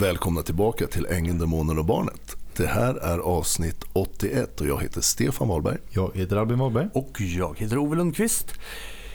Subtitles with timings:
[0.00, 2.36] Välkomna tillbaka till Ängeln, Demonen och Barnet.
[2.56, 5.76] Det här är avsnitt 81 och jag heter Stefan Wahlberg.
[5.90, 6.88] Jag heter Albin Wahlberg.
[6.92, 8.54] Och jag heter Ove Lundqvist.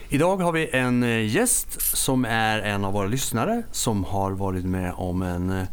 [0.08, 4.64] Idag har vi en eh, gäst som är en av våra lyssnare som har varit
[4.64, 5.66] med om en eh,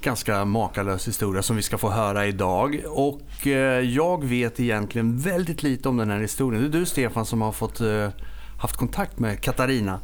[0.00, 2.82] ganska makalös historia som vi ska få höra idag.
[2.88, 6.62] Och eh, jag vet egentligen väldigt lite om den här historien.
[6.62, 7.80] Det är du Stefan som har fått
[8.58, 10.00] haft kontakt med Katarina.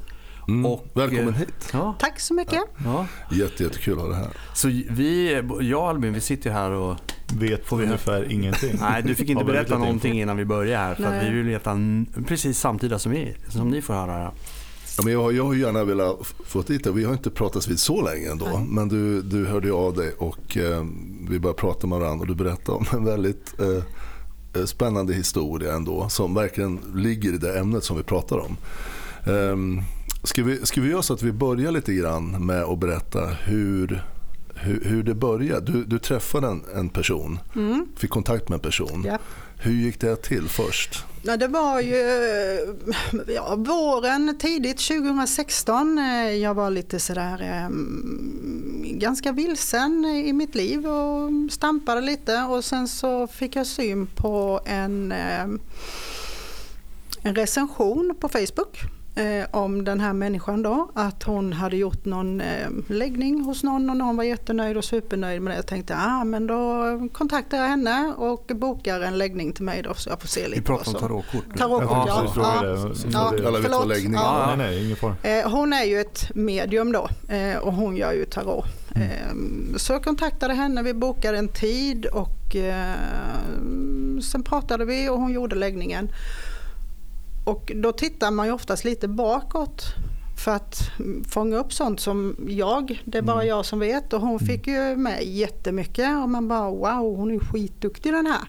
[0.48, 0.66] Mm.
[0.66, 1.70] Och, Välkommen hit.
[1.72, 1.94] Ja.
[1.98, 2.60] Tack så mycket.
[2.84, 3.06] Ja.
[3.30, 4.30] Jätte, jättekul att ha det här.
[4.54, 6.96] Så vi, jag och Albin, vi sitter här och
[7.38, 8.76] vet får vi ungefär ingenting.
[8.80, 10.94] Nej, du fick inte berätta någonting innan vi började här.
[10.94, 11.78] För att vi vill veta
[12.26, 14.12] precis samtida som, vi, som ni får höra.
[14.12, 14.30] Här.
[14.96, 16.92] Ja, men jag, jag har gärna velat få dit det.
[16.92, 18.46] Vi har inte pratat vid så länge ändå.
[18.46, 18.66] Nej.
[18.68, 20.84] Men du, du hörde av dig och eh,
[21.28, 23.84] vi började prata med varandra och du berättade om en väldigt eh,
[24.60, 26.08] eh, spännande historia ändå.
[26.08, 28.56] Som verkligen ligger i det ämnet som vi pratar om.
[29.26, 29.82] Um,
[30.24, 34.04] Ska vi, ska vi göra så att vi börjar lite grann med att berätta hur,
[34.54, 35.72] hur, hur det började?
[35.72, 37.86] Du, du träffade en, en person, mm.
[37.96, 39.04] fick kontakt med en person.
[39.06, 39.18] Ja.
[39.58, 41.04] Hur gick det till först?
[41.22, 41.96] Ja, det var ju
[43.34, 45.98] ja, våren, tidigt 2016.
[46.40, 47.76] Jag var lite sådär eh,
[48.98, 54.60] ganska vilsen i mitt liv och stampade lite och sen så fick jag syn på
[54.64, 55.44] en, eh,
[57.22, 58.78] en recension på Facebook
[59.14, 60.90] eh, om den här människan då.
[60.94, 65.42] Att hon hade gjort någon eh, läggning hos någon och någon var jättenöjd och supernöjd
[65.42, 65.56] med det.
[65.56, 69.94] Jag tänkte ah, men då kontaktar jag henne och bokar en läggning till mig då
[69.94, 70.60] så jag får se lite.
[70.60, 71.58] Vi pratar om tarotkort.
[71.58, 72.32] Tarotkort ja.
[72.36, 72.92] ja.
[73.12, 73.46] ja.
[73.46, 74.56] Alla vet vad läggning är.
[74.56, 78.64] Nej, nej, eh, hon är ju ett medium då eh, och hon gör ju tarot.
[78.94, 79.08] Mm.
[79.10, 82.94] Eh, så jag kontaktade henne, vi bokade en tid och eh,
[84.22, 86.08] sen pratade vi och hon gjorde läggningen.
[87.44, 89.84] Och då tittar man ju oftast lite bakåt
[90.44, 90.90] för att
[91.28, 93.48] fånga upp sånt som jag, det är bara mm.
[93.48, 97.38] jag som vet och hon fick ju med jättemycket och man bara wow hon är
[97.38, 98.48] skitduktig den här.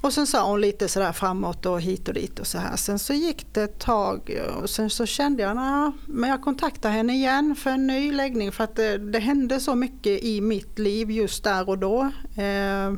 [0.00, 2.76] Och sen sa hon lite sådär framåt och hit och dit och så här.
[2.76, 6.94] Sen så gick det ett tag och sen så kände jag, nah, men jag kontaktade
[6.94, 10.78] henne igen för en ny läggning för att det, det hände så mycket i mitt
[10.78, 12.10] liv just där och då.
[12.36, 12.92] Eh,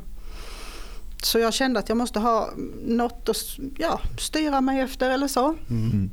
[1.23, 2.49] så jag kände att jag måste ha
[2.85, 3.37] något att
[3.77, 5.55] ja, styra mig efter eller så.
[5.69, 6.09] Mm.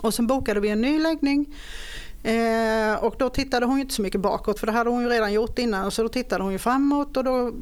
[0.00, 1.54] Och sen bokade vi en ny läggning.
[2.22, 5.32] Eh, och då tittade hon inte så mycket bakåt för det hade hon ju redan
[5.32, 5.90] gjort innan.
[5.90, 7.52] Så då tittade hon ju framåt och då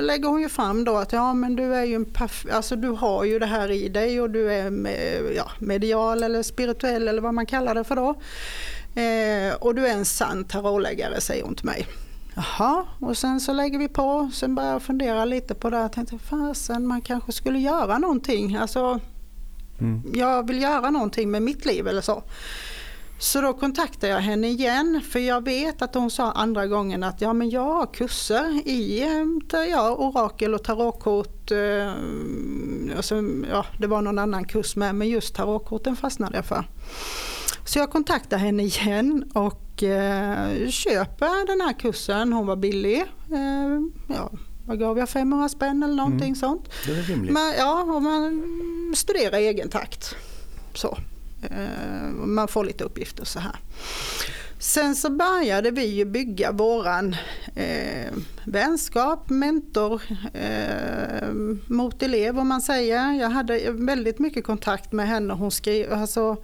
[0.00, 2.06] lägger hon ju fram då att ja men du är ju en
[2.52, 6.42] alltså du har ju det här i dig och du är med, ja, medial eller
[6.42, 8.08] spirituell eller vad man kallar det för då.
[9.00, 11.86] Eh, och du är en sann tarotläggare säger hon till mig.
[12.34, 14.30] Jaha, och sen så lägger vi på.
[14.32, 15.76] Sen börjar jag fundera lite på det.
[15.76, 18.56] Jag tänkte fasen man kanske skulle göra någonting.
[18.56, 19.00] Alltså,
[19.80, 20.02] mm.
[20.14, 22.22] Jag vill göra någonting med mitt liv eller så.
[23.18, 27.20] Så då kontaktade jag henne igen för jag vet att hon sa andra gången att
[27.20, 29.06] ja men jag har kurser i
[29.70, 31.50] ja, orakel och tarotkort.
[31.50, 31.92] Eh,
[32.98, 36.64] och så, ja, det var någon annan kurs med men just tarotkorten fastnade jag för.
[37.64, 42.32] Så jag kontaktade henne igen och eh, köper den här kursen.
[42.32, 43.00] Hon var billig.
[43.32, 44.30] Eh, ja,
[44.66, 45.08] vad gav jag?
[45.08, 46.36] 500 spänn eller någonting mm.
[46.36, 46.68] sånt.
[46.86, 47.32] Det är rimligt.
[47.32, 48.42] Men, ja, och man
[48.96, 50.16] studerar i egen takt.
[50.74, 50.98] Så.
[51.42, 53.56] Eh, man får lite uppgifter så här.
[54.58, 57.16] Sen så började vi ju bygga våran
[57.54, 58.12] eh,
[58.44, 60.02] vänskap, mentor
[60.32, 61.28] eh,
[61.66, 63.12] mot elev om man säger.
[63.12, 65.34] Jag hade väldigt mycket kontakt med henne.
[65.34, 66.36] Hon skrev, alltså,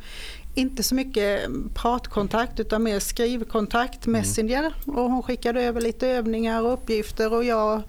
[0.58, 4.20] inte så mycket pratkontakt utan mer skrivkontakt, mm.
[4.20, 4.74] Messenger.
[4.86, 7.82] Och hon skickade över lite övningar och uppgifter och jag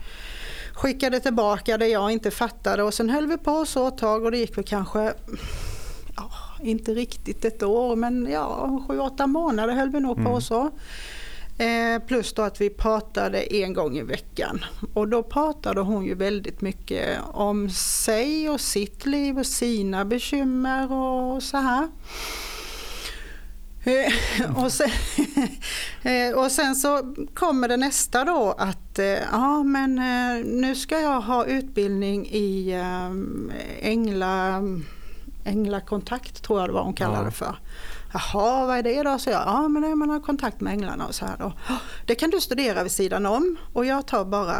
[0.74, 4.32] skickade tillbaka det jag inte fattade och sen höll vi på så ett tag och
[4.32, 5.14] det gick väl kanske
[6.16, 6.32] ja,
[6.62, 10.42] inte riktigt ett år men ja, sju, åtta månader höll vi nog på mm.
[10.42, 10.72] så.
[11.60, 14.66] Eh, plus då att vi pratade en gång i veckan.
[14.94, 20.94] Och då pratade hon ju väldigt mycket om sig och sitt liv och sina bekymmer
[20.94, 21.88] och så här.
[23.84, 24.90] Eh, och, sen,
[26.04, 29.00] eh, och sen så kommer det nästa då att
[29.32, 29.96] ja men
[30.46, 32.84] nu ska jag ha utbildning i
[33.82, 34.62] ängla,
[35.44, 37.56] änglakontakt tror jag det var hon kallade det för.
[38.14, 39.20] Jaha, vad är det då?
[39.20, 41.54] Så jag, ja men det är man har kontakt med änglarna och så här då.
[42.06, 44.56] Det kan du studera vid sidan om och jag tar bara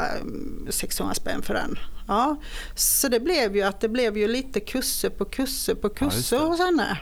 [0.70, 1.80] 600 mm, spänn för den.
[2.08, 2.36] Ja,
[2.76, 6.46] så det blev ju att det blev ju lite kurser på kurser på kurser ja,
[6.46, 6.98] hos henne.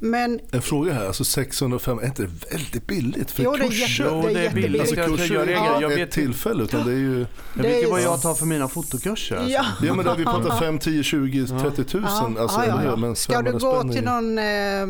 [0.00, 3.68] Men, en fråga här, alltså 605, är inte det väldigt billigt för jo, det är
[3.68, 4.00] kurs?
[4.04, 4.80] Jo, det är jättebilligt.
[4.80, 5.82] Alltså kurser är ja.
[5.82, 7.26] jag vet ett tillfälle utan det är ju...
[7.56, 9.36] Jag vet ju vad jag tar för mina fotokurser.
[9.36, 9.52] Alltså.
[9.52, 9.64] Ja.
[9.82, 12.00] ja men där vi pratar 5, 10, 20, 30 tusen.
[12.02, 12.34] Ja.
[12.38, 14.86] Alltså, ja, ja, Men Ska du gå till någon eh,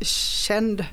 [0.00, 0.84] känd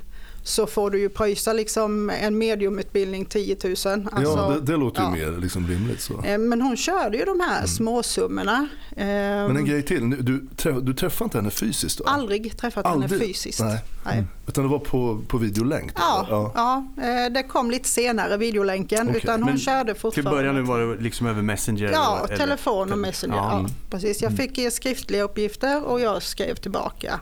[0.44, 3.72] så får du ju pröjsa liksom en mediumutbildning 10 000.
[3.72, 5.12] Alltså, ja, det, det låter ju ja.
[5.32, 6.02] mer liksom rimligt.
[6.02, 6.24] Så.
[6.24, 7.68] Eh, Men hon körde ju de här Mm.
[7.68, 8.68] småsummorna.
[8.98, 12.00] Eh, Men en grej till, du, träff, du träffade inte henne fysiskt?
[12.00, 12.06] Va?
[12.10, 13.22] Aldrig träffat henne Aldrig?
[13.22, 13.60] fysiskt.
[13.60, 13.80] Nej.
[14.06, 14.24] Nej.
[14.48, 15.96] Utan det var på, på videolänk?
[15.96, 16.52] då, Ja, eller?
[16.56, 16.86] ja.
[17.26, 19.22] eh, det kom lite senare videolänken Okej.
[19.24, 20.32] utan hon Men körde Till fortfarande.
[20.32, 21.90] början nu var det liksom över Messenger?
[21.92, 23.36] Ja, eller- telefon och Messenger.
[23.38, 23.50] Ja.
[23.52, 23.60] Ja.
[23.60, 23.72] Mm.
[23.90, 24.22] precis.
[24.22, 27.20] Jag fick ge skriftliga uppgifter och jag skrev tillbaka.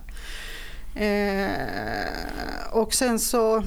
[1.00, 3.64] Eh, och sen så,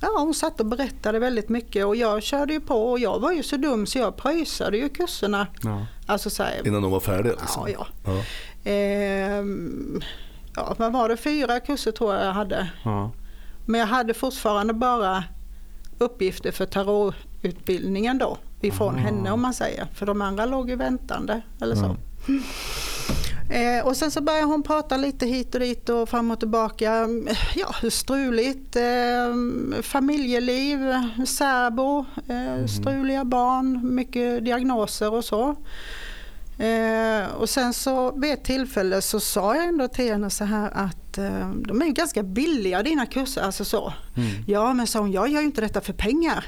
[0.00, 3.32] ja hon satt och berättade väldigt mycket och jag körde ju på och jag var
[3.32, 5.46] ju så dum så jag pröjsade ju kurserna.
[5.62, 5.86] Ja.
[6.06, 7.32] Alltså så här, Innan de var färdiga?
[7.40, 7.68] Liksom.
[7.68, 8.12] ja, ja.
[8.12, 8.22] Ja.
[8.70, 10.00] Ehm,
[10.56, 11.16] ja, vad var det?
[11.16, 12.70] Fyra kurser tror jag jag hade.
[12.84, 13.10] Ja.
[13.66, 15.24] Men jag hade fortfarande bara
[15.98, 18.38] uppgifter för tarotutbildningen då.
[18.60, 18.98] Ifrån Ah.
[18.98, 19.86] henne om man säger.
[19.94, 21.96] För de andra låg ju väntande eller så.
[23.50, 27.08] Eh, och sen så började hon prata lite hit och dit och fram och tillbaka.
[27.54, 28.76] Ja, hur struligt.
[28.76, 30.78] Eh, familjeliv,
[31.26, 35.56] särbo, eh, struliga barn, mycket diagnoser och så.
[36.58, 40.70] Eh, och sen så vid ett tillfälle så sa jag ändå till henne så här
[40.74, 43.42] att eh, de är ju ganska billiga dina kurser.
[43.42, 43.92] Alltså så.
[44.16, 44.28] Mm.
[44.46, 46.44] Ja men sa hon, jag gör ju inte detta för pengar.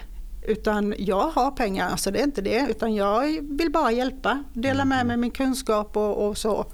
[0.48, 2.66] Utan jag har pengar, alltså det är inte det.
[2.70, 6.66] Utan jag vill bara hjälpa, dela med mig min kunskap och, och så.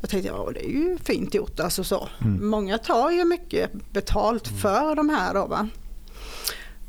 [0.00, 2.08] Jag tänkte, ja det är ju fint gjort alltså så.
[2.40, 5.68] Många tar ju mycket betalt för de här då va.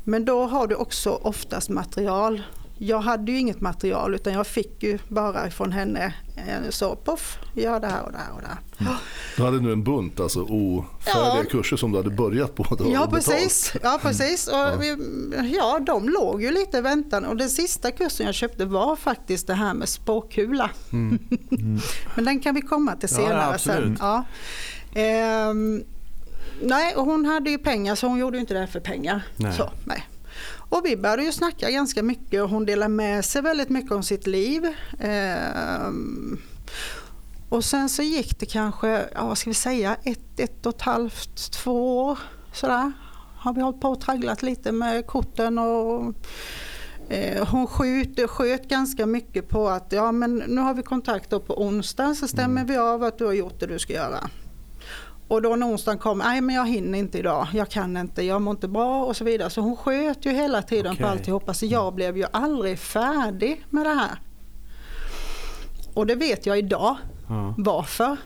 [0.04, 2.42] Men då har du också oftast material.
[2.80, 7.38] Jag hade ju inget material utan jag fick ju bara ifrån henne eh, så poff,
[7.54, 8.96] gör det här och det här och det här.
[9.36, 11.44] Du hade nu en bunt alltså, ofärdiga Ja.
[11.50, 12.62] kurser som du hade börjat på.
[12.62, 14.48] och Ja precis, ja, precis.
[14.48, 14.96] Och vi,
[15.56, 19.46] ja, de låg ju lite i väntan och den sista kursen jag köpte var faktiskt
[19.46, 20.70] det här med spåkula.
[22.14, 23.74] Men den kan vi komma till Ja, ja, senare sen.
[23.74, 23.98] absolut.
[24.00, 24.24] Ja.
[24.94, 25.82] Ehm,
[26.62, 29.22] nej, och hon hade ju pengar så hon gjorde ju inte det här för pengar.
[29.36, 29.52] Nej.
[29.52, 30.06] Så, nej.
[30.68, 34.02] Och vi började ju snacka ganska mycket och hon delade med sig väldigt mycket om
[34.02, 34.74] sitt liv.
[35.00, 36.38] Ehm,
[37.48, 40.82] och sen så gick det kanske, ja, vad ska vi säga, ett, ett och ett
[40.82, 42.18] halvt, två år
[42.52, 42.92] sådär.
[43.36, 46.14] Har vi hållit på och tragglat lite med korten och
[47.08, 51.62] eh, hon sköt, sköt ganska mycket på att ja men nu har vi kontakt på
[51.62, 54.30] onsdag så stämmer vi av att du har gjort det du ska göra.
[55.28, 58.42] Och då när onsdagen kom, nej men jag hinner inte idag, jag kan inte, jag
[58.42, 59.50] mår inte bra och så vidare.
[59.50, 61.12] Så hon sköt ju hela tiden på Okej.
[61.12, 64.20] alltihopa så jag blev ju aldrig färdig med det här.
[65.94, 66.96] Och det vet jag idag
[67.28, 67.54] Ja.
[67.58, 68.16] varför.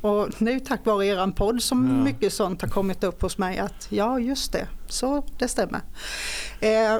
[0.00, 2.04] Och ju tack vare eran podd som Ja.
[2.04, 5.80] mycket sånt har kommit upp hos mig att ja just det, så det stämmer.
[6.60, 6.96] Eh,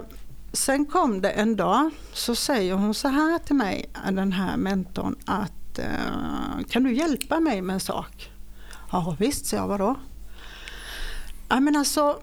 [0.52, 5.16] sen kom det en dag så säger hon så här till mig, den här mentorn
[5.26, 8.29] att eh, kan du hjälpa mig med en sak?
[8.92, 9.96] Ja visst, sa jag, vadå?
[11.48, 12.18] Ja men alltså,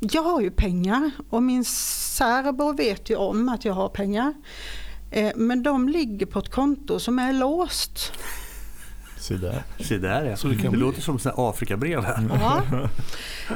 [0.00, 4.34] jag har ju pengar och min särbo vet ju om att jag har pengar.
[5.10, 8.12] Eh, Men de ligger på ett konto som är låst.
[9.18, 9.62] Se där.
[9.80, 10.36] Se där ja.
[10.36, 10.80] Så det det, kan bli.
[10.80, 12.28] låter som ett Afrikabrev här.
[12.40, 12.62] Ja.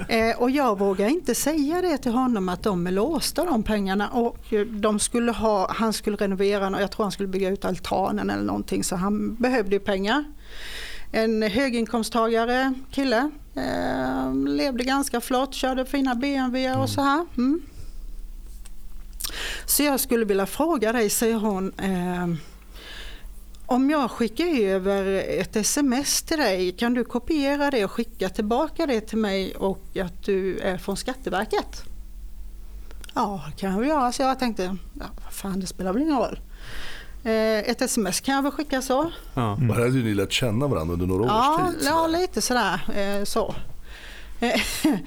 [0.09, 4.09] Eh, Och jag vågar inte säga det till honom att de är låsta de pengarna.
[4.09, 4.39] Och
[4.69, 8.43] de skulle ha, han skulle renovera och jag tror han skulle bygga ut altanen eller
[8.45, 10.25] någonting så han behövde ju pengar.
[11.17, 13.31] En höginkomsttagare kille.
[13.55, 17.27] Eh, levde ganska flott, körde fina BMW och så här.
[17.37, 17.63] Mm.
[19.67, 21.73] Så jag skulle vilja fråga dig, säger hon.
[21.79, 22.35] Eh,
[23.67, 25.05] om jag skickar över
[25.41, 29.97] ett sms till dig, kan du kopiera det och skicka tillbaka det till mig och
[30.05, 31.83] att du är från Skatteverket?
[33.15, 34.13] Ja, det kan jag göra.
[34.13, 36.39] Så jag tänkte, ja, vad fan det spelar väl ingen roll.
[37.25, 39.11] Eh, ett sms kan jag väl skicka så.
[39.35, 39.53] Ja.
[39.53, 41.83] Och här hade ni lärt känna varandra under några Ja, års tid.
[41.89, 43.55] ja lite sådär eh, så.
[44.41, 44.61] Eh,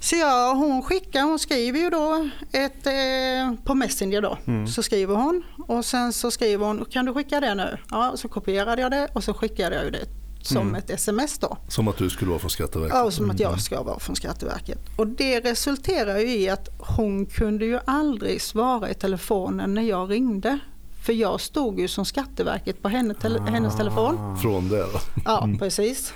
[0.00, 4.38] Så ja, hon skickar, hon skriver ju då ett, eh, på Messenger då.
[4.68, 7.78] Så skriver hon och sen så skriver hon, kan du skicka det nu?
[7.90, 10.06] Ja, så kopierade jag det och så skickade jag det
[10.42, 11.56] som ett sms då.
[11.68, 12.96] Som att du skulle vara från Skatteverket.
[12.96, 14.78] Ja, som att jag ska vara från Skatteverket.
[14.96, 20.10] Och det resulterar ju i att hon kunde ju aldrig svara i telefonen när jag
[20.10, 20.58] ringde.
[21.06, 24.38] För jag stod ju som Skatteverket på henne, tele, hennes telefon.
[24.42, 24.98] Från det då.
[25.24, 26.12] Ja, precis.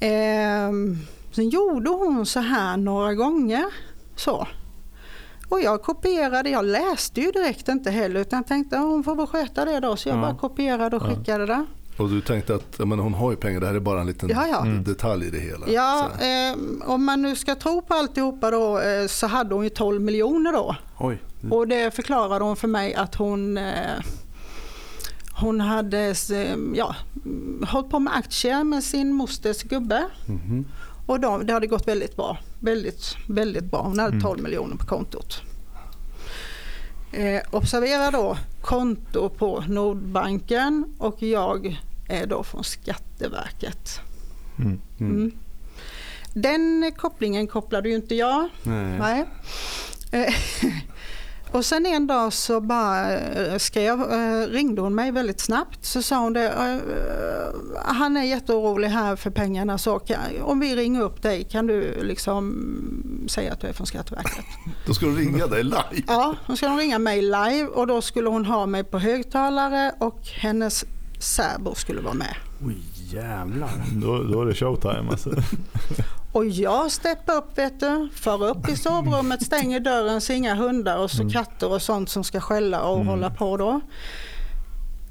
[0.00, 0.98] Ehm,
[1.32, 3.64] sen gjorde hon så här några gånger.
[4.16, 4.46] Så.
[5.48, 9.26] Och jag kopierade, jag läste ju direkt inte heller utan tänkte att hon får väl
[9.26, 9.96] sköta det då.
[9.96, 10.20] Så jag Ja.
[10.20, 11.64] bara kopierade och skickade det.
[11.98, 14.28] Och du tänkte att menar, hon har ju pengar, det här är bara en liten
[14.28, 14.64] Ja, ja.
[14.64, 15.68] detalj i det hela.
[15.68, 19.70] Ja, ehm, om man nu ska tro på alltihopa då eh, så hade hon ju
[19.70, 20.76] 12 miljoner då.
[20.98, 21.18] Oj.
[21.52, 24.00] Och det förklarade hon för mig att hon eh,
[25.38, 30.04] hon hade eh, ja, mm, hållit på med aktier med sin mosters gubbe.
[30.26, 30.64] Mhm.
[31.06, 32.38] Och de, det hade gått väldigt bra.
[32.60, 33.82] Väldigt, väldigt bra.
[33.82, 35.40] Hon hade 12 miljoner på kontot.
[37.12, 44.00] Eh, observera då konto på Nordbanken och jag är då från Skatteverket.
[44.58, 44.80] Mm.
[45.00, 45.32] Mm.
[46.32, 48.48] Den kopplingen kopplade ju inte jag.
[48.62, 48.98] Nej.
[48.98, 49.24] Nej.
[50.10, 50.34] Eh,
[51.52, 55.84] Och sen en dag så bara eh, skrev, eh, ringde hon mig väldigt snabbt.
[55.84, 56.78] Så sa hon det, eh,
[57.84, 62.02] han är jätteorolig här för pengarna så kan, om vi ringer upp dig kan du
[62.02, 62.72] liksom
[63.28, 64.44] säga att du är från Skatteverket.
[64.86, 66.02] Då ska de ringa dig live.
[66.06, 69.92] Ja, då ska de ringa mig live och då skulle hon ha mig på högtalare
[69.98, 70.84] och hennes
[71.20, 72.34] särbo skulle vara med.
[72.66, 72.76] Oj
[73.12, 73.70] jävlar.
[73.92, 75.30] Då, då är det showtime alltså.
[76.36, 80.98] Och jag steppar upp vet du, för upp i sovrummet, stänger dörren så inga hundar
[80.98, 83.06] och så katter och sånt som ska skälla och Mm.
[83.08, 83.80] hålla på då.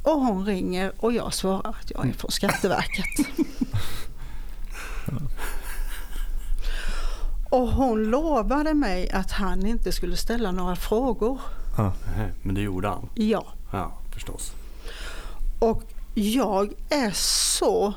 [0.04, 3.06] Och hon ringer och jag svarar att jag är från Skatteverket.
[7.50, 11.40] Och hon lovade mig att han inte skulle ställa några frågor.
[12.18, 13.10] Nej, Men det gjorde han.
[13.16, 13.46] Ja.
[13.72, 14.52] Ja, förstås.
[15.60, 17.94] Och jag är så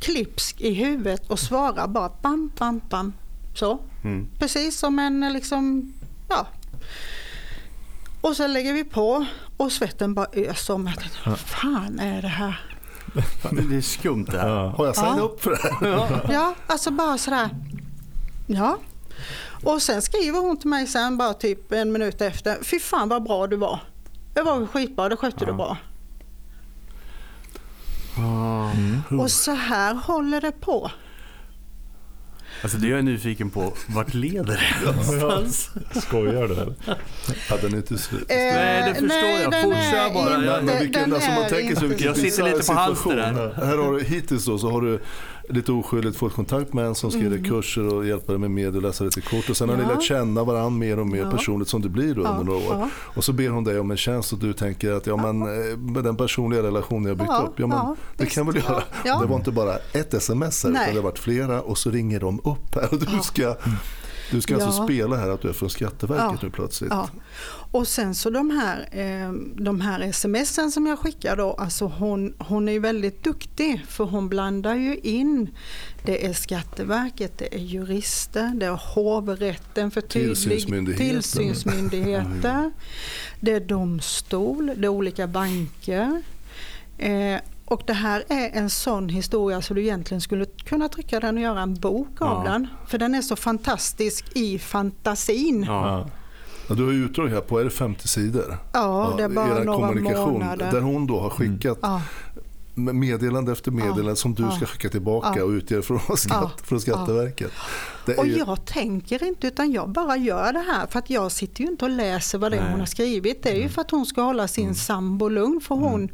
[0.00, 3.12] klipsk i huvudet och svarar bara bam, bam, bam.
[3.54, 3.78] Så.
[4.04, 4.28] Mm.
[4.38, 5.92] Precis som en liksom,
[6.28, 6.46] ja.
[8.20, 9.26] Och så lägger vi på
[9.56, 10.86] och svetten bara öser om.
[10.86, 12.60] Jag tänkte, vad fan är det här?
[13.50, 14.48] Det är skumt det här.
[14.48, 14.68] Ja.
[14.78, 15.22] Har jag signat Ja.
[15.22, 16.30] upp för det här?
[16.32, 17.48] Ja, alltså bara sådär.
[18.46, 18.78] Ja.
[19.64, 22.58] Och sen skriver hon till mig sen bara typ en minut efter.
[22.62, 23.80] Fy fan vad bra du var.
[24.34, 25.76] Det var skitbra, det skötte du bra.
[28.20, 28.70] Ah.
[29.16, 30.90] Och så här håller det på.
[32.62, 33.72] Alltså det är jag nyfiken på.
[33.88, 34.44] Vart leder
[34.82, 35.70] det någonstans?
[36.02, 36.74] Skojar du eller?
[37.50, 38.24] Hade ni inte slut?
[38.28, 39.42] Nej, det förstår jag.
[39.42, 40.34] Eh, den Fortsätt är bara.
[40.34, 42.66] inte- Men- Men vilken, den alltså, man är tänker sig inte- vilken Jag sitter lite
[42.66, 43.54] på halster där.
[43.66, 45.00] Här har du, hittills då, så har du
[45.48, 48.50] lite oskyldigt fått kontakt med en som ska ge dig kurser och hjälpa dig med
[48.50, 49.50] media och läsa lite kort.
[49.50, 49.90] Och sen har ni Mm.
[49.90, 49.98] Ja.
[49.98, 51.30] lärt känna varandra mer och mer Ja.
[51.30, 52.76] personligt som det blir då Ja, under några år.
[52.80, 52.88] ja.
[52.94, 55.76] Och så ber hon dig om en tjänst och du tänker att ja, men, eh,
[55.78, 58.62] med den personliga relationen jag byggt Ja, upp, ja, men, ja, det kan jag väl
[58.62, 58.82] göra.
[58.88, 59.18] ja, ja.
[59.20, 60.82] Det var inte bara ett sms här, Nej.
[60.82, 63.54] utan det har varit flera och så ringer de upp här och du ska,
[64.30, 64.84] du ska alltså Ja.
[64.84, 66.38] spela här att du är från Skatteverket Ja.
[66.42, 66.92] nu plötsligt.
[67.70, 72.34] Och sen så de här, eh, de här smsen som jag skickar då, alltså hon,
[72.38, 75.48] hon är ju väldigt duktig för hon blandar ju in,
[76.04, 81.06] det är Skatteverket, det är jurister, det är hovrätten för tydlig Tillsynsmyndigheten.
[81.08, 82.70] tillsynsmyndigheter,
[83.40, 86.22] det är domstol, det är olika banker.
[86.98, 91.36] Eh, och det här är en sån historia så du egentligen skulle kunna trycka den
[91.36, 92.52] och göra en bok av Ja.
[92.52, 92.66] den.
[92.86, 95.62] För den är så fantastisk i fantasin.
[95.66, 96.08] Ja,
[96.76, 98.58] du har ju utdrag här på, är det 50 sidor?
[99.16, 100.72] det är bara några kommunikation, månader.
[100.72, 102.02] Där hon då har skickat Ja,
[102.74, 104.50] meddelande efter meddelande som du Ja.
[104.50, 105.44] ska skicka tillbaka Ja.
[105.44, 106.50] och utge från, skatt, Ja.
[106.64, 107.52] från Skatteverket.
[108.06, 111.10] Det är och ju, jag tänker inte utan jag bara gör det här för att
[111.10, 113.42] jag sitter ju inte och läser vad det är hon har skrivit.
[113.42, 116.08] Det är ju för att hon ska hålla sin sambo lugn för hon,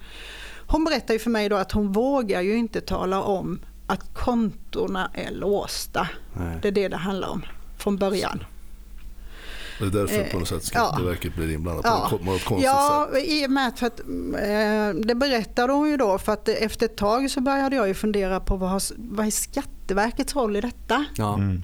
[0.66, 5.10] hon berättar ju för mig då att hon vågar ju inte tala om att kontona
[5.14, 6.08] är låsta.
[6.32, 6.58] Nej.
[6.62, 7.42] Det är det det handlar om
[7.78, 8.44] från början.
[9.90, 12.06] Det är därför eh, på något sätt Skatteverket blir inblandat Ja.
[12.18, 13.24] på något konstigt Ja, sätt.
[13.24, 16.86] i och med att, för att eh, det berättade hon ju då för att efter
[16.86, 20.60] ett tag så började jag ju fundera på vad, har, vad är Skatteverkets roll i
[20.60, 21.04] detta?
[21.16, 21.34] Ja.
[21.34, 21.62] Mm.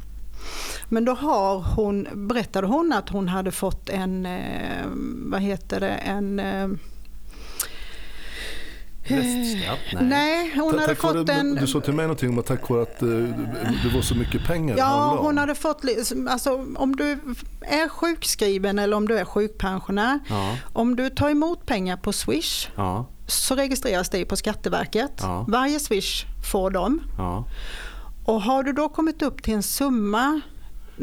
[0.89, 4.87] Men då har hon, berättade hon att hon hade fått en, eh,
[5.31, 6.39] vad heter det, en...
[6.41, 6.69] Eh,
[9.03, 9.79] Restskatt?
[9.93, 10.05] Nej.
[10.05, 11.55] nej, hon hade fått en...
[11.55, 14.45] Du sa till mig någonting om att tack vare att eh, det var så mycket
[14.47, 15.83] pengar Ja, hon hade fått,
[16.29, 17.13] alltså om du
[17.61, 20.57] är sjukskriven eller om du är sjukpensionär, Ja.
[20.73, 23.07] om du tar emot pengar på Swish Ja.
[23.27, 25.13] så registreras det på Skatteverket.
[25.21, 25.45] Ja.
[25.49, 27.01] Varje Swish får de.
[27.19, 27.45] Ja.
[28.25, 30.41] Och har du då kommit upp till en summa,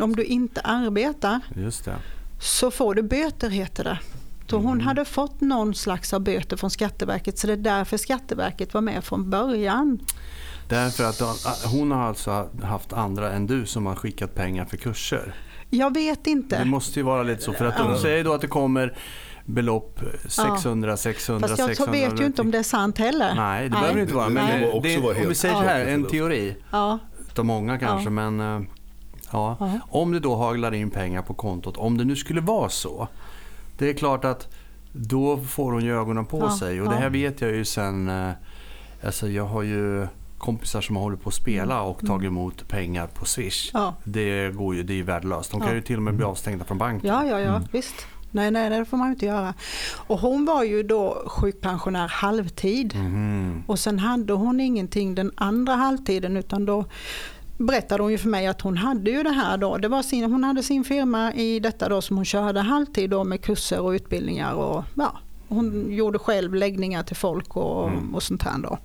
[0.02, 1.96] om du inte arbetar, Just det.
[2.42, 4.00] så får du böter heter det.
[4.50, 8.74] Så hon hade fått någon slags av böter från Skatteverket så det är därför Skatteverket
[8.74, 10.00] var med från början.
[10.70, 11.22] Därför att
[11.66, 15.36] hon har alltså haft andra än du som har skickat pengar för kurser.
[15.70, 16.60] Jag vet inte.
[16.60, 17.54] Det måste ju vara lite så.
[17.54, 17.98] För att Ja.
[18.02, 18.98] säger då att det kommer
[19.46, 21.92] belopp 600, 600, Fast jag 600.
[21.92, 23.36] vet ju inte om det är sant heller.
[23.36, 24.28] Nej, det behöver det inte vara.
[24.28, 26.56] Det- Men det det, om vi säger så här, en teori.
[26.72, 27.00] Ja,
[27.32, 28.10] Utav många kanske, Ja.
[28.10, 28.62] men eh,
[29.32, 29.58] ja.
[29.60, 29.80] Ja.
[29.90, 33.08] Om det då haglar in pengar på kontot, om det nu skulle vara så.
[33.78, 34.48] Det är klart att
[34.92, 36.82] då får hon ju ögonen på Ja, sig.
[36.82, 36.92] Och ja.
[36.92, 38.32] det här vet jag ju sen, eh,
[39.04, 40.08] alltså jag har ju
[40.38, 43.72] kompisar som hållit på att spela och tagit emot pengar på Swish.
[43.74, 43.84] Mm.
[43.84, 45.52] ja, Det går ju, det är ju värdelöst.
[45.52, 47.10] De kan ju till och med bli avstängda från banken.
[47.10, 47.96] ja, ja, ja visst.
[48.32, 49.54] Nej, nej, det får man ju inte göra.
[50.08, 52.96] Och hon var ju då sjukpensionär halvtid.
[52.96, 53.64] Mhm.
[53.68, 56.86] Och sen hade hon ingenting den andra halvtiden utan då
[57.58, 59.78] berättade hon ju för mig att hon hade ju det här då.
[59.78, 63.24] Det var sin, hon hade sin firma i detta då som hon körde halvtid då
[63.24, 68.16] med kurser och utbildningar och ja, hon gjorde själv läggningar till folk och, Mm.
[68.16, 68.78] och sånt här då.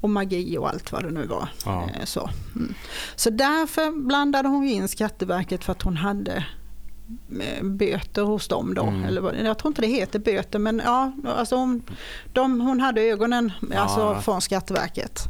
[0.00, 1.48] Och magi och allt vad det nu var.
[1.64, 1.82] Ja.
[1.82, 2.30] Eh, Så.
[2.56, 2.74] Mm.
[3.16, 6.44] så därför blandade hon in Skatteverket för att hon hade
[7.40, 8.82] eh, böter hos dem då.
[8.82, 9.04] Mm.
[9.04, 11.82] Eller, jag tror inte det heter böter men ja, alltså hon,
[12.32, 14.20] de, hon hade ögonen alltså, Ja.
[14.20, 15.22] från Skatteverket.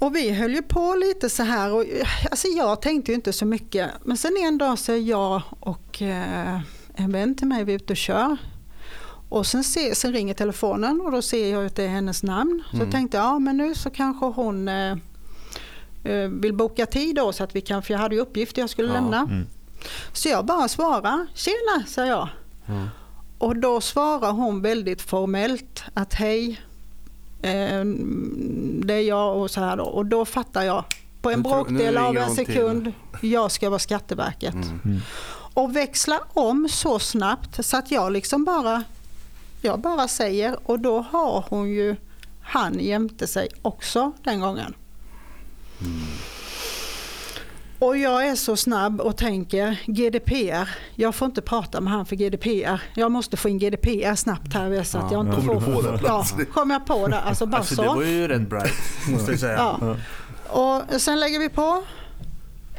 [0.00, 1.84] Och vi höll ju på lite så här och
[2.30, 3.90] alltså jag tänkte ju inte så mycket.
[4.04, 6.60] Men sen en dag så är jag och eh,
[6.94, 8.36] en vän till mig vi är ute och kör.
[9.28, 12.62] Och sen, se, sen ringer telefonen och då ser jag att det är hennes namn.
[12.70, 12.86] Så Mm.
[12.86, 14.92] jag tänkte ja men nu så kanske hon eh,
[16.04, 18.70] eh, vill boka tid då så att vi kan, för jag hade ju uppgifter jag
[18.70, 19.20] skulle Ja, lämna.
[19.20, 19.46] mm.
[20.12, 22.28] Så jag bara svarar, tjena säger jag.
[22.68, 22.86] Mm.
[23.38, 26.60] Och då svarar hon väldigt formellt att hej,
[28.86, 29.84] det är jag och så här då.
[29.84, 30.84] Och då fattar jag
[31.22, 32.92] på en bråkdel av en sekund,
[33.22, 34.54] jag ska vara Skatteverket.
[34.54, 35.00] Mm.
[35.54, 38.82] Och växla om så snabbt så att jag liksom bara,
[39.62, 41.96] jag bara säger och då har hon ju
[42.42, 44.74] han jämte sig också den gången.
[47.80, 52.16] Och jag är så snabb och tänker GDPR, jag får inte prata med han för
[52.16, 52.82] GDPR.
[52.94, 55.72] Jag måste få in GDPR snabbt här så att jag inte Kommer får...
[55.72, 57.20] du på det Ja, kom jag på det.
[57.20, 57.82] Alltså bara Alltså så.
[57.82, 58.72] det var ju rätt bright
[59.10, 59.76] måste jag säga.
[59.80, 59.96] Ja.
[60.48, 61.82] Och sen lägger vi på.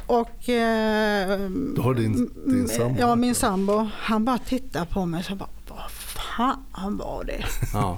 [0.06, 0.50] Och...
[0.50, 1.40] Eh,
[1.76, 2.96] Du har din, din sambo?
[3.00, 3.90] Ja, min sambo.
[3.98, 7.44] Han bara tittar på mig så bara, vad fan var det?
[7.74, 7.98] Ja.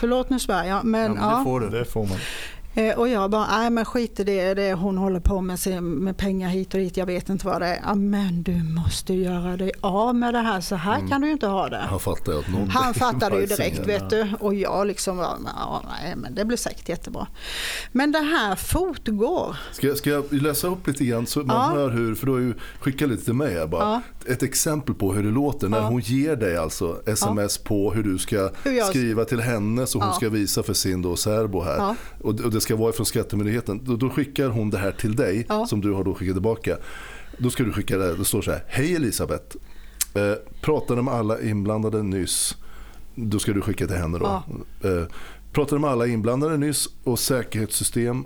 [0.00, 1.38] Förlåt nu svär jag, Ja, men men ja.
[1.38, 1.68] det får du.
[1.70, 2.18] Det får man.
[2.78, 5.80] Eh, Och jag bara, nej men skit i det, det hon håller på med, sig-
[5.80, 7.94] med pengar hit och dit, jag vet inte vad det är.
[7.94, 11.68] Men du måste göra dig av med det här, så här kan du inte ha
[11.68, 11.76] det.
[11.90, 15.82] Han fattar ju att någonting Han fattade ju direkt vet du och jag liksom ja,
[16.02, 17.26] nej men det blir säkert jättebra.
[17.92, 19.56] Men det här fortgår.
[19.72, 21.80] Ska, jag- ska jag läsa upp lite grann så man Ja.
[21.80, 23.82] hör hur, för du har ju skickat lite till mig bara.
[23.84, 24.32] Ja.
[24.32, 25.84] Ett exempel på hur det låter när Ja.
[25.88, 30.00] hon ger dig alltså sms på hur du ska Hur jag- skriva till henne så
[30.00, 31.94] hon ska visa för sin då särbo här.
[32.22, 33.80] Och, och det ska vara från Skattemyndigheten.
[33.84, 35.66] Då, då skickar hon det här till dig Ja.
[35.66, 36.76] som du har då skickat tillbaka.
[37.38, 38.64] Då ska du skicka det, det står så här.
[38.66, 39.56] Hej Elisabeth.
[40.14, 42.56] Eh, pratade med alla inblandade nyss.
[43.14, 44.42] Då ska du skicka till henne då.
[44.88, 45.04] Eh,
[45.52, 48.24] pratade med alla inblandade nyss och säkerhetssystem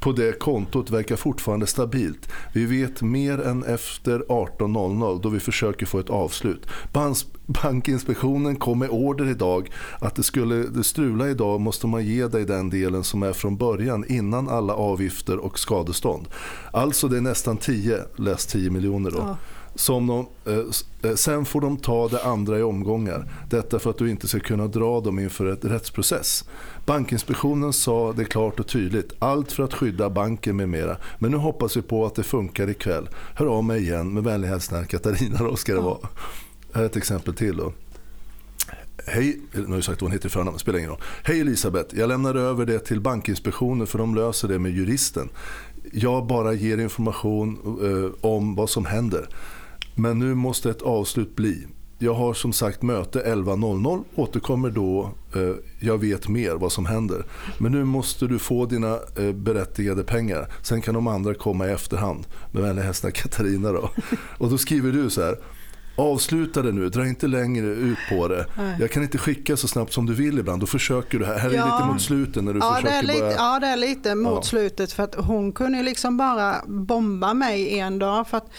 [0.00, 2.28] på det kontot verkar fortfarande stabilt.
[2.52, 6.66] Vi vet mer än efter 18.00 då vi försöker få ett avslut.
[6.92, 12.26] Bans- Bankinspektionen kom med order idag att det skulle det strula idag måste man ge
[12.26, 16.28] dig den delen som är från början innan alla avgifter och skadestånd.
[16.72, 19.18] Alltså det är nästan 10, läs 10 miljoner då.
[19.18, 19.36] Ja.
[19.76, 23.32] Som de, eh, eh, sen får de ta det andra i omgångar.
[23.50, 26.44] Detta för att du inte ska kunna dra dem inför ett rättsprocess.
[26.86, 29.12] Bankinspektionen sa det klart och tydligt.
[29.18, 30.96] Allt för att skydda banken med mera.
[31.18, 33.08] Men nu hoppas vi på att det funkar ikväll.
[33.34, 34.14] Hör av mig igen.
[34.14, 36.08] Med vänlig hälsning Katarina då ska det vara.
[36.72, 37.72] Här är ett exempel till då.
[39.06, 41.00] Hej, nu har jag sagt vad hon heter i förnamn, spelar ingen roll.
[41.22, 45.28] Hej Elisabeth, jag lämnar över det till Bankinspektionen för de löser det med juristen.
[45.92, 49.28] Jag bara ger information eh, om vad som händer.
[49.96, 51.66] Men nu måste ett avslut bli.
[51.98, 55.10] Jag har som sagt möte 11.00, återkommer då.
[55.34, 57.24] Eh, jag vet mer vad som händer.
[57.58, 60.48] Men nu måste du få dina eh, berättigade pengar.
[60.62, 62.26] Sen kan de andra komma i efterhand.
[62.52, 63.90] Med vänlig hälsning Katarina då.
[64.38, 65.36] Och då skriver du så här.
[65.98, 68.46] Avsluta det nu, dra inte längre ut på det.
[68.80, 70.60] Jag kan inte skicka så snabbt som du vill ibland.
[70.62, 71.38] Då försöker du här.
[71.38, 71.76] Här är Ja.
[71.78, 73.32] lite mot slutet när du Ja det, är lite, börja...
[73.32, 74.42] ja, det är lite mot Ja.
[74.42, 78.28] slutet för att hon kunde liksom bara bomba mig en dag.
[78.28, 78.50] För att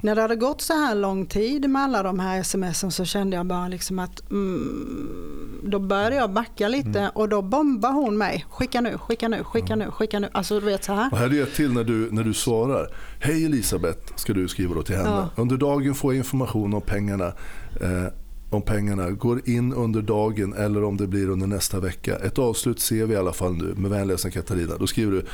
[0.00, 3.36] när det hade gått så här lång tid med alla de här smsen så kände
[3.36, 7.10] jag bara liksom att mm, då började jag backa lite Mm.
[7.14, 8.46] och då bombade hon mig.
[8.50, 10.28] Skicka nu, skicka nu, skicka nu, skicka nu.
[10.32, 11.08] Alltså du vet så här.
[11.12, 12.88] Och här är ett till när du, när du svarar.
[13.20, 15.08] Hej Elisabeth, ska du skriva då till henne.
[15.36, 15.42] Ja.
[15.42, 17.26] Under dagen får jag information om pengarna.
[17.80, 18.12] Eh,
[18.50, 22.16] om pengarna går in under dagen eller om det blir under nästa vecka.
[22.16, 23.74] Ett avslut ser vi i alla fall nu.
[23.76, 24.76] Med vänlig hälsning Katarina.
[24.78, 25.24] Då skriver du.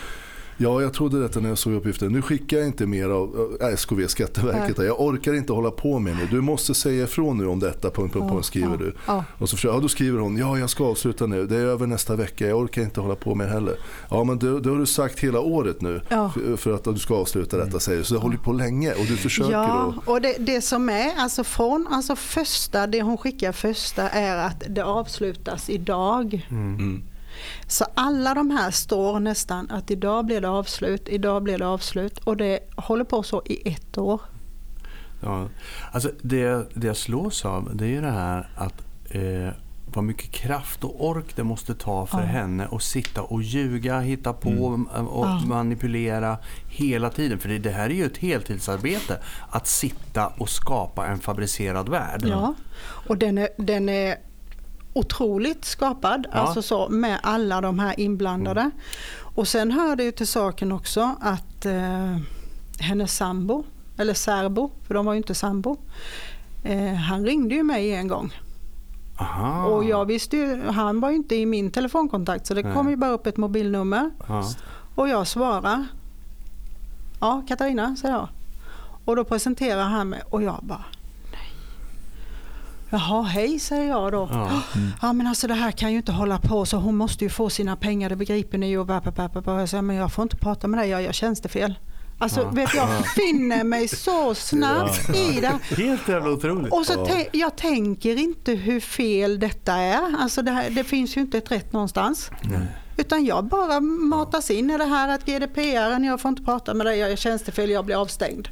[0.57, 2.13] Ja, jag trodde detta när jag såg uppgiften.
[2.13, 4.79] Nu skickar jag inte mer av äh, SKV, Skatteverket.
[4.79, 6.27] Jag orkar inte hålla på med nu.
[6.31, 7.91] Du måste säga ifrån nu om detta.
[7.91, 8.95] Punkt, punkt, punkt, skriver du.
[9.39, 11.87] Och så försöker, ja, då skriver hon, ja jag ska avsluta nu, det är över
[11.87, 13.77] nästa vecka, jag orkar inte hålla på mer heller.
[14.11, 17.15] Ja men det, det har du sagt hela året nu för, för att du ska
[17.15, 18.05] avsluta detta säger du.
[18.05, 21.45] Så det håller på länge och du försöker Ja, och det, det som är, alltså
[21.45, 26.47] från alltså första, det hon skickar första är att det avslutas idag.
[26.51, 27.03] Mm.
[27.67, 32.19] Så alla de här står nästan att idag blir det avslut, idag blir det avslut
[32.19, 34.21] och det håller på så i ett år.
[35.23, 35.49] Ja.
[35.93, 39.53] Alltså det, det jag slås av det är det här att eh,
[39.95, 42.25] vad mycket kraft och ork det måste ta för Ja.
[42.27, 44.87] henne att sitta och ljuga, hitta på Mm.
[45.09, 45.41] och Ja.
[45.47, 47.39] manipulera hela tiden.
[47.39, 49.19] För det, det här är ju ett heltidsarbete
[49.51, 52.25] att sitta och skapa en fabricerad värld.
[52.27, 52.55] Ja,
[53.09, 54.17] och den är, den är
[54.95, 56.39] otroligt skapad, Ja.
[56.39, 58.71] alltså så, med alla de här inblandade.
[59.35, 62.17] Och sen hör det ju till saken också att eh,
[62.79, 63.65] hennes sambo,
[63.99, 65.77] eller särbo, för de var ju inte sambo,
[66.65, 68.33] eh, han ringde ju mig en gång.
[69.19, 69.65] Aha.
[69.65, 72.75] Och jag visste ju, han var ju inte i min telefonkontakt så det Nej.
[72.75, 74.11] kom ju bara upp ett mobilnummer.
[74.29, 74.45] Ja.
[74.95, 75.87] Och jag svarar.
[77.21, 78.29] Ja, Katarina, säger jag.
[79.05, 80.85] Och då presenterar han mig och jag bara.
[82.95, 84.29] Jaha, hej, säger jag då.
[84.33, 84.63] Ja.
[85.03, 87.51] Ja, men alltså det här kan ju inte hålla på så hon måste ju få
[87.51, 88.79] sina pengar, det begriper ni ju.
[88.79, 88.89] Och.
[88.91, 91.75] Jag säger, men jag får inte prata med dig, jag gör tjänstefel.
[92.19, 92.51] Alltså, Ja.
[92.51, 95.59] vet jag finner mig så snabbt i det.
[95.77, 96.73] Helt jävla otroligt.
[96.73, 97.05] Och så Ja.
[97.07, 100.17] tän- jag tänker inte hur fel detta är.
[100.19, 102.31] Alltså det, här, det finns ju inte ett rätt någonstans.
[102.43, 102.67] Nej.
[102.97, 106.87] Utan jag bara matas in i det här att GDPR, jag får inte prata med
[106.87, 108.49] dig, jag gör tjänstefel, jag blir avstängd.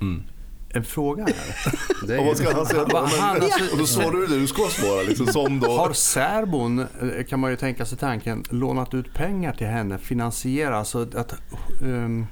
[0.74, 1.74] En fråga här.
[2.06, 2.96] Det är vad ska han säga då?
[2.96, 5.02] Han- alltså- och då svarar du det du ska svara.
[5.02, 9.52] Liksom, som då, Har särbon, eh, kan man ju tänka sig tanken, lånat ut pengar
[9.52, 11.34] till henne, finansiera, alltså att...
[11.82, 12.26] ehm,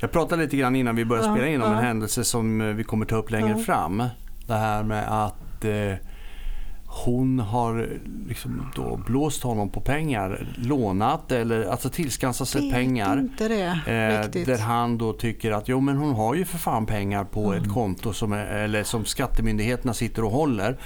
[0.00, 1.78] jag pratade lite grann innan vi började Ja, spela in om ja.
[1.78, 3.64] en händelse som eh, vi kommer ta upp längre Ja.
[3.64, 4.02] fram.
[4.46, 5.94] Det här med att eh,
[7.04, 7.88] hon har
[8.28, 13.18] liksom då blåst honom på pengar, lånat eller alltså tillskansat sig pengar.
[13.18, 16.86] inte det Eh, där han då tycker att jo men hon har ju för fan
[16.86, 20.78] pengar på ett konto som, är, eller som skattemyndigheterna sitter och håller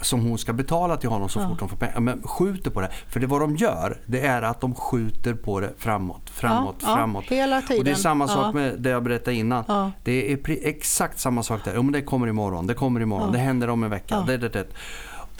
[0.00, 1.48] som hon ska betala till honom så Ja.
[1.48, 2.00] fort hon får pengar.
[2.00, 2.90] Men skjuter på det.
[3.08, 6.94] För det vad de gör det är att de skjuter på det framåt, framåt, ja,
[6.96, 7.24] framåt.
[7.28, 7.78] Ja, hela tiden.
[7.78, 9.92] Och det är samma sak med det jag berättade innan.
[10.04, 11.72] Det är exakt samma sak där.
[11.76, 13.32] Jo, men det kommer imorgon, det kommer imorgon, Ja.
[13.32, 14.20] det händer om en vecka.
[14.26, 14.66] Det, det, det.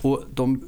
[0.02, 0.60] Och de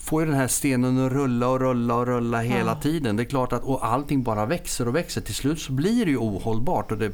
[0.00, 2.80] får ju den här stenen att rulla och rulla och rulla hela Ja.
[2.82, 3.16] tiden.
[3.16, 5.20] Det är klart att och allting bara växer och växer.
[5.20, 6.92] Till slut så blir det ju ohållbart.
[6.92, 7.10] Och det,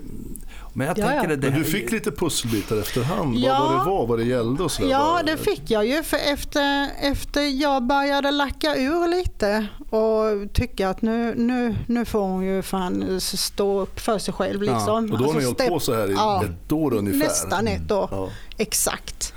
[0.72, 1.28] men jag Ja, tänker ja.
[1.28, 3.38] det, det men du fick lite pusselbitar efterhand.
[3.38, 3.58] Ja.
[3.58, 4.90] Vad, vad det var, vad det gällde och sådär.
[4.90, 10.88] Ja, det fick jag ju för efter, efter jag började lacka ur lite och tycka
[10.90, 14.64] att nu, nu, nu får hon ju fan stå upp för sig själv.
[14.64, 14.94] Ja, Liksom.
[15.12, 17.18] Och då har Alltså, ni hållit step- på så här i ja, ett år ungefär.
[17.18, 18.08] Nästan ett år.
[18.10, 18.28] Ja.
[18.56, 19.34] Exakt.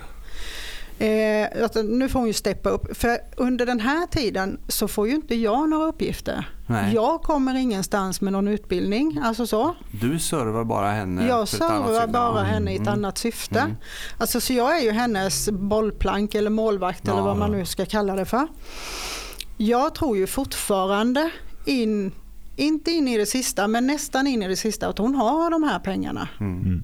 [0.99, 2.97] Eh, att nu får hon ju steppa upp.
[2.97, 6.49] För under den här tiden så får ju inte jag några uppgifter.
[6.67, 6.93] Nej.
[6.93, 9.19] Jag kommer ingenstans med någon utbildning.
[9.23, 9.75] Alltså så.
[9.91, 11.27] Du servar bara henne.
[11.27, 12.43] Jag servar bara Ja.
[12.43, 12.93] henne i ett Mm.
[12.93, 13.59] annat syfte.
[13.59, 13.75] Mm.
[14.17, 17.23] Alltså, så jag är ju hennes bollplank eller målvakt eller Ja.
[17.25, 18.47] vad man nu ska kalla det för.
[19.57, 21.29] Jag tror ju fortfarande
[21.65, 22.11] in,
[22.55, 25.63] inte in i det sista, men nästan in i det sista att hon har de
[25.63, 26.27] här pengarna.
[26.39, 26.61] Mm.
[26.61, 26.83] Mm.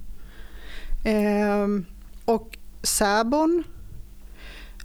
[1.06, 1.86] Ehm,
[2.26, 3.64] och särbon,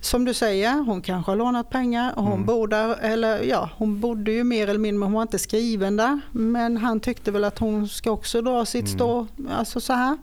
[0.01, 2.47] som du säger, hon kanske har lånat pengar hon Mm.
[2.47, 5.97] bor där, eller ja, hon bodde ju mer eller mindre, men hon var inte skriven
[5.97, 6.21] där.
[6.33, 8.95] Men han tyckte väl att hon ska också dra sitt Mm.
[8.99, 10.17] stå, alltså så här.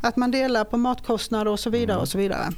[0.00, 2.02] Att man delar på matkostnader och så vidare Mm.
[2.02, 2.48] och så vidare.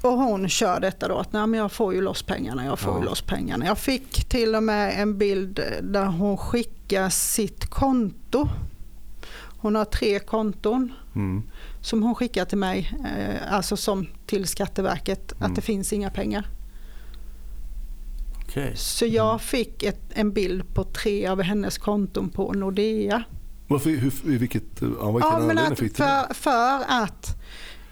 [0.00, 2.92] Och hon kör detta då att Nej, men jag får ju loss pengarna, jag får
[2.94, 2.98] Ja.
[3.00, 3.66] ju loss pengarna.
[3.66, 8.48] Jag fick till och med en bild där hon skickar sitt konto.
[9.60, 11.42] Hon har tre konton Mm.
[11.88, 15.50] Som hon skickar till mig, eh, alltså som till Skatteverket, Mm.
[15.50, 16.46] att det finns inga pengar.
[18.44, 18.72] Okej.
[18.76, 23.22] Så jag fick ett, en bild på tre av hennes konton på Nordea.
[23.68, 26.26] Varför, hur, vilket, ja, vilken Ja, anledning att fick du det?
[26.28, 27.36] för, för att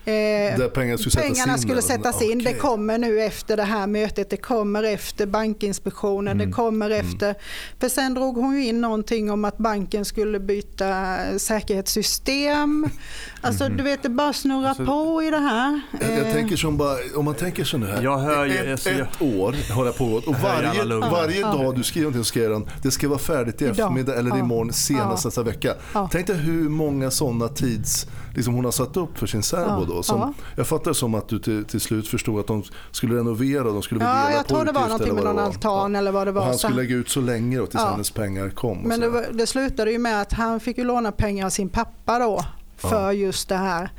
[0.07, 2.39] eh, Där pengar skulle sättas pengarna in, skulle sättas in.
[2.39, 2.59] Det Okej.
[2.61, 6.47] kommer nu efter det här mötet, det kommer efter Bankinspektionen, Mm.
[6.47, 7.35] det kommer efter...
[7.81, 12.89] För sen drog hon ju in någonting om att banken skulle byta säkerhetssystem.
[13.41, 15.81] Alltså du vet, det bara snurrar Alltså- på i det här.
[16.01, 18.03] Jag, jag Eh, tänker som bara, om man tänker så här.
[18.03, 21.53] Jag hör ju- ett, alltså, ett år har det pågått och Jag varje, varje Ja.
[21.53, 23.71] dag du skriver någonting så skriver den, det ska vara färdigt i Idag.
[23.73, 24.39] eftermiddag eller Ja.
[24.39, 25.29] imorgon senast Ja.
[25.29, 25.75] nästa vecka.
[25.95, 26.09] Ja.
[26.13, 29.96] Tänk dig hur många sådana tids, liksom hon har satt upp för sin särbo Ja.
[29.97, 30.03] Då.
[30.03, 30.33] Som, Ja.
[30.57, 33.83] Jag fattar det som att du till, till slut förstod att de skulle renovera, de
[33.83, 36.31] skulle Ja, dela jag på tror det var någonting med någon altan eller vad det
[36.31, 36.45] Och var.
[36.45, 37.91] han Så- skulle lägga ut så länge då tills Ja.
[37.91, 38.79] hennes pengar kom.
[38.79, 41.51] och Men det, var, det slutade ju med att han fick ju låna pengar av
[41.51, 42.45] sin pappa då
[42.77, 43.13] för Ja.
[43.13, 43.91] just det här.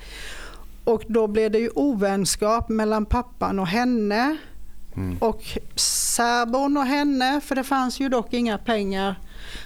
[0.83, 4.37] Och då blev det ju ovänskap mellan pappan och henne
[4.95, 5.17] Mm.
[5.17, 5.41] och
[5.75, 9.15] särbon och henne för det fanns ju dock inga pengar.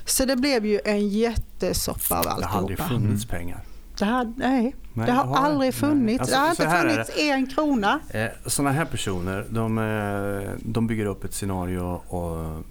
[0.05, 2.89] Så det blev ju en jättesoppa av Det har aldrig alltihopa.
[3.03, 3.63] funnits pengar.
[3.99, 6.33] Det, hade, nej, Nej, det har har aldrig funnits.
[6.33, 7.99] Alltså, det har inte funnits en krona.
[8.09, 12.63] Eh, Sådana här personer, de, eh, de bygger upp ett scenario och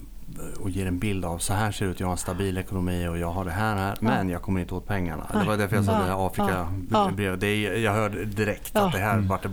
[0.61, 3.09] och ger en bild av så här ser det ut, jag har en stabil ekonomi
[3.09, 5.27] och jag har det här, här men jag kommer inte åt pengarna.
[5.41, 5.99] Det var därför jag sa Ja.
[5.99, 7.11] det här Afrika Ja.
[7.17, 7.39] brev.
[7.39, 8.81] Det är, jag hörde direkt Ja.
[8.87, 9.51] att det här vart det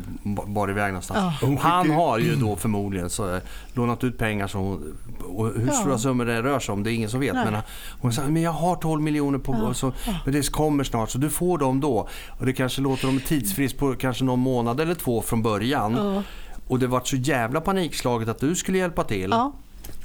[0.47, 1.35] bar iväg någonstans.
[1.41, 1.57] Ja.
[1.61, 3.41] Han har ju då förmodligen så, eh,
[3.73, 4.93] lånat ut pengar som
[5.27, 5.73] och hur Ja.
[5.73, 7.33] stora summor det rör sig om, det är ingen som vet.
[7.33, 7.45] Nej.
[7.45, 7.63] Men han-
[8.01, 9.93] hon sa, men jag har 12 miljoner på, så,
[10.25, 12.07] men det kommer snart så du får dem då.
[12.39, 15.93] Och det kanske låter om tidsfrist på kanske någon månad eller två från början.
[15.95, 16.23] Ja.
[16.67, 19.27] Och det var så jävla panikslaget att du skulle hjälpa till.
[19.31, 19.53] Ja,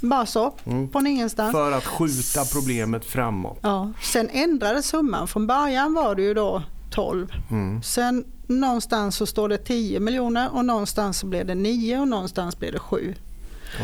[0.01, 0.53] bara så.
[0.65, 0.89] Mm.
[0.91, 1.51] Från ingenstans.
[1.51, 3.59] För att skjuta problemet framåt.
[3.61, 3.91] Ja.
[4.01, 5.27] Sen ändrades summan.
[5.27, 7.27] Från början var det ju då 12.
[7.51, 7.83] Mm.
[7.83, 12.59] Sen någonstans så står det 10 miljoner och någonstans så blev det 9 och någonstans
[12.59, 13.15] blev det 7.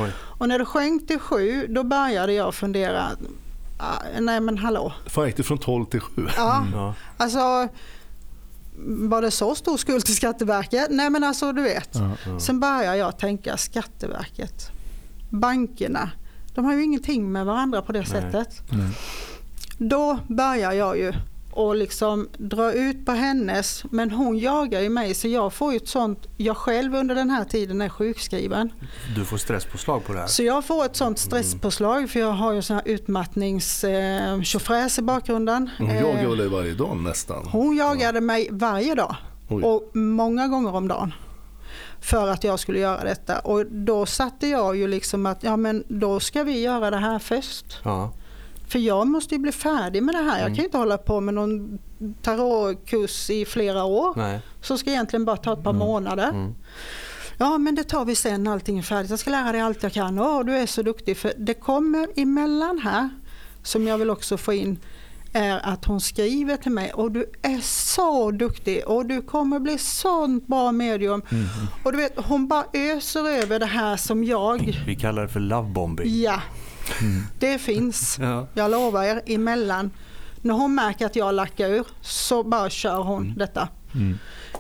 [0.02, 0.12] Oj.
[0.20, 3.08] Och när det sjönk till 7 då började jag fundera.
[3.78, 4.94] ah, Nej men hallå.
[5.06, 6.28] Fan gick det från 12 till 7?
[6.38, 6.94] Ja, Ja.
[7.18, 7.68] alltså
[8.82, 10.88] var det så stor skuld till Skatteverket?
[10.90, 11.90] Nej men alltså du vet.
[11.96, 12.12] Ja.
[12.26, 12.40] Ja.
[12.40, 14.72] Sen börjar jag tänka Skatteverket,
[15.30, 16.10] bankerna.
[16.56, 18.08] De har ju ingenting med varandra på det Nej.
[18.08, 18.62] sättet.
[18.70, 18.89] Nej.
[19.78, 21.13] Då börjar jag ju
[21.52, 25.78] och liksom dra ut på hennes, men hon jagar ju mig så jag får ju
[25.78, 28.70] ett sånt, jag själv under den här tiden är sjukskriven.
[29.15, 30.28] Du får stresspåslag på det här.
[30.28, 34.39] Så jag får ett sånt stresspåslag för jag har ju sån här utmattnings eh,
[35.00, 35.70] i bakgrunden.
[35.78, 37.46] Hon Eh, jagar väl dig varje dag nästan?
[37.52, 39.15] hon jagade mig varje dag
[39.50, 39.63] Oj.
[39.63, 41.13] och många gånger om dagen
[42.02, 43.40] för att jag skulle göra detta.
[43.40, 47.20] Och då satte jag ju liksom att ja men då ska vi göra det här
[47.20, 47.66] först.
[47.84, 48.12] Ja.
[48.68, 50.32] För jag måste ju bli färdig med det här.
[50.40, 50.56] Jag Mm.
[50.56, 51.80] kan ju inte hålla på med någon
[52.22, 54.14] tarotkurs i flera år.
[54.18, 54.40] Nej.
[54.62, 56.30] Så ska egentligen bara ta ett par månader.
[56.30, 56.56] Mm.
[57.38, 59.10] Ja men det tar vi sen allting är färdigt.
[59.10, 60.20] Jag ska lära dig allt jag kan.
[60.20, 61.18] Åh du är så duktig.
[61.18, 63.10] För det kommer emellan här
[63.64, 64.80] som jag vill också få in
[65.34, 69.78] är att hon skriver till mig och du är så duktig och du kommer bli
[69.78, 71.22] sånt bra medium.
[71.32, 71.46] Mm.
[71.84, 75.39] Och du vet hon bara öser över det här som jag, Vi kallar det för
[75.39, 76.22] lovebombing.
[76.22, 76.42] ja
[77.39, 78.18] det finns.
[78.22, 78.48] Ja.
[78.54, 79.92] Jag lovar er emellan.
[80.42, 83.38] När hon märker att jag lackar ur så bara kör hon Mm.
[83.38, 83.68] detta.
[83.96, 84.18] Mm.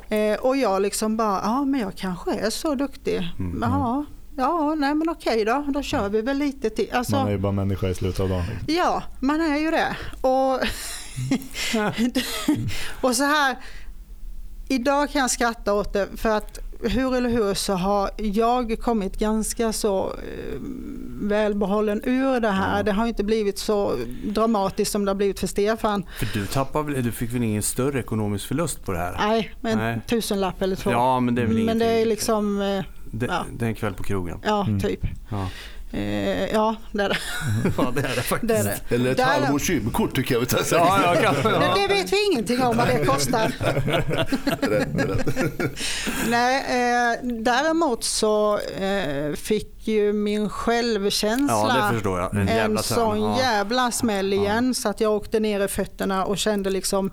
[0.09, 3.31] Eh, och jag liksom bara, ja men jag kanske är så duktig.
[3.39, 3.59] Mm.
[3.71, 4.05] Ja,
[4.39, 6.89] ja nej men okej då, då kör vi väl lite till.
[6.93, 8.43] Alltså, Man är ju bara människa i slutet av dagen.
[8.67, 9.95] Ja, man är ju det.
[10.21, 10.59] Och,
[13.09, 13.57] och så här,
[14.67, 19.19] idag kan jag skratta åt det för att hur eller hur så har jag kommit
[19.19, 20.59] ganska så eh,
[21.21, 22.77] välbehållen ur det här.
[22.77, 22.83] Ja.
[22.83, 26.05] Det har inte blivit så dramatiskt som det har blivit för Stefan.
[26.19, 29.15] För du, tappade, väl- du fick väl ingen större ekonomisk förlust på det här?
[29.19, 30.01] Nej, en Nej.
[30.07, 30.91] tusenlapp eller två.
[30.91, 31.87] Ja, men det är väl men ingenting.
[31.87, 33.45] det är liksom, eh, Det, ja.
[33.53, 34.39] det är en kväll på krogen.
[34.43, 34.79] ja Mm.
[34.79, 34.99] typ.
[35.29, 35.47] Ja,
[35.91, 37.17] Eh, ja, det är det.
[37.77, 38.47] ja det är det faktiskt.
[38.53, 38.95] det, är det.
[38.95, 40.59] Eller ett halvårs gymkort tycker jag vi tar.
[40.71, 41.73] Ja, kan, Det, ja.
[41.75, 43.51] det vet vi ingenting om vad det kostar.
[44.61, 45.71] Rätt, rätt.
[46.29, 52.33] Nej, eh, däremot så eh, fick ju min självkänsla ja, det förstår jag.
[52.33, 52.95] En en jävla törn.
[52.97, 53.39] sån Ja.
[53.39, 57.11] jävla smäll igen så att jag åkte ner i fötterna och kände liksom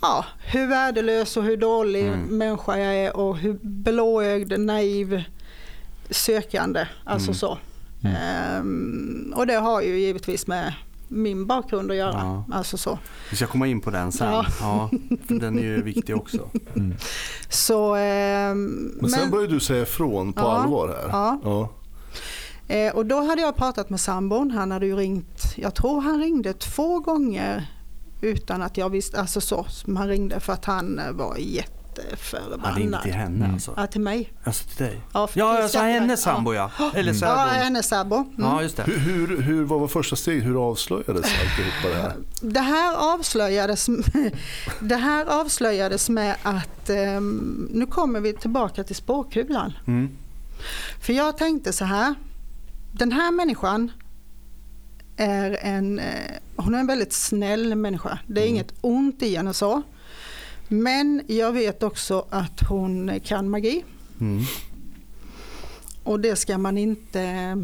[0.00, 2.20] ja, hur värdelös och hur dålig Mm.
[2.38, 5.22] människa jag är och hur blåögd, naiv,
[6.10, 6.86] sökande.
[7.04, 7.34] Alltså Mm.
[7.34, 7.58] så.
[8.02, 8.16] Mm.
[8.16, 10.74] Ehm, och det har ju givetvis med
[11.08, 12.12] min bakgrund att göra.
[12.14, 12.44] Ja.
[12.52, 12.98] Alltså så.
[13.30, 14.32] Vi ska komma in på den sen.
[14.32, 14.44] Ja.
[14.60, 14.90] Ja.
[15.26, 16.50] för den är ju viktig också.
[16.76, 16.94] Mm.
[17.48, 21.08] så ehm, Men sen började du säga ifrån på Ja, allvar här.
[21.08, 21.40] ja.
[21.44, 21.68] Ja.
[22.74, 24.50] Eh, och då hade jag pratat med sambon.
[24.50, 27.66] Han hade ju ringt, jag tror han ringde två gånger
[28.20, 31.36] utan att jag visste, alltså så som han ringde för att han eh, var Han
[31.36, 33.02] ringde jätteförbannad.
[33.02, 33.54] till henne Mm.
[33.54, 33.74] alltså.
[33.76, 34.32] Ja, till mig.
[34.44, 35.00] Alltså till dig?
[35.12, 36.70] Ja, för- Ja, alltså hennes sambo ja.
[36.94, 37.48] Eller Ja, särbon.
[37.48, 38.16] hennes sambo.
[38.16, 38.30] Mm.
[38.36, 38.82] Ja, just det.
[38.82, 40.44] Hur, hur, hur, vad var första steget?
[40.44, 42.16] Hur avslöjades alltihopa det här?
[42.40, 43.86] Det här avslöjades,
[44.80, 49.72] det här avslöjades med att, ehm, nu kommer vi tillbaka till spåkulan.
[49.86, 50.08] Mm.
[51.00, 52.14] För jag tänkte så här,
[52.92, 53.90] den här människan
[55.18, 56.06] är en, eh,
[56.56, 58.18] hon är en väldigt snäll människa.
[58.26, 58.54] Det är Mm.
[58.54, 59.82] inget ont i henne så.
[60.68, 63.84] Men jag vet också att hon kan magi
[64.20, 64.42] Mm.
[66.04, 67.56] och det ska man inte eh,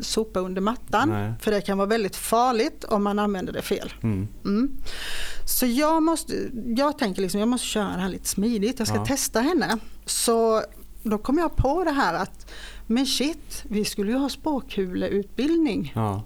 [0.00, 1.08] sopa under mattan.
[1.08, 1.32] Nej.
[1.40, 3.92] För det kan vara väldigt farligt om man använder det fel.
[4.02, 4.28] Mm.
[4.44, 4.70] Mm.
[5.46, 6.34] Så jag, måste,
[6.76, 8.78] jag tänker liksom jag måste köra det här lite smidigt.
[8.78, 9.06] Jag ska Ja.
[9.06, 9.78] testa henne.
[10.06, 10.62] Så
[11.02, 12.50] då kom jag på det här att
[12.86, 15.92] men shit, vi skulle ju ha spåkuleutbildning.
[15.94, 16.22] Ja.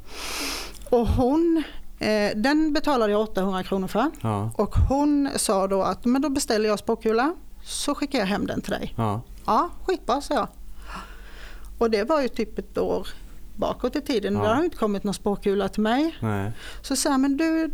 [0.91, 1.63] Och hon,
[1.99, 4.11] eh, den betalade jag 800 kronor för.
[4.21, 4.51] Ja.
[4.57, 8.61] Och hon sa då att men då beställer jag spåkula så skickar jag hem den
[8.61, 8.95] till dig.
[8.97, 9.23] Ja.
[9.47, 10.49] Ja, skitbra sa jag.
[11.79, 13.09] Och det var ju typ ett år
[13.57, 14.35] bakåt i tiden.
[14.35, 14.43] Ja.
[14.43, 16.17] Det har inte kommit någon spåkula till mig.
[16.21, 16.53] Nej.
[16.83, 17.71] Så sa men du,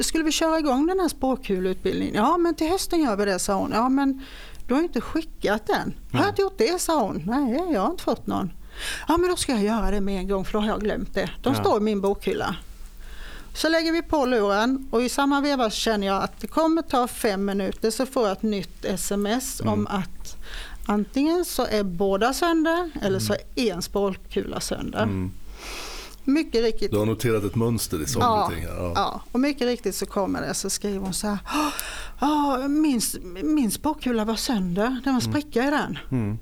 [0.00, 2.14] skulle vi köra igång den här spåkulutbildningen?
[2.14, 3.72] Ja, men till hösten gör vi det, sa hon.
[3.74, 4.22] Ja, men
[4.70, 5.94] du har inte skickat den.
[6.12, 7.22] Har jag inte gjort det, sa hon.
[7.26, 8.52] Nej, jag har inte fått någon.
[9.08, 11.14] Ja men då ska jag göra det med en gång för då har jag glömt
[11.14, 11.30] det.
[11.42, 11.60] De Ja.
[11.60, 12.56] står i min bokhylla.
[13.54, 17.08] Så lägger vi på luren och i samma veva känner jag att det kommer ta
[17.08, 20.36] fem minuter så får jag ett nytt sms om att
[20.86, 25.02] antingen så är båda sönder eller så är en spåkula sönder.
[25.02, 25.30] Mm.
[26.32, 28.62] Mycket riktigt Du har noterat ett mönster i saker Ja, och ting.
[28.62, 28.74] Här.
[28.74, 28.92] Ja.
[28.94, 31.38] Ja, och mycket riktigt så kommer det så skriver hon så här.
[32.20, 33.00] Ja, min,
[33.42, 35.98] min spåkula var sönder, det var en spricka i den.
[36.10, 36.38] Mm.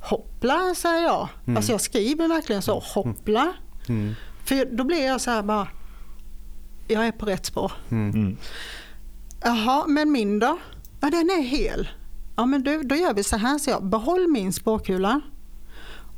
[0.00, 1.28] Hoppla, säger jag.
[1.56, 3.52] Alltså jag skriver verkligen så, hoppla.
[3.88, 4.14] Mm.
[4.44, 5.68] För då blir jag så här bara,
[6.88, 7.72] jag är på rätt spår.
[7.90, 8.36] Mm.
[9.40, 10.58] Jaha, men min då?
[11.00, 11.88] Ja, den är hel.
[12.36, 13.84] Ja, men du, då gör vi så här, så jag.
[13.84, 15.20] Behåll min spåkula.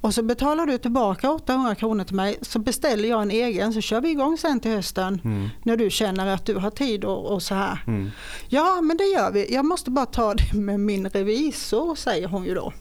[0.01, 3.81] Och så betalar du tillbaka 800 kronor till mig så beställer jag en egen så
[3.81, 5.49] kör vi igång sen till hösten Mm.
[5.63, 7.85] när du känner att du har tid och, och så här.
[7.87, 8.11] Mm.
[8.49, 9.55] Ja men det gör vi.
[9.55, 12.73] Jag måste bara ta det med min revisor säger hon ju då.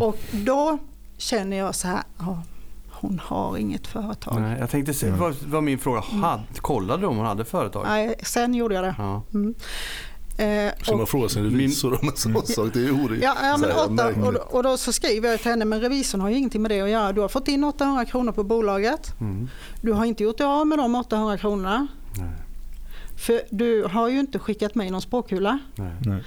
[0.00, 0.78] Och då
[1.18, 2.42] känner jag så här, ja,
[2.90, 4.40] hon har inget företag.
[4.40, 7.84] Nej, jag tänkte se, vad var min fråga, hade, kollade du om hon hade företag?
[7.86, 8.94] Nej, sen gjorde jag det.
[8.98, 9.22] Ja.
[10.38, 10.66] Mm.
[10.66, 12.70] Eh, Ska och- man fråga sin revisor om en sån sak?
[12.74, 13.22] Det är orimligt.
[13.22, 14.42] Ja, ja, men åtta, och, märkligt.
[14.50, 16.90] och då så skriver jag till henne, men revisorn har ju ingenting med det att
[16.90, 17.12] göra.
[17.12, 19.20] Du har fått in 800 kronor på bolaget.
[19.20, 19.48] Mm.
[19.80, 21.86] Du har inte gjort dig av med de 800 kronorna.
[22.18, 22.30] Nej.
[23.16, 25.58] För du har ju inte skickat mig någon spåkula.
[25.74, 26.22] Nej.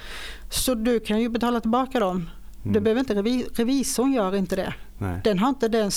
[0.50, 2.30] Så du kan ju betala tillbaka dem.
[2.62, 2.72] Mm.
[2.72, 4.74] Det behöver inte revi, revisorn gör inte det.
[4.98, 5.20] Nej.
[5.24, 5.90] Den har inte, den,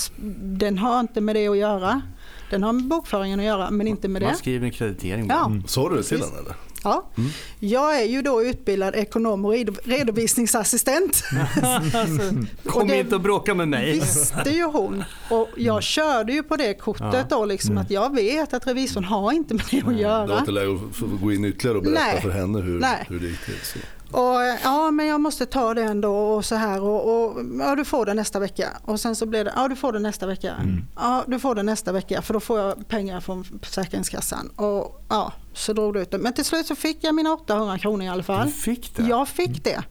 [0.59, 2.01] den har inte med det att göra.
[2.49, 4.37] Den har med bokföringen att göra men inte med Man det.
[4.37, 5.27] skriver en kreditering.
[5.29, 6.55] Ja, Sa du det till eller?
[6.83, 7.09] Ja.
[7.17, 7.29] Mm.
[7.59, 11.23] Jag är ju då utbildad ekonom och redo- redovisningsassistent.
[12.65, 13.91] Kom det- inte och bråka med mig.
[13.93, 15.03] visste ju hon.
[15.29, 17.23] Och jag körde ju på det kortet Ja.
[17.29, 20.11] då liksom att jag vet att revisorn har inte med det att Nej, Det var
[20.27, 20.39] göra.
[20.39, 22.21] inte läge att gå in ytterligare och berätta Nej.
[22.21, 23.05] för henne hur, Nej.
[23.09, 23.53] hur det gick till.
[23.63, 23.79] Så.
[24.11, 27.85] Och ja men jag måste ta den då och så här och, och ja du
[27.85, 28.69] får den nästa vecka.
[28.85, 30.53] Och sen så blev det, ja du får den nästa vecka.
[30.95, 34.49] Ja du får den nästa vecka för då får jag pengar från Försäkringskassan.
[34.55, 36.17] Och ja, så drog det ut det.
[36.17, 38.45] Men till slut så fick jag mina 800 kronor i alla fall.
[38.45, 39.03] Du fick det?
[39.03, 39.83] Jag fick det.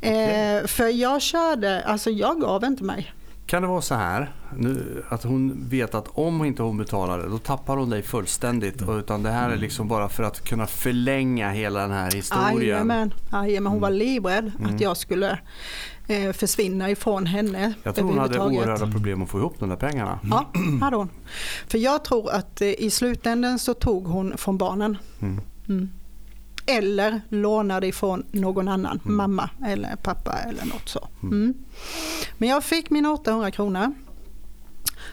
[0.00, 3.12] Eh, för jag körde, alltså jag gav inte mig.
[3.46, 7.28] Kan det vara så här nu, att hon vet att om hon inte hon betalar
[7.28, 8.82] då tappar hon dig fullständigt.
[8.82, 12.68] Och, utan det här är liksom bara för att kunna förlänga hela den här historien.
[12.68, 14.74] Jajamän, Jajamän, hon var livrädd Mm.
[14.74, 15.38] att jag skulle
[16.08, 17.74] eh, försvinna ifrån henne.
[17.82, 20.18] Jag tror hon hade oerhörda problem att få ihop de där pengarna.
[20.30, 21.10] Ja, hade hon.
[21.68, 24.98] För jag tror att eh, i slutändan så tog hon från barnen.
[25.20, 25.40] Mm.
[25.68, 25.90] Mm.
[26.66, 31.08] Eller lånade ifrån någon annan, mamma eller pappa eller något så.
[31.22, 31.54] Mm.
[32.38, 33.94] Men jag fick mina 800 kronor.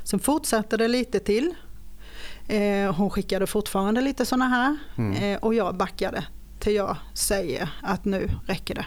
[0.04, 1.56] Sen fortsatte det lite till.
[2.48, 5.38] Eh, hon skickade fortfarande lite sådana här Mm.
[5.42, 6.26] och jag backade
[6.60, 8.86] till jag säger att nu räcker det.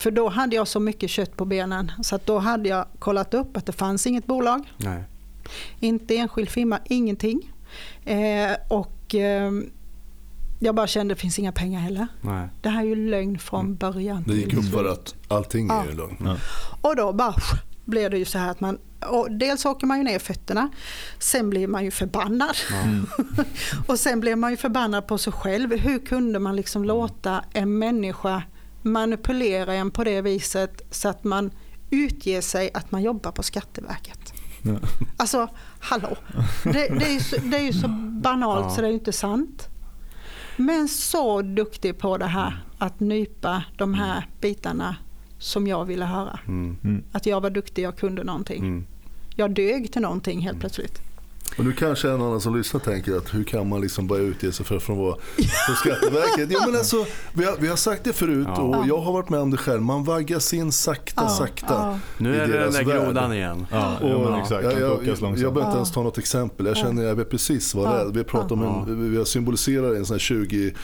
[0.00, 3.34] För då hade jag så mycket kött på benen så att då hade jag kollat
[3.34, 4.72] upp att det fanns inget bolag.
[4.76, 5.04] Nej.
[5.80, 7.52] Inte enskild firma, ingenting.
[8.04, 9.52] Eh, och eh,
[10.58, 12.06] jag bara kände det finns inga pengar heller.
[12.20, 12.48] Nej.
[12.62, 14.16] Det här är ju lögn från början.
[14.16, 14.30] Mm.
[14.30, 15.82] Det gick upp för att allting Ja.
[15.82, 16.20] är ju lugnt.
[16.24, 16.36] Ja.
[16.80, 17.34] Och då bara
[17.84, 20.68] blev det ju så här att man, och dels åker man ju ner fötterna,
[21.18, 22.56] sen blir man ju förbannad.
[23.86, 25.76] och sen blev man ju förbannad på sig själv.
[25.78, 28.42] Hur kunde man liksom låta en människa
[28.82, 31.50] manipulera en på det viset så att man
[31.90, 34.32] utger sig att man jobbar på Skatteverket.
[34.62, 34.78] Ja.
[35.16, 35.48] Alltså,
[35.80, 36.16] hallå.
[36.64, 37.88] Det, det, är, ju så, det är ju så
[38.22, 38.70] banalt Ja.
[38.70, 39.68] så det är ju inte sant.
[40.56, 44.96] Men så duktig på det här att nypa de här bitarna
[45.38, 46.38] som jag ville höra.
[46.46, 46.76] Mm.
[46.84, 47.04] Mm.
[47.12, 48.58] Att jag var duktig, jag kunde någonting.
[48.58, 48.86] Mm.
[49.34, 51.02] Jag dög till någonting helt plötsligt.
[51.58, 54.52] Och nu kanske en annan som lyssnar tänker att hur kan man liksom börja utge
[54.52, 56.50] sig för från vara på Skatteverket?
[56.50, 58.60] Ja, men alltså, vi, har, vi har sagt det förut Ja.
[58.62, 59.82] och jag har varit med om det själv.
[59.82, 61.66] Man vaggas in sakta, Ja, sakta.
[61.74, 61.98] ja.
[62.18, 63.04] Nu är det den där värld.
[63.04, 63.66] grodan igen.
[63.70, 64.64] Ja, Och exakt.
[64.64, 66.66] jag, jag, jag, behöver inte ens ta något exempel.
[66.66, 68.04] Jag känner jag vet precis vad det är.
[68.04, 70.74] Vi pratar om en, vi symboliserar en sån här 20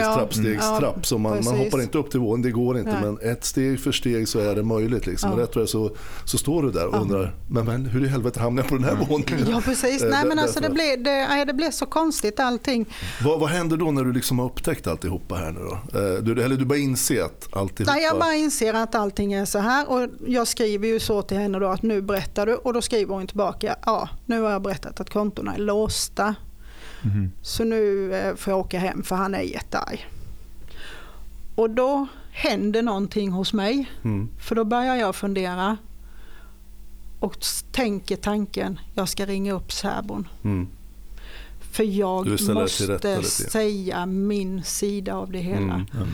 [0.00, 0.14] Ja.
[0.14, 1.06] trappstegstrapp.
[1.06, 2.92] Så man, man hoppar inte upp till vågen, det går inte.
[2.92, 3.00] Nej.
[3.02, 5.06] Men ett steg för steg så är det möjligt.
[5.06, 5.36] Liksom.
[5.36, 5.90] Rätt tror jag så,
[6.24, 6.98] så står du där och Ja.
[6.98, 9.46] undrar, men, men hur i helvete hamnar jag på den här våningen?
[9.50, 12.86] Ja precis, nej där- men alltså det blev, det, det blev så konstigt allting.
[13.24, 15.98] Vad, vad händer då när du liksom har upptäckt alltihopa här nu då?
[16.00, 17.92] Eh, Du, eller du bara inser att alltihopa...
[17.92, 21.36] Nej, jag bara inser att allting är så här och jag skriver ju så till
[21.36, 24.62] henne då att nu berättar du och då skriver hon tillbaka, ja nu har jag
[24.62, 26.34] berättat att kontona är låsta
[27.02, 27.32] Mhm.
[27.42, 30.08] så nu eh, får jag åka hem för han är jättearg.
[31.54, 34.28] Och då händer någonting hos mig Mm.
[34.40, 35.76] för då börjar jag fundera
[37.24, 37.36] och
[37.72, 40.28] tänker tanken, jag ska ringa upp särbon.
[40.44, 40.68] Mm.
[41.72, 45.74] För jag måste säga min sida av det hela.
[45.74, 45.86] Mm.
[45.94, 46.08] Mm.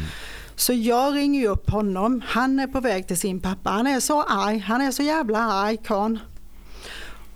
[0.56, 2.22] Så jag ringer upp honom.
[2.26, 3.70] Han är på väg till sin pappa.
[3.70, 4.58] Han är så arg.
[4.58, 6.18] Han är så jävla arg karln.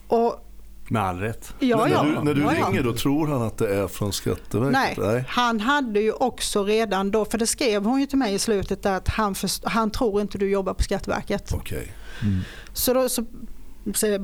[0.09, 0.51] Och
[0.89, 1.55] Med all rätt.
[1.59, 2.03] ja, när, ja.
[2.03, 2.69] när du, när du ja, ja.
[2.69, 4.99] ringer då tror han att det är från Skatteverket?
[4.99, 8.39] Nej, han hade ju också redan då, för det skrev hon ju till mig i
[8.39, 11.53] slutet att han, först, han tror inte du jobbar på Skatteverket.
[11.55, 11.93] Okej.
[12.73, 13.25] Så då så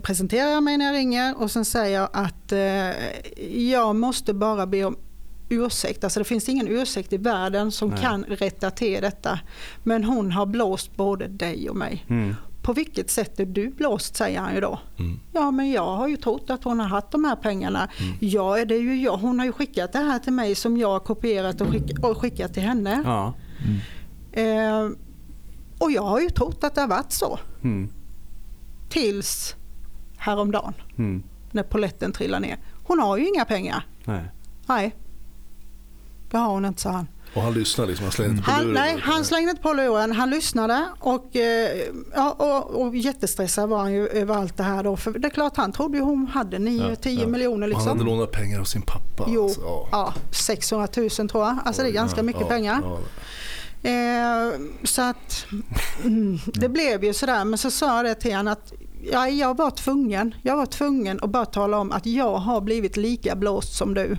[0.02, 4.66] presenterar jag mig när jag ringer och sen säger jag att eh, jag måste bara
[4.66, 4.96] be om
[5.48, 6.04] ursäkt.
[6.04, 7.98] Alltså det finns ingen ursäkt i världen som Nej.
[8.00, 9.40] kan rätta till detta.
[9.82, 12.06] Men hon har blåst både dig och mig.
[12.08, 12.34] Mm.
[12.62, 14.78] På vilket sätt är du blåst säger han ju då.
[14.98, 15.20] Mm.
[15.32, 17.88] Ja men jag har ju trott att hon har haft de här pengarna.
[18.20, 19.16] Ja det är ju jag.
[19.16, 22.18] Hon har ju skickat det här till mig som jag har kopierat och, skick, och
[22.18, 23.02] skickat till henne.
[23.04, 23.34] Ja.
[24.32, 24.88] Eh,
[25.78, 27.38] och jag har ju trott att det har varit så.
[28.90, 29.54] Tills
[30.18, 31.22] häromdagen Mm.
[31.52, 32.58] när poletten trillar ner.
[32.84, 33.86] Hon har ju inga pengar.
[34.04, 34.22] Nej.
[34.66, 34.96] Nej.
[36.30, 37.06] Det har hon inte sa han.
[37.34, 38.72] Och han lyssnar liksom, han slänger inte på luren?
[38.74, 40.12] nej, han slängde inte på luren.
[40.12, 41.78] Han lyssnade och, eh,
[42.14, 44.82] ja, och, och jättestressad var han ju över allt det här.
[44.82, 44.96] Då.
[44.96, 47.26] För det är klart, han trodde ju hon hade 9-10 Ja, ja.
[47.26, 47.68] miljoner.
[47.70, 48.06] Och Han hade Liksom.
[48.16, 49.24] lånat pengar av sin pappa?
[49.28, 49.60] Jo, alltså.
[49.60, 49.88] ja.
[49.92, 51.56] ja, 600 000 tror jag.
[51.64, 52.82] Alltså det är ganska mycket Ja, pengar.
[53.82, 55.46] Eh, så att
[56.04, 57.44] mm, det blev ju sådär.
[57.44, 58.72] Men så sa jag det till honom att
[59.12, 60.34] ja, jag var tvungen.
[60.42, 64.16] Jag var tvungen att bara tala om att jag har blivit lika blåst som du.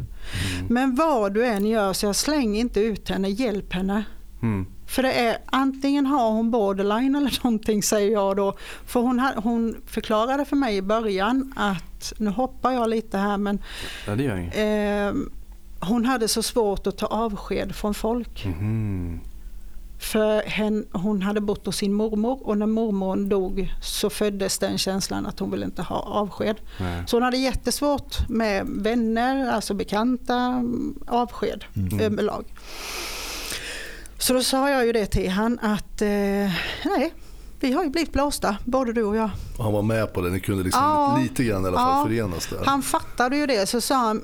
[0.70, 4.04] Men vad du än gör så jag släng inte ut henne, hjälp henne.
[4.42, 4.66] Mm.
[4.88, 8.54] För det är antingen har hon borderline eller någonting säger jag då.
[8.86, 13.62] För hon, hon förklarade för mig i början att, nu hoppar jag lite här men
[14.08, 15.14] Ja, det gör eh,
[15.80, 18.46] hon hade så svårt att ta avsked från folk.
[18.46, 19.20] Mhm.
[20.02, 24.78] För hen, hon hade bott hos sin mormor och när mormor dog så föddes den
[24.78, 26.56] känslan att hon ville inte ha avsked.
[26.80, 27.04] Nej.
[27.08, 31.64] Så hon hade jättesvårt med vänner, alltså bekanta, mm, avsked
[32.02, 32.46] överlag.
[34.18, 36.08] Så då sa jag ju det till han att eh,
[36.86, 37.14] nej,
[37.64, 39.30] vi har ju blivit blåsta, både du och jag.
[39.58, 41.18] Och han var med på det, ni kunde liksom Ja.
[41.22, 42.04] lite grann i alla fall Ja.
[42.06, 42.66] förenas där?
[42.66, 44.18] Han fattade ju det så sa han,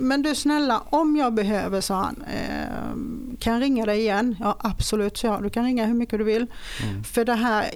[0.00, 4.36] men du snälla om jag behöver sa han, eh, kan jag ringa dig igen?
[4.40, 6.46] Ja absolut så jag, du kan ringa hur mycket du vill.
[7.12, 7.70] För det här,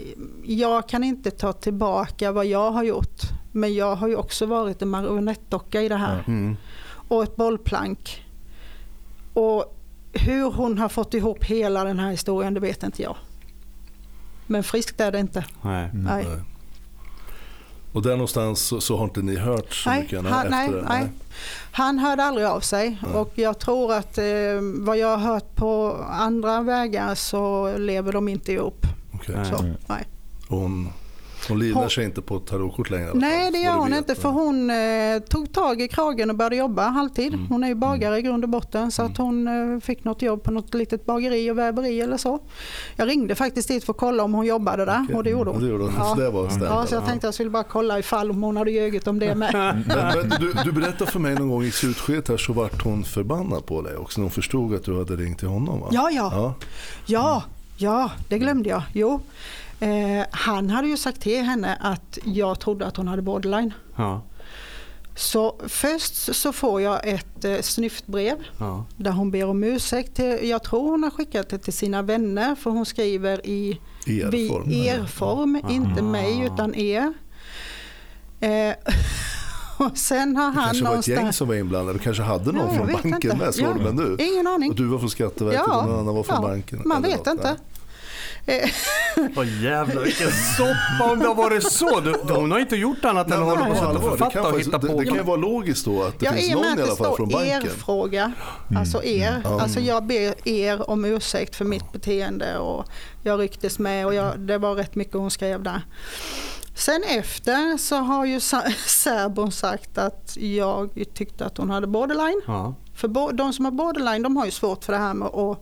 [0.44, 3.20] jag kan inte ta tillbaka vad jag har gjort.
[3.52, 6.24] Men jag har ju också varit en marionettdocka i det här.
[6.26, 6.56] Mm.
[7.09, 8.24] Och ett bollplank.
[9.34, 9.74] Och
[10.12, 13.16] hur hon har fått ihop hela den här historien det vet inte jag.
[14.49, 15.44] Men friskt är det inte.
[15.62, 15.90] Nej.
[15.92, 16.24] Nej.
[16.28, 16.40] Nej.
[17.92, 20.70] Och där någonstans så, så har inte ni hört så Nej, mycket han, efter nej,
[20.70, 20.82] det?
[20.88, 21.09] nej.
[21.72, 23.14] han hörde aldrig av sig Nej.
[23.14, 24.24] och jag tror att eh,
[24.61, 28.86] vad jag har hört på andra vägar så lever de inte ihop.
[29.14, 29.34] Okej.
[29.36, 29.51] Nej.
[29.51, 30.07] Så, nej.
[30.49, 30.88] Och Hon,
[31.49, 33.11] hon livnär sig inte på tarotkort längre?
[33.14, 36.88] nej det gör hon inte för hon eh, tog tag i kragen och började jobba
[36.88, 37.34] halvtid.
[37.34, 37.46] Mm.
[37.46, 40.42] Hon är ju bagare i grund och botten så att hon eh, fick något jobb
[40.42, 42.38] på något litet bageri och väveri eller så.
[42.96, 45.16] Jag ringde faktiskt dit för att kolla om hon jobbade där Okej.
[45.16, 45.62] och det gjorde hon.
[45.62, 45.94] det gjorde hon.
[45.99, 46.14] Ja.
[46.14, 46.51] Så det var.
[46.61, 49.51] Ja, så jag tänkte jag skulle bara kolla ifall hon hade ljugit om det med.
[49.88, 53.05] Men, men du, du berättade för mig någon gång i slutskedet här så vart hon
[53.05, 55.88] förbannad på dig också när hon förstod att du hade ringt till honom va?
[55.90, 56.30] Ja, ja.
[56.34, 56.55] ja.
[57.07, 57.42] Ja,
[57.76, 58.82] ja, det glömde jag.
[58.92, 59.20] Jo.
[59.80, 63.74] Eh, han hade ju sagt till henne att jag trodde att hon hade borderline.
[63.96, 64.22] Ja.
[65.16, 68.84] Så först så får jag ett eh, snyftbrev Ja.
[68.96, 70.14] där hon ber om ursäkt.
[70.16, 74.68] Till, jag tror hon har skickat det till sina vänner för hon skriver i Er-form.
[74.68, 77.12] vi- er-form, inte mig utan er.
[78.40, 78.74] Eh,
[79.86, 81.98] och sen har Det han kanske var ett gäng som var inblandade.
[81.98, 83.36] Du kanske hade någon Ja, från banken inte.
[83.36, 83.54] med.
[83.56, 84.24] Ja, det du?
[84.24, 84.70] Ingen aning.
[84.70, 86.82] Och du var från Skatteverket och någon annan var från ja, banken?
[86.84, 87.26] Man vet något.
[87.26, 87.56] inte.
[88.49, 88.72] Nej.
[89.16, 92.01] Eh, Åh jävlar vilken soppa om det har varit så.
[92.01, 94.53] Du, hon har inte gjort annat än att hålla på och allvar, det författa kan
[94.53, 95.01] och hitta det, på.
[95.01, 96.96] det kan ju vara logiskt då att det Ja, finns någon i att alla det
[96.96, 97.62] fall från står banken.
[97.66, 98.32] er-fråga,
[98.76, 99.42] alltså er.
[99.61, 102.84] Alltså jag ber er om ursäkt för mitt beteende och
[103.22, 105.82] jag rycktes med och jag, det var rätt mycket hon skrev där.
[106.74, 108.40] Sen efter så har ju
[108.86, 112.40] särbon sagt att jag tyckte att hon hade borderline.
[112.46, 112.74] Ja.
[112.94, 115.59] För de som har borderline de har ju svårt för det här med att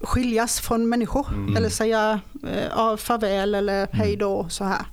[0.00, 1.26] skiljas från människor.
[1.56, 4.86] Eller säga eh, farväl eller hej då så här.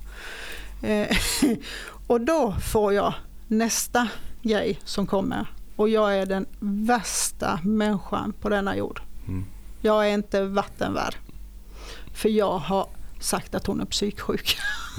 [0.82, 1.16] Eh,
[2.06, 3.14] och då får jag
[3.48, 4.08] nästa
[4.42, 5.46] grej som kommer.
[5.76, 9.00] Och jag är den värsta människan på denna jord.
[9.28, 9.44] Mm.
[9.80, 11.16] Jag är inte vattenvärd.
[12.14, 12.88] För jag har
[13.20, 14.56] sagt att hon är psyksjuk.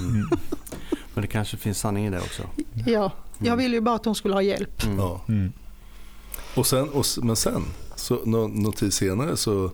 [1.14, 2.42] Men det kanske finns sanning i det också.
[2.86, 4.84] ja, jag ville ju bara att hon skulle ha hjälp.
[4.84, 4.98] Mm.
[4.98, 5.20] Ja.
[5.28, 5.52] Mm.
[6.54, 7.64] Och sen, och, men sen,
[7.96, 9.70] så, nå, någon tid senare så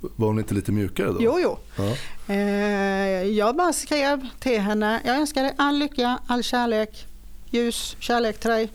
[0.00, 1.16] var hon inte lite mjukare då?
[1.20, 1.58] Jo, jo.
[1.76, 1.96] Ja.
[2.34, 7.06] Eh, jag bara skrev till henne, jag önskar dig all lycka, all kärlek,
[7.50, 8.70] ljus, kärlek till dig.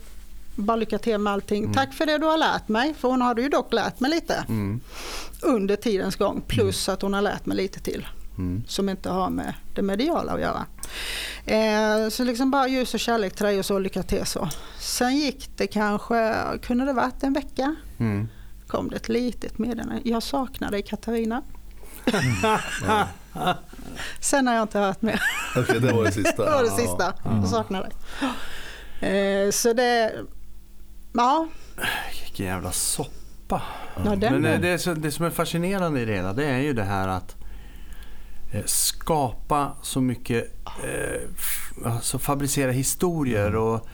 [0.58, 1.62] bara lycka till med allting.
[1.62, 1.74] Mm.
[1.74, 4.44] Tack för det du har lärt mig, för hon hade ju dock lärt mig lite
[4.48, 4.80] Mm.
[5.42, 6.42] under tidens gång.
[6.46, 8.06] Plus att hon har lärt mig lite till
[8.38, 8.64] Mm.
[8.68, 10.66] som inte har med det mediala att göra.
[11.46, 14.48] Eh, så liksom bara ljus och kärlek till dig och så lycka till så.
[14.80, 17.74] Sen gick det kanske, kunde det varit en vecka?
[17.98, 18.28] Mm.
[18.66, 20.00] Kom det ett litet meddelande.
[20.04, 21.42] Jag saknar dig Katarina.
[24.20, 25.22] Sen har jag inte hört mer.
[25.56, 26.44] Okej, det var det sista.
[26.44, 27.14] Det var det sista.
[27.24, 27.92] Jag saknar dig.
[29.10, 30.12] Eh, så det...
[31.12, 31.48] Ja,
[32.22, 33.62] Vilken jävla soppa.
[34.04, 36.84] ja Men eh, det, det som är fascinerande i det hela det är ju det
[36.84, 37.36] här att
[38.52, 40.54] eh, skapa så mycket,
[40.84, 41.20] eh,
[41.84, 43.88] alltså fabricera historier och,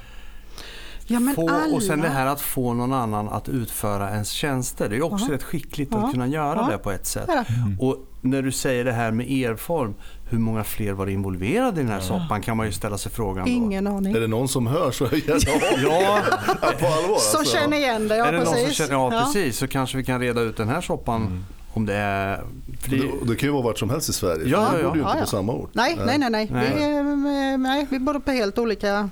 [1.07, 1.74] ja, men få, alla.
[1.74, 4.88] och sen det här att få någon annan att utföra ens tjänster.
[4.88, 5.34] Det är ju också Ja.
[5.34, 5.98] rätt skickligt Ja.
[6.07, 6.68] att kunna göra Ja.
[6.72, 7.26] det på ett sätt.
[7.26, 7.44] Det.
[7.80, 9.94] Och när du säger det här med erform,
[10.30, 13.44] hur många fler var involverade i den här soppan kan man ju ställa sig frågan
[13.44, 13.50] då.
[13.50, 14.16] Ingen aning.
[14.16, 15.40] Är det någon som hör så gärna
[15.82, 16.20] Ja,
[16.62, 17.18] ja, på allvar.
[17.18, 17.57] Som alltså.
[17.57, 18.76] känner igen det, ja är det någon som precis.
[18.76, 21.44] känner, ja, precis, så kanske vi kan reda ut den här soppan
[21.74, 22.44] om det är...
[22.80, 24.42] För det, Det, det kan ju vara vart som helst i Sverige.
[24.46, 25.09] Ja, vi ja, bor ju ja.
[25.09, 25.26] inte Ja, på ja.
[25.26, 25.70] samma ort.
[25.72, 26.30] Nej, nej, nej.
[26.30, 26.48] nej.
[26.53, 27.03] Nej.
[27.03, 29.11] Vi, nej, vi bor på helt olika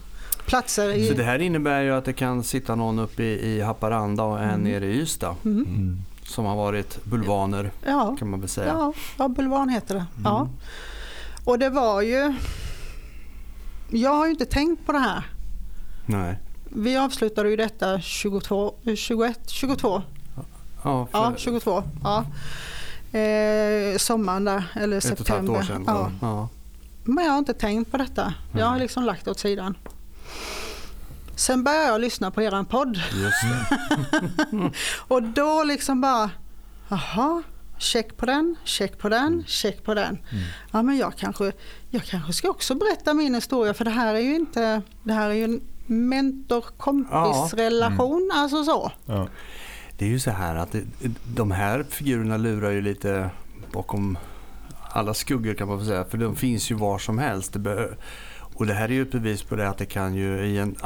[0.50, 0.90] platser.
[0.90, 4.22] I, Så det här innebär ju att det kan sitta någon uppe i, i Haparanda
[4.22, 5.96] och en nere i Ystad Mm.
[6.24, 8.68] som har varit bulvaner ja, kan man väl säga.
[8.72, 10.00] ja, ja, bulvan heter det.
[10.16, 10.22] Mm.
[10.24, 10.48] Ja.
[11.44, 12.34] Och det var ju...
[13.90, 15.22] Jag har ju inte tänkt på det här.
[16.06, 16.38] Nej.
[16.64, 20.02] Vi avslutade ju detta 22, 21, 22
[20.84, 21.82] Ja, för Ja, 22.
[22.02, 22.24] Ja.
[23.18, 25.58] Eh, sommaren där, eller ett och ett halvt september.
[25.58, 25.84] år sedan.
[25.86, 26.10] Ja.
[26.20, 26.48] Ja.
[27.04, 28.34] Men jag har inte tänkt på detta.
[28.52, 29.74] Jag har liksom lagt det åt sidan.
[31.36, 32.98] Sen började jag lyssna på eran podd
[35.08, 36.30] och då liksom bara,
[36.88, 37.42] jaha,
[37.78, 40.18] check på den, check på den, check på den.
[40.70, 41.52] Ja men jag kanske,
[41.90, 45.30] jag kanske ska också berätta min historia för det här är ju inte, det här
[45.30, 48.92] är ju en mentor-kompis-relation, alltså så.
[49.06, 49.28] Ja.
[49.98, 50.82] Det är ju så här att det,
[51.34, 53.30] de här figurerna lurar ju lite
[53.72, 54.18] bakom
[54.92, 56.04] alla skuggor kan man få säga.
[56.04, 57.52] För de finns ju var som helst.
[57.52, 57.58] Det
[58.60, 60.76] och det här är ju ett bevis på det att det kan ju i en,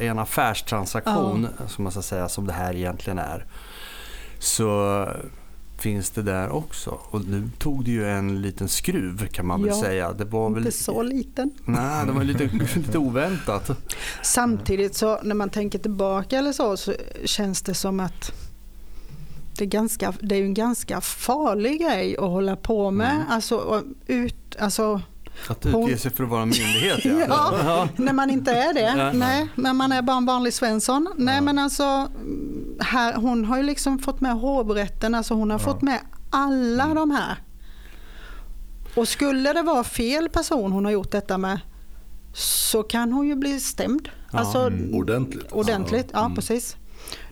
[0.00, 3.46] i en affärstransaktion, som man ska säga, som det här egentligen är.
[4.38, 5.08] Så
[5.78, 6.98] finns det där också.
[7.10, 10.12] Och nu tog det ju en liten skruv kan man väl Ja, säga.
[10.12, 10.58] Det var väl...
[10.66, 11.50] Inte så liten.
[11.64, 12.44] Nej, det var lite,
[12.74, 13.70] lite oväntat.
[14.22, 16.94] Samtidigt så när man tänker tillbaka eller så, så
[17.24, 18.32] känns det som att
[19.58, 23.14] det är, ganska, det är en ganska farlig grej att hålla på med.
[23.14, 23.26] Mm.
[23.28, 25.00] Alltså, ut, alltså,
[25.48, 27.04] Att utge sig för att vara en myndighet.
[27.28, 27.88] Ja.
[27.96, 28.80] när man inte är det.
[28.96, 29.12] Ja.
[29.12, 31.08] Nej, men man är bara en vanlig Svensson.
[31.16, 31.40] Nej Ja.
[31.40, 35.64] men alltså, mm, här, hon har ju liksom fått med hovrätten, alltså hon har Ja.
[35.64, 36.94] fått med alla Mm.
[36.96, 37.36] de här.
[38.94, 41.60] Och skulle det vara fel person hon har gjort detta med
[42.34, 44.08] så kan hon ju bli stämd.
[44.32, 45.52] Ja, Alltså, Mm, ordentligt.
[45.52, 46.34] Ordentligt, ja Mm.
[46.34, 46.76] precis.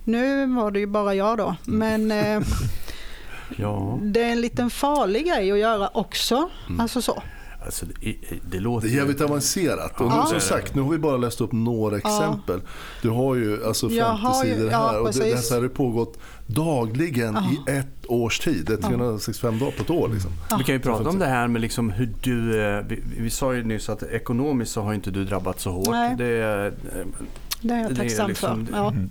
[0.05, 2.41] Nu var det ju bara jag då, men eh,
[3.57, 3.99] ja.
[4.03, 6.49] det är en liten farlig grej att göra också.
[6.69, 6.81] Mm.
[6.81, 7.23] Alltså så.
[7.65, 8.17] Alltså, det,
[8.51, 10.01] det låter Det är jävligt avancerat.
[10.01, 10.27] Och nu, Ja.
[10.27, 12.61] som sagt, nu har vi bara läst upp några exempel.
[13.03, 15.61] Du har ju alltså 50 Jag har ju- sidor ja, här och det, det här
[15.61, 17.35] har pågått dagligen
[17.67, 17.73] Ja.
[17.73, 18.65] i ett års tid.
[18.67, 20.09] Det är 365 dagar på ett år.
[20.13, 20.31] Liksom.
[20.51, 20.57] Ja.
[20.57, 22.63] Vi kan ju prata om det här med liksom hur du...
[22.65, 25.89] eh, Vi, vi sa ju nyss att ekonomiskt så har inte du drabbats så hårt.
[25.91, 26.15] Nej.
[26.19, 26.73] Det, eh,
[27.61, 28.77] Det är jag Det är tacksam liksom- för.
[28.77, 28.89] Ja.
[28.91, 29.11] Mm.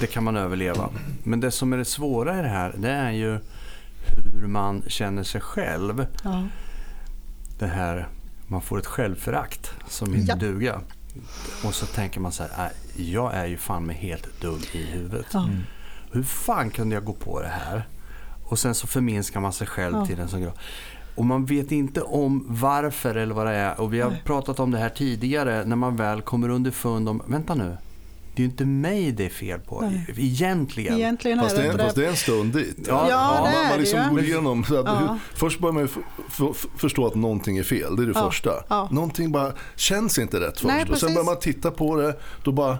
[0.00, 0.88] det kan man överleva.
[1.24, 3.38] Men det som är det svåra i det här det är ju
[4.40, 6.06] hur man känner sig själv.
[6.24, 6.42] Ja.
[7.58, 8.08] Det här,
[8.46, 10.36] man får ett självförakt som inte Ja.
[10.36, 10.80] duga.
[11.64, 14.82] Och så tänker man så här, "Nej, jag är ju fan med helt dum i
[14.82, 15.26] huvudet.
[15.32, 15.44] Ja.
[15.44, 15.56] Mm.
[16.12, 17.88] Hur fan kunde jag gå på det här?
[18.44, 20.06] Och sen så förminskar man sig själv Ja.
[20.06, 20.52] till en sån grad.
[21.14, 23.80] Och man vet inte om varför eller vad det är.
[23.80, 24.22] Och vi har Nej.
[24.24, 27.76] pratat om det här tidigare när man väl kommer underfund om, vänta nu,
[28.38, 30.14] det är ju inte mig det är fel på Nej.
[30.16, 30.94] egentligen.
[30.94, 32.00] Egentligen Fast det, det är, fast det.
[32.00, 32.76] det är en stund dit.
[32.88, 34.10] Ja, Ja, det man, är man det liksom ju.
[34.10, 34.64] går igenom.
[34.64, 34.94] Så att, Ja.
[34.98, 35.88] hur, först börjar man
[36.76, 37.96] förstå att någonting är fel.
[37.96, 38.50] Det är det Ja, första.
[38.68, 38.88] ja.
[38.92, 40.64] Någonting bara känns inte rätt först.
[40.66, 42.16] Nej, och sen börjar man titta på det.
[42.44, 42.78] Då bara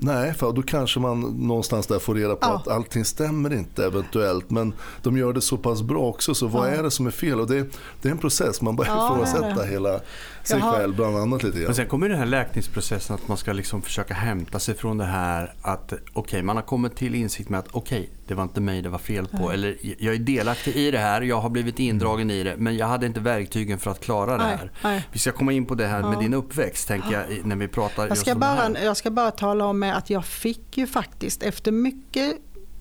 [0.00, 2.56] Nej, för då kanske man någonstans där får reda på Ja.
[2.56, 4.50] att allting stämmer inte eventuellt.
[4.50, 6.72] Men de gör det så pass bra också, så vad Ja.
[6.74, 7.40] är det som är fel?
[7.40, 7.66] Och det,
[8.02, 9.68] det är en process, man börjar Ja, det ifrågasätta det.
[9.70, 10.00] hela
[10.48, 10.76] sig Jaha.
[10.76, 11.66] själv bland annat lite grann.
[11.66, 15.04] Men sen kommer den här läkningsprocessen att man ska liksom försöka hämta sig från det
[15.04, 18.82] här att okej, man har kommit till insikt med att okej, det var inte mig
[18.82, 19.52] det var fel på.
[19.52, 22.86] Eller jag är delaktig i det här, jag har blivit indragen i det, men jag
[22.86, 24.70] hade inte verktygen för att klara det Nej, här.
[24.82, 25.08] nej.
[25.12, 26.20] Vi ska komma in på det här med Ja.
[26.20, 28.70] din uppväxt, tänker jag, när vi pratar Jag just ska, om det här.
[28.70, 32.36] bara, jag ska bara tala om att jag fick ju faktiskt efter mycket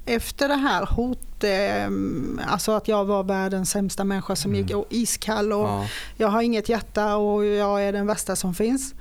[0.08, 4.86] efter det här hot, eh, alltså att jag var världens sämsta människa som gick och
[4.90, 5.88] iskall och Ja.
[6.18, 8.94] jag har inget hjärta och jag är den värsta som finns.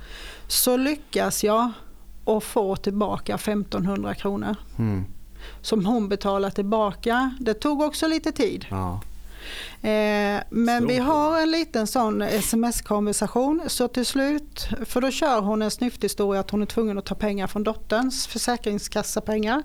[0.47, 1.71] Så lyckas jag
[2.23, 4.55] och får tillbaka 1500 kronor.
[4.79, 5.05] Mm.
[5.61, 7.35] Som hon betalar tillbaka.
[7.39, 8.65] Det tog också lite tid.
[8.69, 9.01] Ja.
[9.81, 15.61] Eh, men vi har en liten sån sms-konversation så till slut, för då kör hon
[15.61, 19.63] en snyfthistoria att hon är tvungen att ta pengar från dotterns försäkringskassapengar.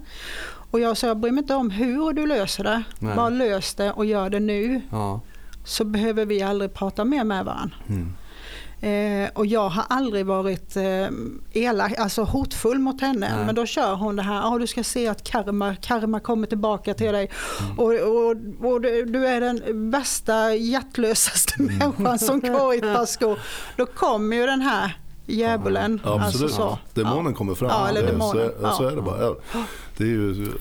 [0.73, 3.17] Och jag sa jag bryr mig inte om hur du löser det, Nej.
[3.17, 5.21] bara lös det och gör det nu Ja.
[5.65, 7.77] så behöver vi aldrig prata mer med varandra.
[7.89, 8.13] Mm.
[8.83, 11.07] Eh, och jag har aldrig varit eh,
[11.53, 13.37] elak, alltså hotfull mot henne.
[13.37, 13.47] Nej.
[13.47, 16.95] Men då kör hon det här, ah, du ska se att karma, karma kommer tillbaka
[16.95, 17.31] till dig.
[17.61, 17.79] Mm.
[17.79, 23.07] Och, och, och du, du är den värsta, hjärtlösaste människan som går i ett par
[23.07, 23.39] skor.
[23.77, 26.01] Då kommer ju den här djävulen.
[26.05, 26.43] Ja, absolut.
[26.43, 26.79] Alltså så.
[26.95, 27.69] Demonen kommer fram.
[27.71, 28.31] Ja, eller demonen.
[28.33, 28.91] Så, är- så Ja.
[28.91, 29.21] är det bara.
[29.23, 29.35] Ja.
[29.97, 30.53] Det är ju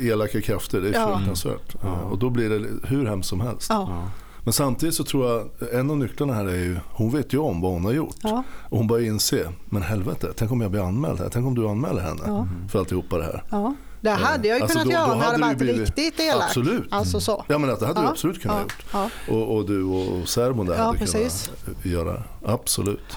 [0.00, 1.16] elaka krafter, det är Ja.
[1.16, 1.74] fruktansvärt.
[1.82, 1.94] Ja.
[2.10, 3.66] Och då blir det hur hemskt som helst.
[3.70, 3.86] Ja.
[3.90, 4.10] Ja.
[4.44, 7.60] Men samtidigt så tror jag, en av nycklarna här är ju, hon vet ju om
[7.60, 8.16] vad hon har gjort.
[8.22, 8.42] Ja.
[8.68, 11.28] Och hon börjar inse, men helvete, tänk om jag blir anmäld här.
[11.32, 12.46] Tänk om du anmäler henne Ja.
[12.68, 13.42] för alltihopa det här.
[13.50, 13.74] Ja.
[14.00, 15.80] Det hade jag ju Alltså, kunnat då- göra då om jag hade hade varit blivit-
[15.98, 16.42] riktigt elak.
[16.44, 16.86] Absolut.
[16.90, 17.44] Alltså så.
[17.48, 18.10] Ja men det hade du Ja.
[18.10, 18.62] absolut kunnat Ja.
[18.62, 19.10] gjort.
[19.28, 19.34] Ja.
[19.34, 21.50] Och, och du och särbon där Ja, hade precis.
[21.64, 22.22] kunnat göra.
[22.44, 23.16] Absolut.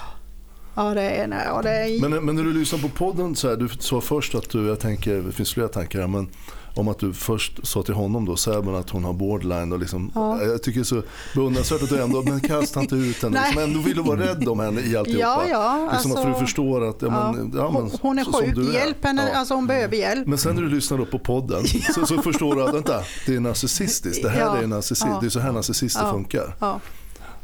[0.74, 3.48] Ja, det är, nej, ja, det är Men, men när du lyssnar på podden så
[3.48, 6.28] här, du sa först att du, jag tänker, det finns flera tankar här, men
[6.74, 10.10] om att du först sa till honom då, särbon att hon har borderline och liksom,
[10.14, 10.42] Ja.
[10.42, 11.02] jag tycker det är så
[11.34, 13.50] beundransvärt att du ändå, men kasta inte ut henne, Nej.
[13.50, 15.20] liksom, ändå vill du vara rädd om henne i alltihopa.
[15.20, 18.56] Ja, ja, liksom att alltså- du förstår att, ja, men, ja, men, hon, är sjuk,
[18.68, 18.72] är.
[18.74, 19.38] hjälp henne, Ja.
[19.38, 20.26] alltså hon behöver hjälp.
[20.26, 21.64] Men sen när du lyssnar då på podden
[21.94, 24.22] så, så förstår du att vänta, det är narcissistiskt.
[24.22, 25.06] Det här är narcissist.
[25.10, 25.18] Ja.
[25.20, 26.54] Det är så här narcissister funkar.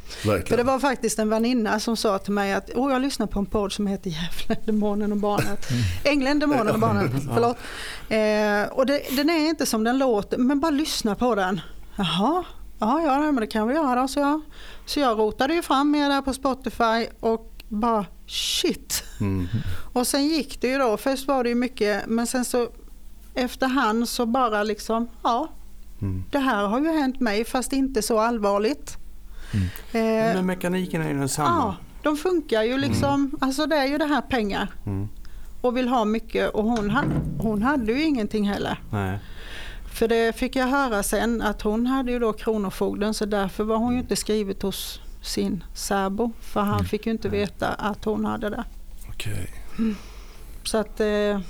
[0.08, 0.22] Ja.
[0.22, 0.56] För Verkligen.
[0.66, 3.46] det var faktiskt en väninna som sa till mig att oh, jag lyssnar på en
[3.46, 5.66] podd som heter Djävulen, Demonen och Barnet.
[6.04, 7.10] Ängeln, Demonen och Barnet.
[7.34, 7.56] Förlåt.
[8.08, 11.60] Eh, och det, den är inte som den låter, men bara lyssna på den.
[11.96, 12.44] Jaha,
[12.78, 14.08] ja, ja men det kan vi göra.
[14.08, 14.40] Så jag,
[14.86, 19.04] så jag rotade ju fram er där på Spotify och bara shit.
[19.20, 19.48] Mm.
[19.92, 20.96] Och sen gick det ju då.
[20.96, 22.68] Först var det ju mycket, men sen så
[23.34, 25.48] efterhand så bara liksom, ja,
[26.00, 26.24] Mm.
[26.30, 28.96] det här har ju hänt mig fast inte så allvarligt.
[29.54, 31.76] Eh, Men mekaniken är ju Ja, densamma.
[32.02, 33.30] de funkar ju liksom.
[33.40, 35.08] Alltså det är ju det här pengar Mm.
[35.60, 37.02] och vill ha mycket och hon, ha,
[37.38, 38.80] hon hade ju ingenting heller.
[38.90, 39.18] Nej.
[39.92, 43.76] För det fick jag höra sen att hon hade ju då Kronofogden så därför var
[43.76, 48.24] hon ju inte skrivet hos sin särbo för han fick ju inte veta att hon
[48.24, 48.64] hade det.
[49.08, 49.50] Okej.
[50.64, 51.40] Så att eh,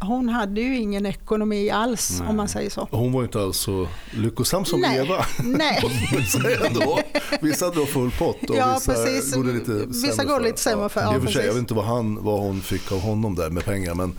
[0.00, 2.28] hon hade ju ingen ekonomi alls Nej.
[2.28, 2.88] om man säger så.
[2.90, 4.98] Hon var ju inte alls så lyckosam som Nej.
[4.98, 5.24] Eva.
[5.42, 5.82] Nej.
[6.74, 6.98] då.
[7.40, 9.34] Vissa drar full pott och Ja, vissa precis.
[9.34, 11.52] går det lite Vissa sämre går det lite sämre för, Ja, ja, för sig, jag
[11.52, 13.94] vet inte vad, han, vad hon fick av honom där med pengar.
[13.94, 14.12] Men,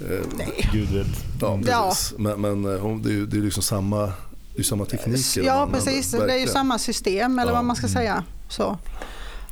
[0.00, 1.06] eh, Gud vet.
[1.40, 1.92] ja, Ja.
[2.18, 4.06] men, men eh, hon, det, är ju, det är liksom samma,
[4.54, 5.42] det är samma tekniker.
[5.42, 7.56] Ja precis, det är ju samma system eller Ja.
[7.56, 8.24] vad man ska säga.
[8.48, 8.78] Så.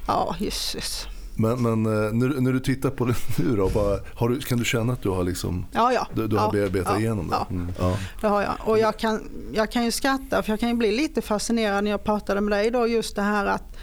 [0.07, 1.07] Ja, jösses.
[1.39, 3.71] Men, men eh, när, när du tittar på det nu då,
[4.15, 6.07] har du, kan du känna att du har, liksom, Ja, ja.
[6.15, 7.35] du, du har ja, bearbetat ja, igenom det?
[7.35, 7.73] Ja, Mm.
[7.79, 7.97] Ja.
[8.21, 8.55] det har jag.
[8.65, 9.21] Och jag kan,
[9.53, 12.59] jag kan ju skratta för jag kan ju bli lite fascinerad när jag pratade med
[12.59, 13.77] dig då just det här att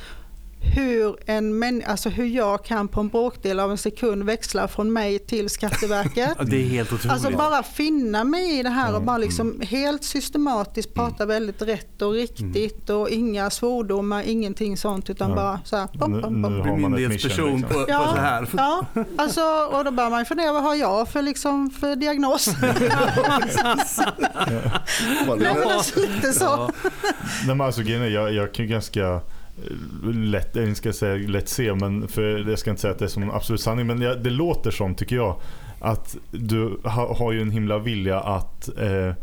[0.75, 4.93] hur, en män, alltså hur jag kan på en bråkdel av en sekund växla från
[4.93, 6.29] mig till Skatteverket.
[6.45, 7.11] Det är helt otroligt.
[7.11, 12.01] Alltså bara finna mig i det här och bara liksom helt systematiskt prata väldigt rätt
[12.01, 15.35] och riktigt och inga svordomar, ingenting sånt utan Ja.
[15.35, 15.87] bara så här.
[15.87, 16.51] Pop, Nu- pop, nu pop.
[16.51, 17.85] har man ett Myndighetsperson mission, på, liksom.
[17.85, 18.47] på Ja, så här.
[18.57, 18.85] ja,
[19.17, 19.41] alltså,
[19.71, 22.49] och då börjar man fundera vad har jag för, liksom, för diagnos?
[25.37, 26.43] Nej, men alltså, lite så.
[26.45, 26.69] Ja.
[27.47, 29.21] Nej, men alltså, jag, jag kan ju ganska
[30.13, 33.09] lätt, jag ska säga lätt se, men för jag ska inte säga att det är
[33.09, 35.35] som en absolut sanning, men det låter som, tycker jag,
[35.79, 39.13] att du ha, har ju en himla vilja att, eh,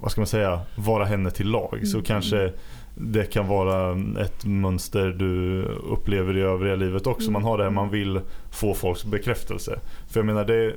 [0.00, 1.80] vad ska man säga, vara henne till lag.
[1.84, 2.04] Så Mm.
[2.04, 2.52] kanske
[2.94, 7.30] det kan vara ett mönster du upplever i övriga livet också.
[7.30, 8.20] Man har det här, man vill
[8.50, 9.78] få folks bekräftelse.
[10.08, 10.74] För jag menar, det,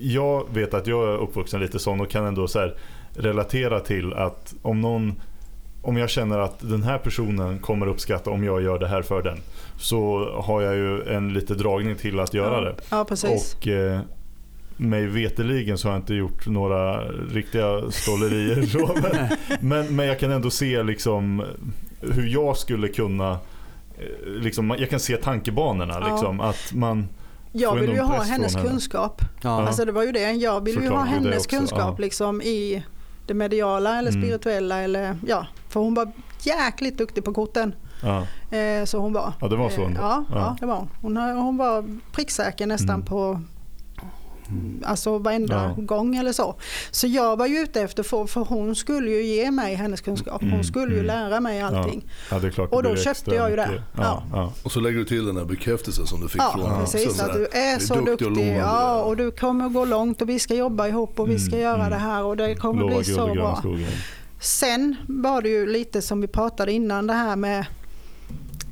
[0.00, 2.70] jag vet att jag är uppvuxen lite sån och kan ändå så
[3.16, 5.14] relatera till att om någon
[5.82, 9.22] om jag känner att den här personen kommer uppskatta om jag gör det här för
[9.22, 9.38] den
[9.78, 12.74] så har jag ju en lite dragning till att göra det.
[12.90, 13.54] Ja, precis.
[13.60, 14.00] Och eh,
[14.76, 18.62] mig veteligen så har jag inte gjort några riktiga stålerier.
[18.62, 19.28] så, men,
[19.60, 21.42] men, men jag kan ändå se liksom
[22.00, 23.30] hur jag skulle kunna
[23.98, 25.96] eh, Liksom, jag kan se tankebanorna.
[26.00, 26.10] Ja.
[26.10, 27.08] Liksom, att man,
[27.52, 28.68] Jag vill ju ha hennes henne.
[28.68, 29.22] kunskap.
[29.42, 29.66] Ja.
[29.66, 30.30] Alltså det var ju det.
[30.32, 31.94] Jag vill ju Såklart, ha är det hennes kunskap ja.
[31.98, 32.84] liksom i
[33.26, 34.22] det mediala eller Mm.
[34.22, 34.80] spirituella.
[34.80, 36.12] Eller, ja, för hon var
[36.42, 37.74] jäkligt duktig på korten.
[38.02, 39.32] ja, Eh, så hon var.
[39.40, 40.36] Ja, det var så Eh, ja, ja.
[40.36, 40.56] Ja.
[40.60, 41.16] det var hon.
[41.16, 43.06] Hon, hon var pricksäker nästan Mm.
[43.06, 43.40] på
[44.84, 45.82] alltså varenda Ja.
[45.82, 46.54] gång eller så.
[46.90, 50.40] Så jag var ju ute efter, för, för hon skulle ju ge mig hennes kunskap.
[50.40, 51.06] Hon Mm, skulle ju mm.
[51.06, 52.04] lära mig allting.
[52.30, 53.82] Ja, det är klart Och då köpte jag ju det.
[53.96, 54.02] Ja.
[54.02, 54.52] Ja, ja.
[54.62, 57.20] Och så lägger du till den här bekräftelsen som du fick Ja, från precis.
[57.20, 58.24] Att du är så och duktig.
[58.26, 58.54] lovande.
[58.54, 61.60] Ja, och du kommer gå långt och vi ska jobba ihop och vi ska Mm,
[61.60, 61.90] göra mm.
[61.90, 63.56] det här och det kommer Lova bli så och bra.
[63.56, 63.88] skogen.
[64.40, 67.66] Sen var det ju lite som vi pratade innan det här med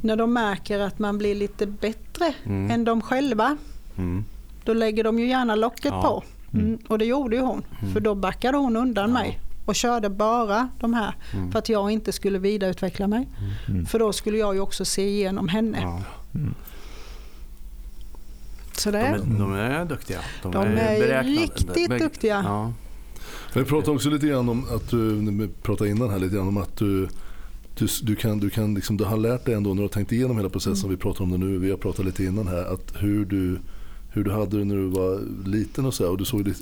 [0.01, 2.71] när de märker att man blir lite bättre Mm.
[2.71, 3.57] än de själva.
[3.99, 4.25] Mm.
[4.65, 6.03] Då lägger de ju gärna locket Ja.
[6.03, 6.23] på.
[6.59, 6.79] Mm.
[6.89, 7.65] Och det gjorde ju hon.
[7.93, 9.15] För då backade hon undan Ja.
[9.15, 11.53] mig och körde bara de här Mm.
[11.53, 13.29] för att jag inte skulle vidareutveckla mig.
[13.69, 13.87] Mm.
[13.87, 15.79] För då skulle jag ju också se igenom henne.
[15.83, 16.01] Ja.
[16.35, 16.55] Mm.
[18.73, 20.19] Så De, det, är, de är duktiga.
[20.43, 21.41] De, de är beräknande.
[21.41, 22.73] riktigt duktiga.
[23.55, 26.77] Vi pratade också lite grann om att du, pratade innan här lite grann om att
[26.77, 27.09] du
[27.79, 30.13] du, du, kan, du, kan liksom, du har lärt dig ändå när du har tänkt
[30.13, 30.91] igenom hela processen, Mm.
[30.91, 33.59] vi pratar om det nu, vi har pratat lite innan här, att hur du,
[34.19, 36.53] hur du hade det när du var liten och så här, och du såg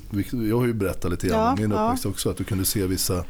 [0.51, 1.85] Jag har ju berättat lite grann Ja, om min ja.
[1.85, 3.25] uppväxt också, att du kunde se vissa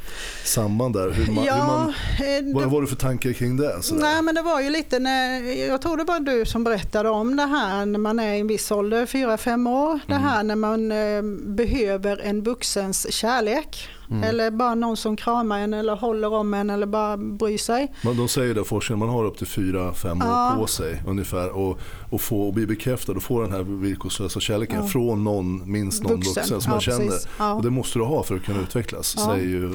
[0.44, 1.10] samband där.
[1.10, 3.82] Hur man, hur Ja, man, eh, vad det- var det för tankar kring det?
[3.82, 3.94] Så?
[3.94, 7.36] Nej men det var ju lite när, jag tror det var du som berättade om
[7.36, 10.00] det här när man är i en viss ålder, 4-5 år.
[10.06, 11.22] Det här när man eh,
[11.54, 13.88] behöver en vuxens kärlek.
[14.10, 14.22] Mm.
[14.22, 17.92] Eller bara någon som kramar en eller håller om en eller bara bryr sig.
[18.02, 20.54] Men de säger det, forskningen, man har upp till 4-5 år Ja.
[20.58, 21.78] på sig ungefär och,
[22.10, 24.86] och, få, och bli bekräftad och få den här villkorslösa kärleken Ja.
[24.88, 27.54] från någon, minst någon vuxen, som Ja, man känner.
[27.56, 29.72] Och det måste du ha för att kunna utvecklas, säger ju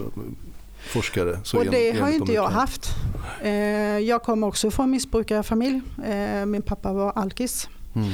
[0.94, 1.40] forskare.
[1.44, 2.90] Så Och det har inte jag haft.
[3.42, 3.52] Eh,
[4.00, 5.82] jag kom också från missbrukarfamilj.
[6.06, 7.70] Eh, min pappa var alkis.
[7.96, 8.12] Mm.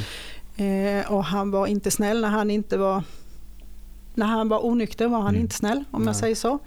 [0.99, 3.03] Eh, och han var inte snäll när han inte var
[4.17, 5.41] när han var onykter var han Mm.
[5.41, 6.09] inte snäll om Nej.
[6.09, 6.59] jag säger så.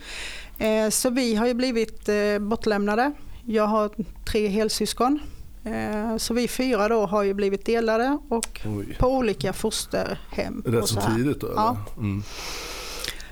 [0.59, 3.13] Eh, så vi har ju blivit eh, bortlämnade.
[3.45, 3.91] Jag har
[4.31, 5.21] tre helsyskon.
[5.65, 8.97] Eh, så vi fyra då har ju blivit delade och Oj.
[8.99, 10.63] på olika fosterhem.
[10.67, 11.47] Rätt så så tidigt då?
[11.47, 11.57] Eller?
[11.57, 11.77] Ja.
[11.97, 12.23] Mm.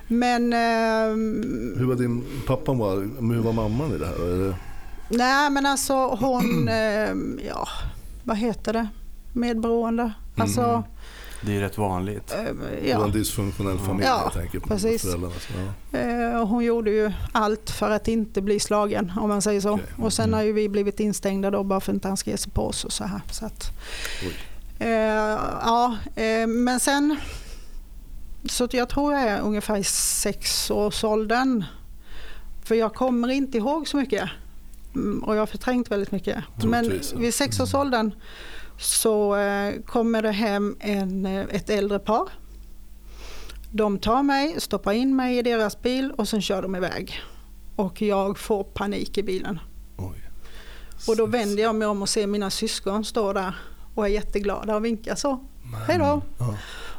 [0.07, 2.95] Men ehm, Hur var din pappa var,
[3.33, 4.13] hur var mamman i det här?
[4.33, 4.55] Är det,
[5.09, 7.67] nej men alltså hon, ehm, ja
[8.23, 8.87] vad heter det,
[9.33, 10.13] medberoende.
[10.37, 10.83] Alltså, Mm.
[11.41, 12.33] Det är rätt vanligt.
[12.33, 13.03] eh, det var ja.
[13.03, 14.67] en dysfunktionell familj Ja, jag tänker på.
[14.67, 15.05] precis.
[15.91, 15.99] Ja.
[15.99, 19.71] Eh, och hhon gjorde ju allt för att inte bli slagen om man säger så.
[19.73, 19.85] Okej.
[19.97, 20.37] Och sen Mm.
[20.37, 22.67] har ju vi blivit instängda då bara för att inte han ska ge sig på
[22.67, 23.21] oss och så här.
[23.31, 23.71] Så att,
[24.79, 27.17] eh, ja, eh, men sen
[28.45, 31.63] så jag tror jag är ungefär i sexårsåldern.
[32.63, 34.29] För jag kommer inte ihåg så mycket.
[34.95, 36.43] Mm, Och jag har förträngt väldigt mycket.
[36.63, 37.17] Men ja.
[37.19, 38.11] vid sexårsåldern
[38.79, 42.29] så eh, kommer det hem en, eh, ett äldre par.
[43.71, 47.21] De tar mig, stoppar in mig i deras bil och sen kör de iväg.
[47.75, 49.59] Och jag får panik i bilen.
[49.97, 50.29] Oj.
[51.07, 53.55] Och då vänder jag mig om och ser mina syskon stå där
[53.95, 55.45] och är jätteglada och vinkar så.
[55.87, 56.21] Hej då!
[56.37, 56.57] Ja.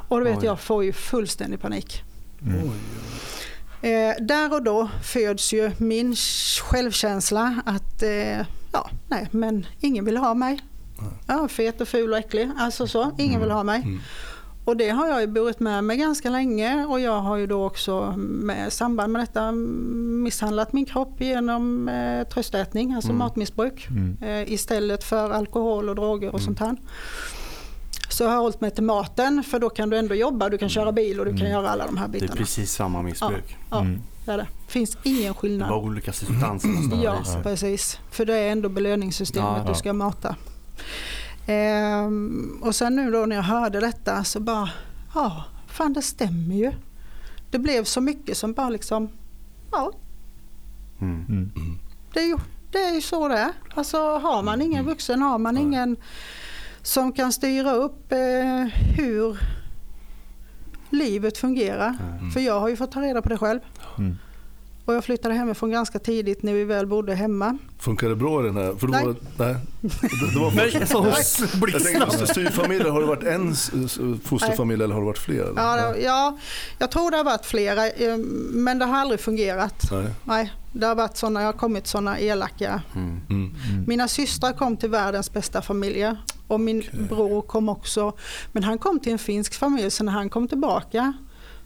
[0.08, 0.44] Och då vet Oj.
[0.44, 2.02] jag får ju fullständig panik.
[2.42, 2.62] Mm.
[2.62, 3.90] Oj.
[3.90, 6.16] Eh, där och då föds ju min
[6.62, 8.38] självkänsla att eh,
[8.72, 10.60] ja, nej, men ingen vill ha mig.
[11.26, 12.50] Ja, fet och ful och äcklig.
[12.58, 13.82] Alltså så, ingen vill ha mig.
[13.82, 14.00] Mm.
[14.64, 17.64] Och det har jag ju burit med mig ganska länge och jag har ju då
[17.66, 23.18] också med samband med detta misshandlat min kropp genom eh, tröstätning, alltså Mm.
[23.18, 23.86] matmissbruk.
[23.90, 24.16] Mm.
[24.22, 26.44] Eh, istället för alkohol och droger och Mm.
[26.44, 26.76] sånt här.
[28.10, 30.68] Så jag har hållit mig till maten för då kan du ändå jobba, du kan
[30.68, 31.52] köra bil och du kan Mm.
[31.52, 32.36] göra alla de här Det är bitarna.
[32.38, 33.56] precis samma missbruk.
[33.70, 34.00] Ja, Mm.
[34.24, 34.46] det är det.
[34.68, 35.70] finns ingen Det skillnad.
[35.70, 36.68] var olika substanser.
[37.04, 37.40] Ja, Ja.
[37.42, 37.98] precis.
[38.10, 39.72] För det är ändå belöningssystemet Ja.
[39.72, 40.36] du ska mata.
[41.46, 44.70] Ehm, och sen nu då när jag hörde detta så bara,
[45.14, 46.72] ja, fan det stämmer ju.
[47.50, 49.08] Det blev så mycket som bara liksom,
[49.72, 49.92] ja,
[51.00, 51.24] Mm.
[51.28, 51.50] Mm.
[52.12, 52.36] det är ju,
[52.72, 53.52] det är ju så det är.
[53.74, 55.96] Alltså har man ingen vuxen, har man ingen
[56.82, 58.64] som kan styra upp eh,
[58.96, 59.38] hur
[60.90, 61.96] livet fungerar.
[62.18, 62.30] Mm.
[62.30, 63.60] För jag har ju fått ta reda på det själv.
[63.98, 64.18] Mm.
[64.90, 67.58] Och jag flyttade hemifrån ganska tidigt när vi väl bodde hemma.
[67.78, 68.74] Funkar det bra i den här?
[68.78, 69.04] För då Nej.
[69.06, 69.56] Var, nej.
[69.80, 70.50] Det, det var
[71.60, 72.28] blixtsnabbt.
[72.28, 73.54] styvfamiljer, har det varit en
[74.24, 75.40] fosterfamilj eller har det varit fler?
[75.42, 75.62] Eller?
[75.62, 76.38] Ja, det- ja,
[76.78, 78.16] jag tror det har varit flera, eh,
[78.52, 79.90] men det har aldrig fungerat.
[79.92, 80.06] Nej.
[80.24, 82.82] Nej, det har varit såna, jag har kommit sådana elaka.
[82.94, 83.08] Mm.
[83.30, 83.54] Mm.
[83.70, 83.84] Mm.
[83.86, 86.16] Mina systrar kom till världens bästa familjer
[86.46, 87.00] och min Okej.
[87.08, 88.12] bror kom också.
[88.52, 91.12] Men han kom till en finsk familj, så när han kom tillbaka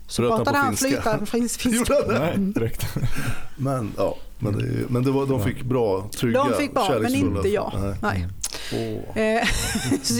[0.07, 1.93] så pratade på han flytande finsk, finska.
[2.07, 2.85] Nej, direkt.
[3.57, 7.15] Men, ja, men, det, men det var, de fick bra, trygga, De fick bra, men
[7.15, 7.71] inte jag.
[7.81, 7.95] Nej.
[8.01, 8.27] Nej.
[9.15, 9.47] Eh,
[10.03, 10.13] så,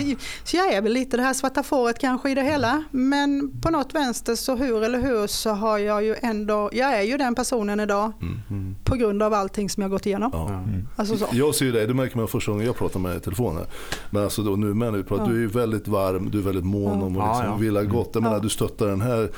[0.44, 2.84] så jag är väl lite det här svarta fåret kanske i det hela.
[2.92, 7.02] Men på något vänster så hur eller hur så har jag ju ändå, jag är
[7.02, 8.12] ju den personen idag
[8.50, 8.76] Mm.
[8.84, 10.30] på grund av allting som jag gått igenom.
[10.34, 10.46] Ja.
[10.50, 10.56] Ja.
[10.58, 10.88] Mm.
[10.96, 11.26] Alltså så.
[11.32, 13.56] Jag ser ju det, det märker man första gången jag pratar med dig i telefon.
[13.58, 13.66] här.
[14.10, 15.30] Men alltså då, nu med när vi pratar, Ja.
[15.30, 17.06] du är ju väldigt varm, du är väldigt mån Ja.
[17.06, 17.58] om att Ja, liksom ja.
[17.58, 18.10] vilja gott.
[18.14, 18.42] Jag menar, Ja.
[18.42, 19.30] du stöttar den här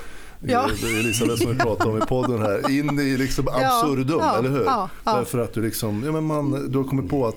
[0.41, 0.69] Ja.
[0.99, 4.63] Elisabeth som vi pratade om i podden här, in i liksom absurdum, ja, eller hur?
[4.65, 4.89] ja.
[5.03, 7.35] Därför att du liksom, ja men man, du har kommit på att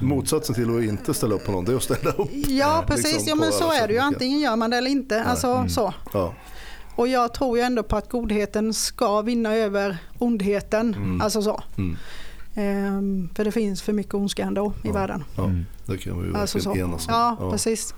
[0.00, 2.28] motsatsen till att inte ställa upp på någon, det är att ställa upp.
[2.32, 3.12] ja precis.
[3.12, 3.98] liksom ja, men så alla är det ju.
[4.00, 5.24] Antingen gör man det eller inte.
[5.24, 5.68] Alltså, Mm.
[5.68, 5.94] så.
[6.96, 10.94] Och jag tror ju ändå på att godheten ska vinna över ondheten.
[10.94, 11.20] Mm.
[11.20, 11.62] Alltså så.
[11.78, 11.96] Mm.
[12.54, 15.24] Ehm, för det finns för mycket ondska ändå i världen.
[15.36, 15.50] Ja,
[15.86, 17.14] det kan vi ju Alltså verkligen enas om.
[17.14, 17.94] Ja, precis.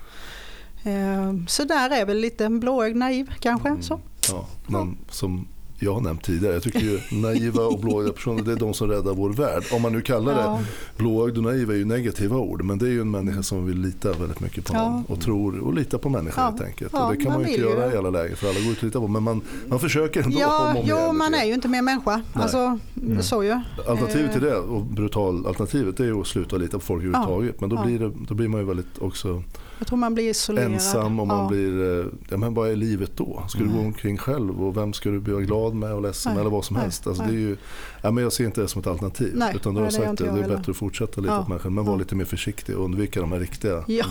[0.82, 3.68] Ehm, så där är väl lite blåögd naiv kanske.
[3.68, 3.82] Mm.
[3.82, 4.00] Så.
[4.30, 5.46] Ja, men som
[5.78, 8.88] jag har nämnt tidigare, jag tycker ju naiva och blåögda personer, det är de som
[8.88, 9.64] räddar vår värld.
[9.72, 10.60] Om man nu kallar det Ja.
[10.96, 13.80] Blåögd och naiv är ju negativa ord, men det är ju en människa som vill
[13.80, 14.90] lita väldigt mycket på Ja.
[14.90, 16.50] någon och tror och litar på människor Ja.
[16.50, 16.92] helt enkelt.
[16.92, 18.72] Ja, och det kan man man ju inte göra i alla lägen för alla går
[18.72, 21.44] ut och litar på, men man, man försöker ändå Ja, om jo, igen man är
[21.44, 22.16] ju inte mer människa.
[22.16, 22.42] Nej.
[22.42, 23.22] Alltså, Mm.
[23.22, 23.60] så ju.
[23.88, 27.60] Alternativet till Eh, det, och brutal-alternativet, det är ju att sluta lita på folk överhuvudtaget.
[27.60, 27.84] Men då, Ja.
[27.84, 29.42] blir det, då blir man ju väldigt också
[29.82, 30.72] Jag tror man blir isolerad.
[30.72, 31.48] ensam och man ja.
[31.48, 33.42] blir, eh, ja men vad är livet då?
[33.48, 36.40] Ska du gå omkring själv och vem ska du bli glad med och ledsen med
[36.40, 37.06] eller vad som nej, helst?
[37.06, 37.36] Alltså det nej.
[37.36, 37.56] är ju,
[38.02, 39.32] ja men jag ser inte det som ett alternativ.
[39.34, 41.42] Nej, utan du har nej, det sagt det, det är bättre att fortsätta lita Ja,
[41.42, 41.98] på människor men vara ja.
[41.98, 43.84] lite mer försiktig och undvika de här riktiga.
[43.86, 44.04] Ja.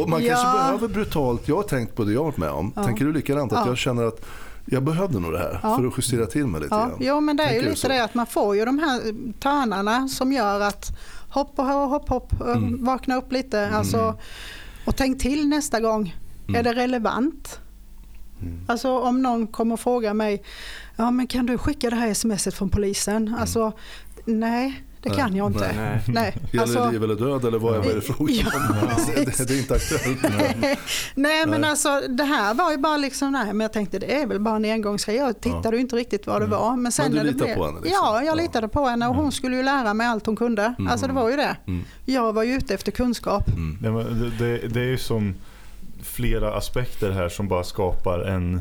[0.00, 0.52] Och man kanske Ja.
[0.52, 2.72] behöver brutalt, jag har tänkt på det jag har varit med om.
[2.76, 2.84] Ja.
[2.84, 3.52] Tänker du likadant?
[3.52, 3.70] Att Ja.
[3.70, 4.26] jag känner att
[4.66, 5.76] jag behövde nog det här Ja.
[5.78, 6.96] för att justera till mig lite Ja, grann.
[7.00, 7.88] jo, men det är ju Tänker lite så?
[7.88, 9.00] det att man får ju de här
[9.40, 10.90] törnarna som gör att
[11.28, 12.84] hopp och hopp, hopp, eh, Mm.
[12.84, 13.68] vakna upp lite.
[13.70, 14.14] Alltså,
[14.86, 16.16] och tänk till nästa gång.
[16.48, 16.58] Mm.
[16.60, 17.60] Är det relevant?
[18.42, 18.60] Mm.
[18.66, 20.42] Alltså om någon kommer och frågar mig,
[20.96, 23.36] ja men kan du skicka det här smset från polisen?
[23.38, 23.72] Alltså,
[24.24, 25.26] nej det Mm.
[25.28, 25.72] Kan jag inte.
[25.76, 26.02] Nej.
[26.08, 26.34] Nej.
[26.50, 28.36] Gäller Alltså, det liv eller död eller vad är det frågan?
[28.36, 30.22] Ja, det, det, är inte aktuellt.
[30.38, 30.78] Nej.
[31.14, 31.70] nej men Nej.
[31.70, 34.56] alltså det här var ju bara liksom, nej men jag tänkte det är väl bara
[34.56, 35.16] en engångsgrej.
[35.16, 36.76] Jag tittade ju inte riktigt vad det var.
[36.76, 38.00] Men, sen Men du när det litar blev, på henne, liksom?
[38.04, 38.34] Ja, jag Ja.
[38.42, 40.74] litade på henne och hon skulle ju lära mig allt hon kunde.
[40.78, 40.90] Mm.
[40.92, 41.56] Alltså det var ju det.
[41.66, 41.84] Mm.
[42.04, 43.48] Jag var ju ute efter kunskap.
[43.48, 43.78] Mm.
[43.80, 45.34] Det, det, det är ju som
[46.02, 48.60] flera aspekter här som bara skapar en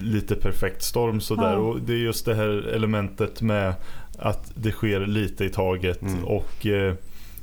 [0.00, 1.52] lite perfekt storm sådär.
[1.52, 1.58] Ja.
[1.58, 3.74] Och det är just det här elementet med
[4.20, 6.24] att det sker lite i taget Mm.
[6.24, 6.94] och eh,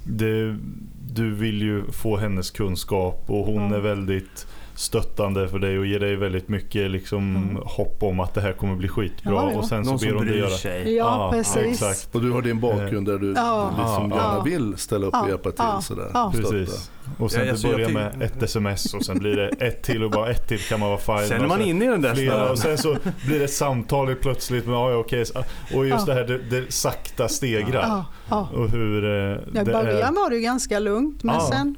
[0.04, 0.58] det,
[1.10, 3.76] du vill ju få hennes kunskap och hon Ja.
[3.76, 4.48] är väldigt
[4.78, 7.58] stöttande för dig och ger dig väldigt mycket liksom, Mm.
[7.66, 9.34] hopp om att det här kommer bli skitbra.
[9.34, 9.58] Ja, ja.
[9.58, 10.96] Och sen Någon så ber som bryr göra sig.
[10.96, 11.58] Ja, Ja, precis.
[11.58, 12.16] exakt.
[12.16, 13.70] Och du har din bakgrund där du Ja.
[13.78, 14.18] liksom Ja.
[14.18, 14.42] gärna Ja.
[14.44, 15.28] vill ställa upp och Ja.
[15.30, 15.56] hjälpa till.
[15.68, 15.82] Ja.
[15.82, 16.12] Sådär.
[16.14, 16.34] Ja.
[16.36, 16.92] Precis.
[17.20, 20.04] Och sen Ja, det alltså, börjar med ett sms och sen blir det ett till
[20.04, 21.28] och bara ett till kan man vara fine.
[21.28, 24.16] Sen är Och man inne i den där flera, och sen så blir det samtal
[24.16, 25.26] plötsligt med ja, ja, okej.
[25.76, 26.14] Och just Ja.
[26.14, 27.82] det här det, det sakta stegrar.
[27.82, 28.50] Ja, ja.
[28.56, 30.22] Och hur eh, Ja, I det början är.
[30.22, 31.42] var det ju ganska lugnt men Ja.
[31.52, 31.76] sen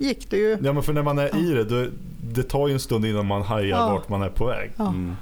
[0.00, 0.58] gick det ju.
[0.62, 1.86] Ja men för när man är i det, då,
[2.34, 3.92] det tar ju en stund innan man hajar Ja.
[3.92, 4.70] vart man är på väg.
[4.76, 4.88] Ja.
[4.88, 5.16] Mm.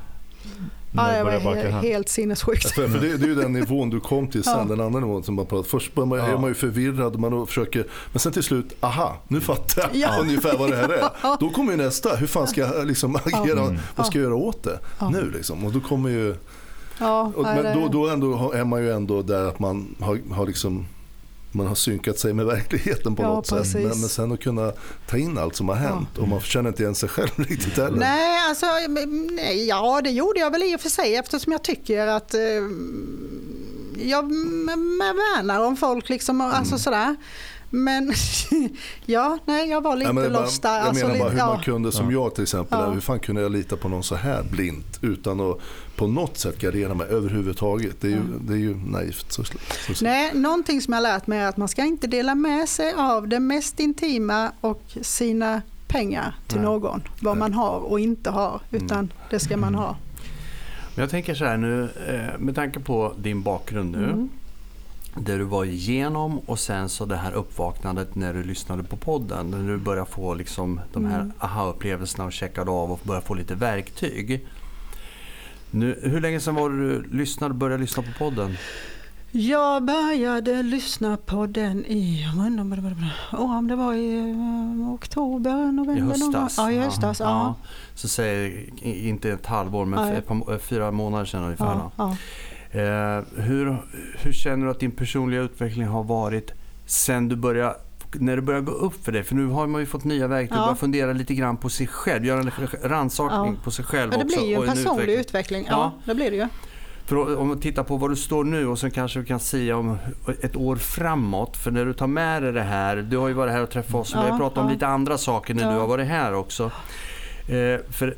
[0.92, 2.70] Ja, det var he- helt sinnessjukt.
[2.70, 4.64] För, för det, det är ju den nivån du kom till sen, Ja.
[4.64, 5.68] den andra nivån som man pratar.
[5.68, 6.24] Först börjar man, Ja.
[6.26, 10.18] är man ju förvirrad man försöker, men sen till slut, aha, nu fattar jag Ja.
[10.20, 11.02] ungefär vad det här är.
[11.22, 11.36] Ja.
[11.40, 13.78] Då kommer ju nästa, hur fan ska jag liksom agera, Mm.
[13.96, 15.10] vad ska jag göra åt det Ja.
[15.10, 15.64] nu liksom?
[15.64, 16.34] Och då kommer ju,
[17.00, 20.46] Ja, och, men då, då ändå är man ju ändå där att man har, har
[20.46, 20.86] liksom
[21.52, 23.58] man har synkat sig med verkligheten på Ja, något sätt.
[23.58, 23.74] precis.
[23.74, 24.72] Men, men sen att kunna
[25.06, 27.98] ta in allt som har hänt och man känner inte igen sig själv riktigt heller.
[27.98, 28.66] Nej, alltså,
[29.30, 32.40] nej, ja det gjorde jag väl i och för sig eftersom jag tycker att eh,
[33.96, 36.78] jag värnar om folk liksom, alltså Mm.
[36.78, 37.16] sådär.
[37.70, 38.12] Men
[39.06, 40.78] ja, nej jag var lite Ja, lost där.
[40.78, 41.46] Jag Alltså, menar bara hur ja.
[41.54, 42.90] man kunde, som jag till exempel, Ja.
[42.90, 45.58] hur fan kunde jag lita på någon så här blint utan att
[45.98, 48.00] på något sätt gardera mig överhuvudtaget.
[48.00, 49.32] Det är ju, det är ju naivt.
[49.32, 49.54] Så, så.
[50.04, 53.28] Nej, någonting som jag lärt mig är att man ska inte dela med sig av
[53.28, 56.64] det mest intima och sina pengar till Nej.
[56.66, 57.02] någon.
[57.20, 57.40] Vad Nej.
[57.40, 58.60] man har och inte har.
[58.70, 59.96] Utan det ska man ha.
[60.94, 64.04] Men jag tänker så här nu, eh, med tanke på din bakgrund nu.
[64.04, 64.28] Mm.
[65.20, 69.50] Det du var igenom och sen så det här uppvaknandet när du lyssnade på podden.
[69.50, 71.32] När du började få liksom de här Mm.
[71.38, 74.46] aha-upplevelserna och checkade av och började få lite verktyg.
[75.70, 78.56] Nu, hur länge sedan var du lyssnade, började lyssna på podden?
[79.30, 82.94] Jag började lyssna på den i, jag undrar
[83.32, 85.96] oh, om det var i eh, oktober, november?
[85.96, 86.54] I höstas?
[86.58, 87.20] Ja, i höstas.
[87.20, 87.54] Ja.
[87.94, 91.66] Så säg inte ett halvår men ett par, fyra månader sedan ungefär.
[91.66, 92.16] Ja, ja.
[92.80, 93.76] Eh, hur,
[94.18, 96.52] hur känner du att din personliga utveckling har varit
[96.86, 97.74] sen du började
[98.12, 100.58] när det börjar gå upp för dig, för nu har man ju fått nya verktyg
[100.58, 100.62] Ja.
[100.62, 102.50] börjar fundera lite grann på sig själv, göra en
[102.90, 103.64] rannsakning Ja.
[103.64, 104.38] på sig själv Ja, det också.
[104.40, 105.20] blir ju en personlig utveckling.
[105.20, 105.66] utveckling.
[105.68, 106.02] Ja, Ja.
[106.04, 106.46] det blir det ju.
[107.06, 109.76] För om man tittar på var du står nu och så kanske vi kan säga
[109.76, 109.98] om
[110.42, 111.56] ett år framåt.
[111.56, 113.94] För när du tar med dig det här, du har ju varit här och träffat
[113.94, 116.64] oss och vi har pratat om lite andra saker när du har varit här också.
[117.48, 118.16] Eh, för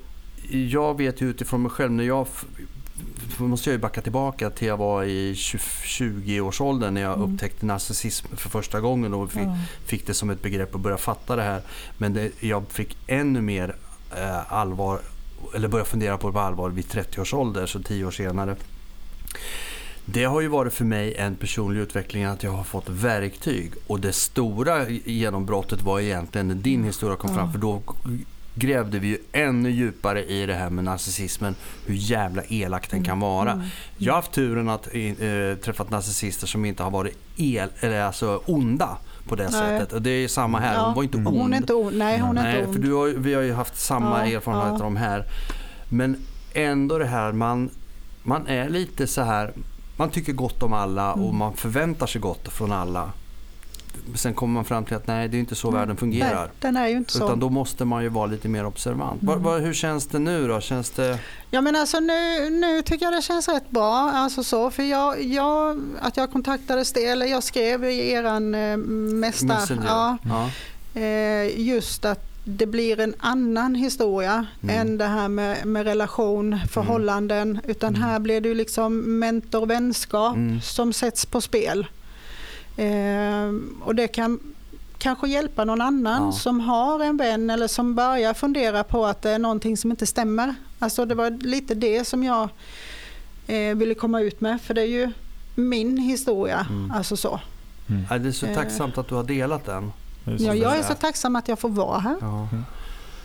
[0.50, 2.26] jag vet ju utifrån mig själv när jag
[3.38, 7.34] måste jag ju backa tillbaka till jag var i 20-årsåldern när jag mm.
[7.34, 9.56] upptäckte narcissism för första gången och fick, ja.
[9.84, 11.62] fick, det som ett begrepp och började fatta det här.
[11.98, 13.76] Men det, jag fick ännu mer
[14.16, 15.00] eh, allvar,
[15.54, 18.56] eller började fundera på det på allvar vid 30 års ålder, så 10 år senare.
[20.04, 24.00] Det har ju varit för mig en personlig utveckling att jag har fått verktyg och
[24.00, 27.82] det stora genombrottet var egentligen när din historia kom fram för då
[28.60, 31.54] grävde vi ju ännu djupare i det här med narcissismen,
[31.86, 33.52] hur jävla elak den kan vara.
[33.52, 33.66] Mm.
[33.96, 38.42] Jag har haft turen att äh, träffat narcissister som inte har varit el, eller alltså
[38.46, 38.98] onda
[39.28, 39.52] på det nej.
[39.52, 39.92] sättet.
[39.92, 40.84] Och det är samma här, ja.
[40.86, 41.26] hon var inte ond.
[41.26, 41.96] Hon är inte ond.
[41.96, 42.74] Nej, hon är nej, inte ond.
[42.74, 44.86] För du har, vi har ju haft samma ja, erfarenheter ja.
[44.86, 45.24] om här.
[45.88, 46.16] Men
[46.54, 47.70] ändå det här, man,
[48.22, 49.52] man är lite så här,
[49.96, 51.36] man tycker gott om alla och mm.
[51.36, 53.12] man förväntar sig gott från alla
[54.14, 55.80] sen kommer man fram till att nej, det är inte så mm.
[55.80, 56.44] världen fungerar.
[56.44, 57.24] Nej, den är ju inte så.
[57.24, 59.22] Utan då måste man ju vara lite mer observant.
[59.22, 59.42] Mm.
[59.42, 60.60] Var, var, hur känns det nu då?
[60.60, 61.18] Känns det...
[61.50, 64.10] Ja, men alltså nu, nu tycker jag det känns rätt bra.
[64.14, 68.76] Alltså så, för jag, jag, att jag kontaktades det, eller jag skrev i eran eh,
[68.76, 70.50] mästar, ja, ja.
[71.00, 74.80] Eh, just att det blir en annan historia mm.
[74.80, 77.50] än det här med, med relation, förhållanden.
[77.50, 77.62] Mm.
[77.66, 80.60] Utan här blir det liksom mentor-vänskap mm.
[80.60, 81.86] som sätts på spel.
[82.80, 83.54] Eh,
[83.84, 84.40] och det kan
[84.98, 86.32] kanske hjälpa någon annan ja.
[86.32, 90.06] som har en vän eller som börjar fundera på att det är någonting som inte
[90.06, 90.54] stämmer.
[90.78, 92.48] Alltså det var lite det som jag
[93.46, 95.12] eh, ville komma ut med för det är ju
[95.54, 96.66] min historia.
[96.70, 96.90] Mm.
[96.90, 97.40] Alltså så.
[97.88, 98.02] Mm.
[98.10, 98.54] Ja, det är så eh.
[98.54, 99.92] tacksamt att du har delat den.
[100.24, 102.16] Ja, jag är så tacksam att jag får vara här.
[102.20, 102.48] Ja.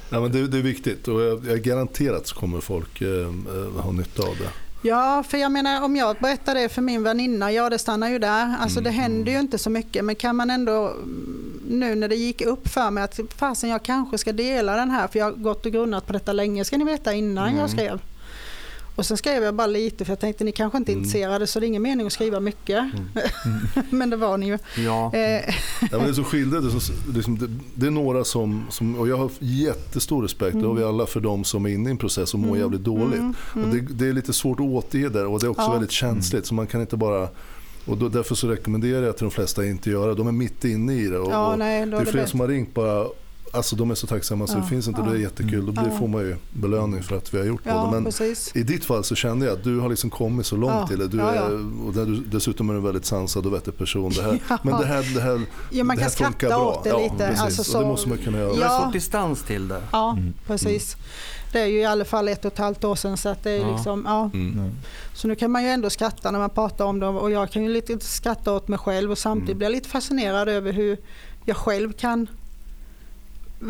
[0.09, 3.81] Ja, men det, det är viktigt och jag, jag garanterat så kommer folk eh, eh
[3.81, 4.64] ha nytta av det.
[4.85, 8.19] Ja, för jag menar om jag berättar det för min väninna, ja det stannar ju
[8.19, 8.55] där.
[8.59, 9.01] Alltså det mm.
[9.01, 10.93] händer ju inte så mycket men kan man ändå
[11.69, 15.07] nu när det gick upp för mig att fasen jag kanske ska dela den här
[15.07, 17.59] för jag har gått och grunnat på detta länge ska ni veta innan mm.
[17.59, 17.99] jag skrev.
[18.95, 21.03] Och sen skrev jag bara lite för jag tänkte ni kanske inte är mm.
[21.03, 22.77] intresserade så det är ingen mening att skriva mycket.
[22.79, 23.05] Mm.
[23.89, 24.57] men det var ni ju.
[24.77, 25.13] Ja.
[25.13, 25.55] Eh.
[25.81, 26.63] ja men det är så skillnad.
[27.13, 30.61] Liksom, det, det, är några som, som, och jag har jättestor respekt, mm.
[30.61, 32.59] det har vi alla för de som är inne i en process och mår mm.
[32.59, 33.19] jävligt dåligt.
[33.19, 33.35] Mm.
[33.53, 35.71] Och det, det, är lite svårt att återge där och det är också ja.
[35.71, 37.29] väldigt känsligt så man kan inte bara
[37.85, 40.65] och då, därför så rekommenderar jag till de flesta att inte göra De är mitt
[40.65, 41.19] inne i det.
[41.19, 43.07] Och, ja, nej, det är flera som har ringt bara
[43.55, 45.01] Alltså de är så tacksamma så ja, det finns inte.
[45.01, 45.65] Ja, det är jättekul.
[45.65, 45.99] Då blir, ja.
[45.99, 47.91] får man ju belöning för att vi har gjort ja, det.
[47.91, 48.55] Men precis.
[48.55, 50.99] i ditt fall så kände jag att du har liksom kommit så långt ja, till
[50.99, 51.07] det.
[51.07, 51.53] Du är,
[51.85, 54.11] och du, dessutom är du en väldigt sansad och vettig person.
[54.11, 55.41] Det här, Men det här, det här,
[55.71, 56.73] ja, man det här kan funkar bra.
[56.73, 57.33] åt det lite.
[57.35, 58.53] Ja, alltså, så, det måste man kunna göra.
[58.53, 59.81] Du har fått distans till det.
[59.91, 60.33] Ja, mm.
[60.47, 60.97] precis.
[61.51, 63.17] Det är ju i alla fall ett och ett halvt år sedan.
[63.17, 64.29] Så, att det är liksom, ja.
[64.33, 64.71] Mm.
[65.13, 67.07] så nu kan man ju ändå skratta när man pratar om det.
[67.07, 69.57] Och jag kan ju lite skratta åt mig själv och samtidigt mm.
[69.57, 70.97] bli lite fascinerad över hur
[71.45, 72.27] jag själv kan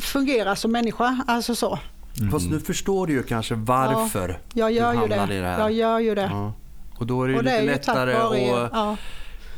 [0.02, 1.24] fungera som människa.
[1.28, 1.80] Alltså så.
[2.18, 2.32] Mm.
[2.32, 5.36] Fast nu förstår du ju kanske varför ja, jag gör du hamnade det.
[5.36, 5.60] i det här.
[5.60, 6.30] Jag gör ju det.
[6.32, 6.54] Ja.
[6.98, 8.98] Och då är det ju lite lättare att ja.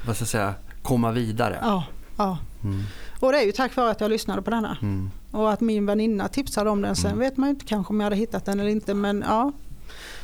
[0.05, 1.59] vad ska jag säga, komma vidare.
[1.61, 1.83] Ja,
[2.17, 2.37] ja.
[2.63, 2.83] Mm.
[3.19, 4.77] Och det är ju tack vare att jag lyssnade på denna.
[4.81, 5.11] Mm.
[5.31, 6.95] Och att min väninna tipsade om den.
[6.95, 7.19] Sen mm.
[7.19, 8.93] vet man ju inte kanske om jag hade hittat den eller inte.
[8.93, 9.51] Men ja.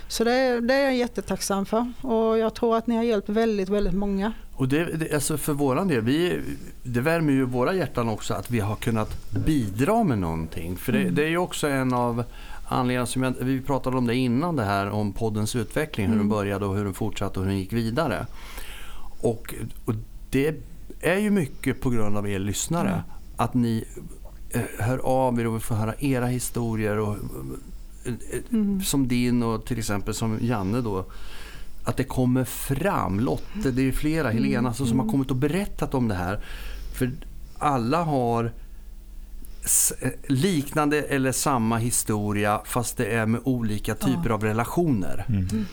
[0.08, 1.93] Så det, det är jag jättetacksam för.
[2.01, 4.34] Och jag tror att ni har hjälpt väldigt, väldigt många.
[4.56, 6.41] Och det, det, alltså för våran del, vi,
[6.84, 10.78] det värmer ju våra hjärtan också att vi har kunnat bidra med någonting.
[10.78, 11.16] För det, mm.
[11.16, 12.24] det är ju också en av
[12.68, 16.28] anledningarna, som jag, vi pratade om det innan det här om poddens utveckling, hur mm.
[16.28, 18.26] den började och hur den fortsatte och hur den gick vidare.
[19.22, 19.54] Och,
[19.86, 19.93] och
[20.30, 20.56] det
[21.01, 22.89] är ju mycket på grund av er lyssnare.
[22.89, 23.01] Mm.
[23.36, 23.86] Att ni
[24.49, 26.99] eh, hör av er och vi får höra era historier.
[26.99, 27.16] Och,
[28.06, 28.14] eh,
[28.51, 28.82] mm.
[28.82, 31.06] Som din och till exempel som Janne då
[31.84, 33.19] att det kommer fram.
[33.19, 34.43] Lotte, det är flera, mm.
[34.43, 35.11] Helena, alltså, som har mm.
[35.11, 36.43] kommit och berättat om det här.
[36.93, 37.11] För
[37.57, 38.53] alla har
[40.01, 44.34] eh, liknande eller samma historia fast det är med olika typer ja.
[44.34, 45.25] av relationer.
[45.29, 45.65] Mm.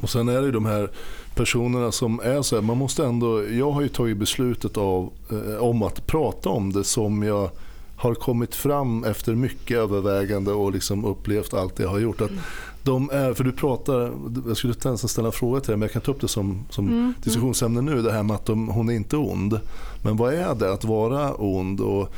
[0.00, 0.90] Och sen är det ju de här
[1.34, 5.56] personerna som är så här, man måste ändå, jag har ju tagit beslutet av, eh,
[5.56, 7.50] om att prata om det som jag
[7.96, 12.20] har kommit fram efter mycket övervägande och liksom upplevt allt jag har gjort.
[12.20, 12.30] Att
[12.84, 14.12] de är, för du pratar,
[14.46, 16.64] jag skulle nästan ställa en fråga till dig men jag kan ta upp det som,
[16.70, 16.98] som mm.
[16.98, 17.14] mm.
[17.24, 18.02] diskussionsämne nu.
[18.02, 19.60] Det här med att de, hon är inte ond.
[20.02, 21.80] Men vad är det att vara ond?
[21.80, 22.14] Och,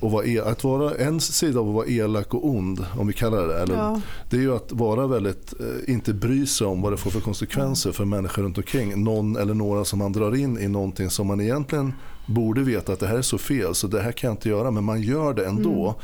[0.00, 3.12] och vara el, att vara en sida av att vara elak och ond, om vi
[3.12, 4.00] kallar det eller, ja.
[4.30, 7.20] det är ju att vara väldigt, eh, inte bry sig om vad det får för
[7.20, 9.04] konsekvenser för människor runt omkring.
[9.04, 11.92] Någon eller några som man drar in i någonting som man egentligen
[12.28, 14.70] borde veta att det här är så fel så det här kan jag inte göra
[14.70, 15.94] men man gör det ändå.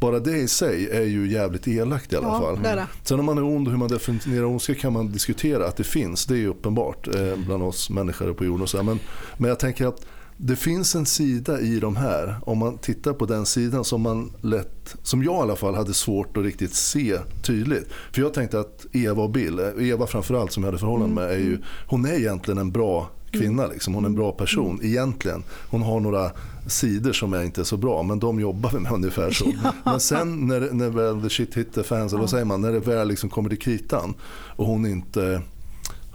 [0.00, 2.62] Bara det i sig är ju jävligt elakt i alla Ja, fall.
[2.62, 2.86] det det.
[3.02, 5.84] Sen om man är ond och hur man definierar ondska kan man diskutera att det
[5.84, 6.26] finns.
[6.26, 8.62] Det är ju uppenbart eh, bland oss människor på jorden.
[8.62, 8.82] Och så.
[8.82, 8.98] Men,
[9.36, 10.06] men jag tänker att
[10.40, 14.32] det finns en sida i de här, om man tittar på den sidan som man
[14.40, 17.88] lätt, som jag i alla fall hade svårt att riktigt se tydligt.
[18.12, 21.30] För jag tänkte att Eva och Bill, eh, Eva framförallt som jag hade förhållande med,
[21.30, 23.66] är ju, hon är egentligen en bra kvinna.
[23.66, 23.94] Liksom.
[23.94, 25.42] Hon är en bra person egentligen.
[25.70, 26.30] Hon har några
[26.66, 29.52] sidor som är inte så bra men de jobbar vi med ungefär så.
[29.84, 32.72] Men sen när, när väl the shit hit the fans, eller vad säger man, när
[32.72, 34.14] det väl liksom kommer till kritan
[34.56, 35.42] och hon inte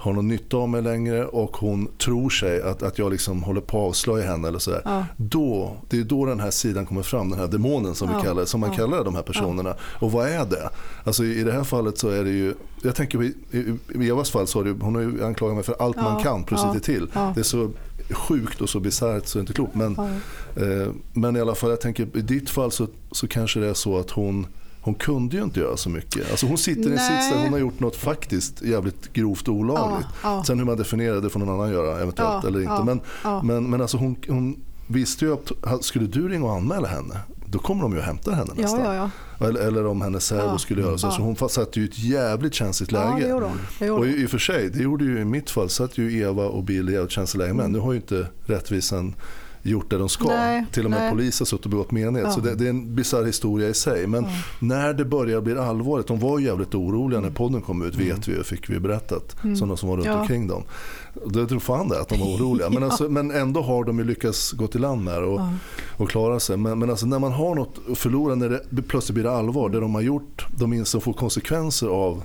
[0.04, 3.62] har någon nytta av mig längre och hon tror sig att, att jag liksom håller
[3.62, 4.82] på att avslöja henne eller sådär.
[4.86, 5.06] Ja.
[5.18, 8.20] Då, det är då den här sidan kommer fram, den här demonen som, vi Ja.
[8.22, 8.76] kallar, som man Ja.
[8.76, 9.76] kallar de här personerna.
[9.99, 10.70] Och vad är det?
[11.04, 14.10] Alltså i, i det här fallet så är det ju, jag tänker i, i, i
[14.10, 16.62] Evas fall så har det, hon har ju anklagat mig för allt man kan plus
[16.74, 17.08] lite till.
[17.36, 17.70] Det är så
[18.12, 19.76] sjukt och så bisarrt så det är inte klokt.
[19.76, 19.95] Men,
[20.56, 23.74] eh, men i alla fall, jag tänker i ditt fall så, så kanske det är
[23.74, 24.47] så att hon
[24.84, 26.31] hon kunde ju inte göra så mycket.
[26.31, 30.07] Alltså hon sitter i en sits där hon har gjort något faktiskt jävligt grovt olagligt.
[30.23, 30.43] Ja, ja.
[30.43, 32.84] Sen hur man definierar det får någon annan göra eventuellt Ja, eller inte.
[32.84, 33.01] men,
[33.47, 37.19] men, men alltså hon, hon visste ju att skulle du ringa och anmäla henne
[37.53, 38.79] då kommer de ju att hämta henne nästan.
[38.84, 38.95] Ja,
[39.39, 39.47] ja.
[39.47, 41.07] Eller, eller om hennes särbo Ja, skulle göra så.
[41.07, 41.11] ja.
[41.11, 43.05] Så hon satt ju ett jävligt känsligt läge.
[43.09, 43.59] Ja, det gjorde hon.
[43.79, 45.97] Det gjorde och i, i och för sig, det gjorde ju i mitt fall, satt
[45.97, 47.53] ju Eva och Bill i ett känsligt läge.
[47.53, 49.15] Men nu har ju inte rättvisan
[49.64, 50.28] gjort det de ska.
[50.28, 51.11] Nej, Till och med nej.
[51.11, 52.28] polisen har suttit och begått menighet.
[52.28, 52.32] Ja.
[52.34, 54.07] Så det, det är en bisarr historia i sig.
[54.07, 54.26] Men
[54.59, 58.28] när det börjar bli allvarligt, de var ju jävligt oroliga när podden kom ut vet
[58.28, 59.36] vi och fick vi berättat.
[59.57, 60.16] Sådana som var runt Mm.
[60.16, 60.22] Ja.
[60.22, 60.64] omkring dem.
[61.26, 62.70] Det tror fan det att de var oroliga.
[62.70, 65.41] Men, alltså, men ändå har de ju lyckats gå till land med och,
[65.97, 66.57] och klara sig.
[66.57, 69.70] Men, men alltså, när man har något att förlora, när det plötsligt blir det allvar,
[69.70, 72.24] det de har gjort, de inser får konsekvenser av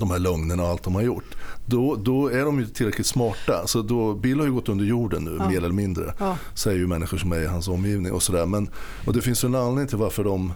[0.00, 1.36] de här lögnerna och allt de har gjort.
[1.66, 3.66] Då, då är de ju tillräckligt smarta.
[3.66, 5.48] Så då, Bill har ju gått under jorden nu, Ja.
[5.48, 6.14] mer eller mindre.
[6.18, 6.36] Ja.
[6.54, 8.46] Säger ju människor som är i hans omgivning och sådär.
[8.46, 8.70] Men,
[9.06, 10.52] och det finns ju en anledning till varför de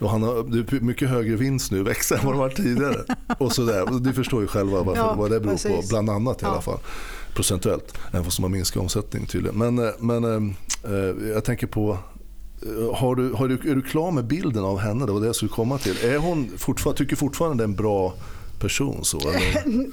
[0.00, 3.04] och han har det är mycket högre vinst nu, växer än vad det var tidigare.
[3.38, 4.00] Och sådär.
[4.00, 5.90] Ni förstår ju själva varför, Ja, vad det beror på, precis.
[5.90, 6.50] bland annat i Ja.
[6.50, 6.78] alla fall.
[7.34, 9.58] Procentuellt, även fast de har minskat omsättning tydligen.
[9.58, 11.98] Men, eh, men eh, eh, jag tänker på
[12.62, 15.06] eh, har du, har du, är du klar med bilden av henne?
[15.06, 15.96] Det var det jag skulle komma till.
[16.04, 18.14] Är hon fortfarande, tycker fortfarande det är en bra
[18.60, 19.04] person?
[19.04, 19.62] Så, eller?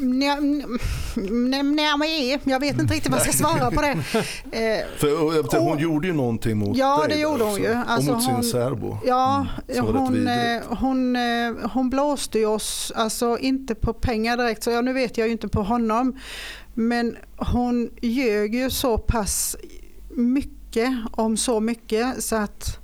[1.16, 3.98] Nej, nej, jag vet inte riktigt vad jag ska svara på det.
[4.52, 7.74] Eh, För, och, hon gjorde ju någonting mot Ja, dig det gjorde hon ju.
[7.74, 8.98] Alltså, och mot sin hon- särbo.
[9.06, 14.64] Ja, rätt hon, eh, hon, eh, hon blåste ju oss, alltså inte på pengar direkt,
[14.64, 16.20] så ja, nu vet jag ju inte på honom.
[16.74, 19.56] Men hon ljög ju så pass
[20.10, 22.80] mycket om så mycket så att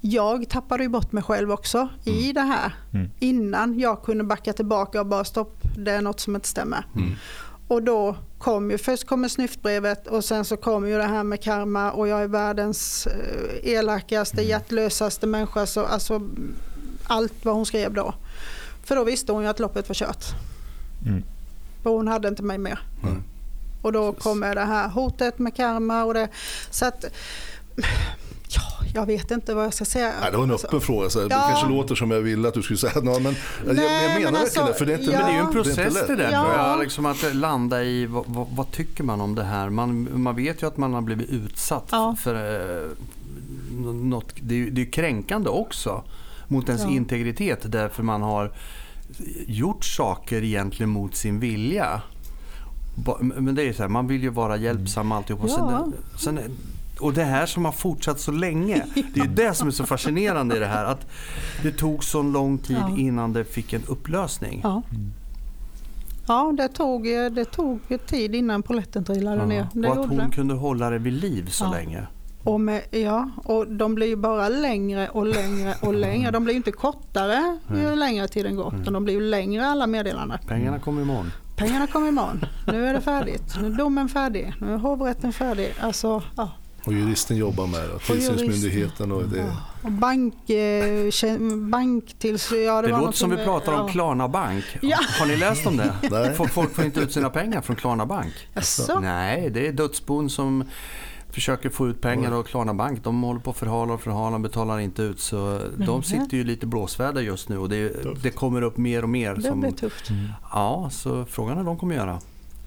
[0.00, 2.74] jag tappade ju bort mig själv också i det här.
[2.92, 3.10] Mm.
[3.18, 6.86] Innan jag kunde backa tillbaka och bara stopp, det är något som inte stämmer.
[6.96, 7.14] Mm.
[7.68, 11.42] Och då kom ju, först kommer snyftbrevet och sen så kom ju det här med
[11.42, 15.66] karma och jag är världens eh, elakaste, hjärtlösaste människa.
[15.66, 16.22] Så, alltså,
[17.04, 18.14] allt vad hon skrev då.
[18.84, 20.24] För då visste hon ju att loppet var kört.
[21.06, 21.22] Mm.
[21.82, 22.80] För hon hade inte mig mer.
[23.02, 23.22] Mm.
[23.82, 26.28] Och då kommer det här hotet med karma och det.
[26.70, 27.04] Så att,
[28.54, 28.62] ja,
[28.94, 30.12] jag vet inte vad jag ska säga.
[30.20, 31.10] Nej, det var en Alltså, öppen fråga.
[31.10, 31.46] Så här, Det Ja.
[31.48, 33.22] kanske låter som jag ville att du skulle säga något.
[33.22, 33.34] Men
[33.66, 34.74] jag, Nej, jag menar men alltså, det.
[34.74, 35.18] För det är inte ja.
[35.18, 36.06] Men det är ju en det process lätt.
[36.06, 36.68] det där Ja.
[36.70, 36.80] jag.
[36.80, 39.70] Liksom att landa i vad, vad, vad tycker man om det här.
[39.70, 42.16] Man, man vet ju att man har blivit utsatt Ja.
[42.20, 42.34] för
[42.80, 42.88] eh,
[43.92, 44.32] något.
[44.40, 46.02] Det är ju det är kränkande också
[46.48, 46.90] mot ens Ja.
[46.90, 48.52] integritet därför man har
[49.46, 52.02] gjort saker egentligen mot sin vilja.
[53.20, 55.44] Men det är så här, man vill ju vara hjälpsam alltihop.
[55.44, 55.86] Och, Ja.
[56.18, 56.56] sen, sen,
[57.00, 58.84] och det här som har fortsatt så länge.
[59.14, 60.84] Det är det som är så fascinerande i det här.
[60.84, 61.06] Att
[61.62, 62.96] det tog så lång tid Ja.
[62.98, 64.60] innan det fick en upplösning.
[64.62, 64.82] Ja.
[66.26, 69.66] Ja, det tog, det tog tid innan polletten trillade ner.
[69.72, 70.30] Det och att hon det.
[70.34, 71.70] kunde hålla det vid liv så Ja.
[71.70, 72.06] länge.
[72.44, 76.30] Och, med, ja, och de blir ju bara längre och längre och längre.
[76.30, 78.74] De blir ju inte kortare ju längre tiden går.
[78.82, 80.38] Utan de blir ju längre alla meddelanden.
[80.46, 81.32] Pengarna kommer imorgon.
[81.56, 82.44] Pengarna kommer imorgon.
[82.66, 83.54] Nu är det färdigt.
[83.60, 84.54] Nu är domen färdig.
[84.60, 85.74] Nu är hovrätten färdig.
[85.80, 86.50] Alltså, ja.
[86.84, 87.98] Och juristen jobbar med det.
[87.98, 89.52] Tillsynsmyndigheten och det.
[89.82, 90.54] Och bank, eh,
[91.10, 92.52] kä- banktils...
[92.52, 93.88] Ja, det Det låter något som vi pratar om ja.
[93.88, 94.64] Klarna Bank.
[94.82, 94.98] Ja.
[95.18, 95.94] Har ni läst om det?
[96.10, 96.34] Nej.
[96.34, 98.32] Folk- får inte ut sina pengar från Klarna Bank.
[98.54, 99.00] Jaså?
[99.00, 100.64] Nej, det är dödsbon som
[101.30, 104.40] försöker få ut pengar och Klarna Bank de håller på att förhala och förhala och
[104.40, 105.20] betalar inte ut.
[105.20, 109.08] Så de sitter ju lite blåsväder just nu och det, det kommer upp mer och
[109.08, 109.34] mer.
[109.34, 110.08] Det Som, blir tufft.
[110.52, 112.18] ja, så frågan är vad de kommer göra.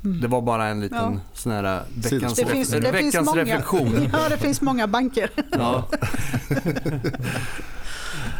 [0.05, 1.13] Det var bara en liten Ja.
[1.33, 4.09] sån här äh, veckans, Det finns, det finns veckans många, reflektion.
[4.13, 5.30] Ja, det finns många banker.
[5.51, 5.88] Ja.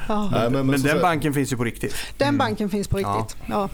[0.07, 0.30] Ja.
[0.31, 1.95] Nej, men, Men så- den banken finns ju på riktigt.
[2.18, 3.18] Den banken finns på Ja.
[3.19, 3.38] riktigt.
[3.49, 3.69] Ja.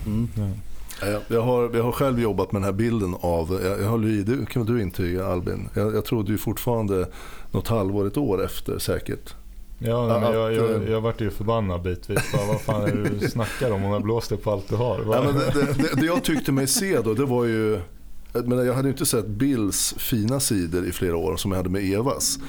[1.01, 4.07] Jag, jag, har, jag har själv jobbat med den här bilden av, jag, jag håller
[4.07, 7.07] i, det kan du intyga Albin, jag, jag trodde ju fortfarande
[7.51, 9.35] något halvår, ett år efter säkert.
[9.79, 12.31] Ja, nej, men jag, jag, Att, jag vart ju förbannad bitvis.
[12.33, 13.81] Bara, vad fan är det du snackar om?
[13.81, 14.99] Hon har blåst upp allt du har.
[15.11, 17.79] Ja, men det, det, det, jag tyckte mig se då, det var ju
[18.33, 21.57] jag, menar, jag hade ju inte sett Bills fina sidor i flera år som jag
[21.57, 22.39] hade med Evas.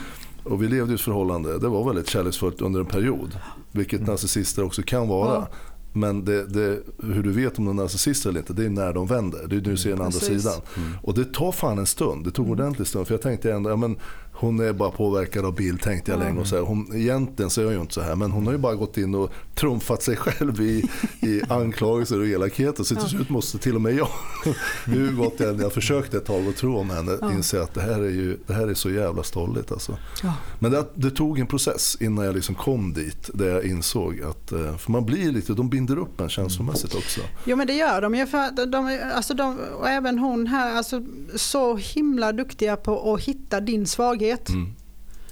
[0.44, 3.38] Och vi levde i ett förhållande, det var väldigt kärleksfullt under en period.
[3.72, 5.34] Vilket narcissister också kan vara.
[5.34, 5.48] Ja.
[5.92, 8.92] Men det, det, hur du vet om de är narcissister eller inte, det är när
[8.92, 9.46] de vänder.
[9.46, 10.42] Det är när du ser den andra Precis.
[10.42, 10.60] sidan.
[11.02, 12.24] Och det tar fan en stund.
[12.24, 13.06] Det tog en ordentlig stund.
[13.06, 13.96] För jag tänkte ändå, ja, men
[14.40, 16.40] hon är bara påverkad av Bill tänkte jag länge.
[16.40, 18.16] Och så här, hon, egentligen så är hon ju inte så här.
[18.16, 20.84] Men hon har ju bara gått in och trumfat sig själv i,
[21.20, 22.84] i anklagelser och elakheter.
[22.84, 24.08] Så till slut måste till och med jag,
[24.84, 27.80] hur gott jag än jag försökte ett tag att tro om henne, inse att det
[27.80, 29.72] här är, ju, det här är så jävla stolligt.
[29.72, 29.98] Alltså.
[30.22, 30.34] Ja.
[30.58, 33.30] Men det, det tog en process innan jag liksom kom dit.
[33.34, 37.20] Där jag insåg att, eh, för man blir lite, de binder upp en känslomässigt också.
[37.44, 41.02] Jo men det gör de ju för de, alltså de, och även hon här, alltså
[41.36, 44.29] så himla duktiga på att hitta din svaghet.
[44.48, 44.74] Mm.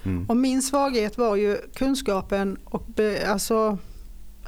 [0.04, 0.26] Mm.
[0.28, 3.78] Och min svaghet var ju kunskapen och be, alltså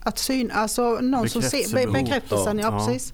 [0.02, 2.78] att syn, alltså någon som ser, bekräftelsen, ja, Ja.
[2.86, 3.12] precis.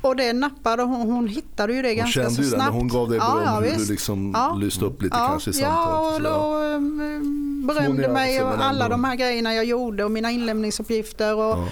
[0.00, 2.64] Och det nappade hon, hon hittade ju det Hon ganska kände så ju det snabbt.
[2.64, 4.54] när hon gav dig beröm ja, ja, hur du liksom Ja.
[4.54, 6.32] lyste upp lite ja, kanske i Ja, samtalet.
[6.32, 10.30] och, och um, berömde Små mig och alla de här grejerna jag gjorde och mina
[10.30, 11.68] inlämningsuppgifter och Ja.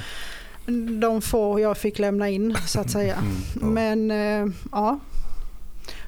[1.01, 3.17] de få jag fick lämna in så att säga.
[3.17, 3.67] Mm, ja.
[3.67, 4.99] Men eh, ja,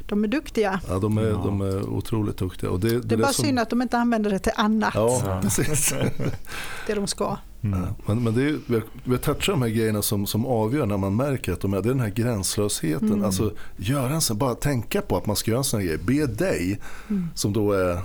[0.08, 0.80] de är duktiga.
[0.88, 1.42] Ja, de, är, Ja.
[1.44, 2.70] de är otroligt duktiga.
[2.70, 5.38] Och det, det, Det är bara synd att de inte använder det till annat, Ja,
[5.42, 5.94] precis.
[6.86, 7.36] det de ska.
[7.62, 7.80] Mm.
[7.80, 10.26] Ja, Men, men det är, ju- vi har- vi har touchat de här grejerna som,
[10.26, 13.12] som avgör när man märker att de är, det är den här gränslösheten.
[13.12, 13.24] Mm.
[13.24, 15.98] Alltså, göra en sån, bara tänka på att man ska göra en sån här grej.
[15.98, 17.28] Be dig, Mm.
[17.34, 18.00] som då är,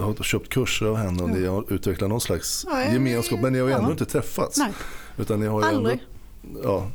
[0.00, 3.40] har köpt kurser av henne och ni har utvecklat någon slags Ja, gemenskap.
[3.40, 3.92] Men ni har ju ändå ja.
[3.92, 4.58] inte träffats.
[4.58, 4.72] Nej,
[5.18, 5.98] Utan ni har ju aldrig.
[6.44, 6.86] Ändå, ja,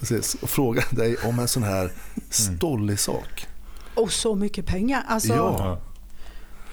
[0.00, 0.34] precis.
[0.42, 1.92] Och fråga dig om en sån här
[2.30, 3.46] stollig sak.
[3.94, 5.02] Och så mycket pengar.
[5.08, 5.78] Alltså, Ja.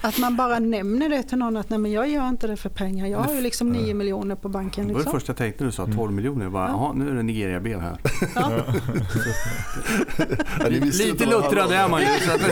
[0.02, 2.70] Att man bara nämner det till någon att nej men jag gör inte det för
[2.70, 3.08] pengar.
[3.08, 4.88] Jag har ju liksom 9 miljoner på banken.
[4.88, 5.20] Det var det Liksom.
[5.20, 6.44] första jag tänkte när du sa 12 miljoner.
[6.46, 7.98] Jag bara, Jaha, nu är det Nigeria-ben här.
[8.36, 8.52] Ja.
[10.60, 12.08] Ja, Lite luttrad är man ju.
[12.26, 12.42] Så att,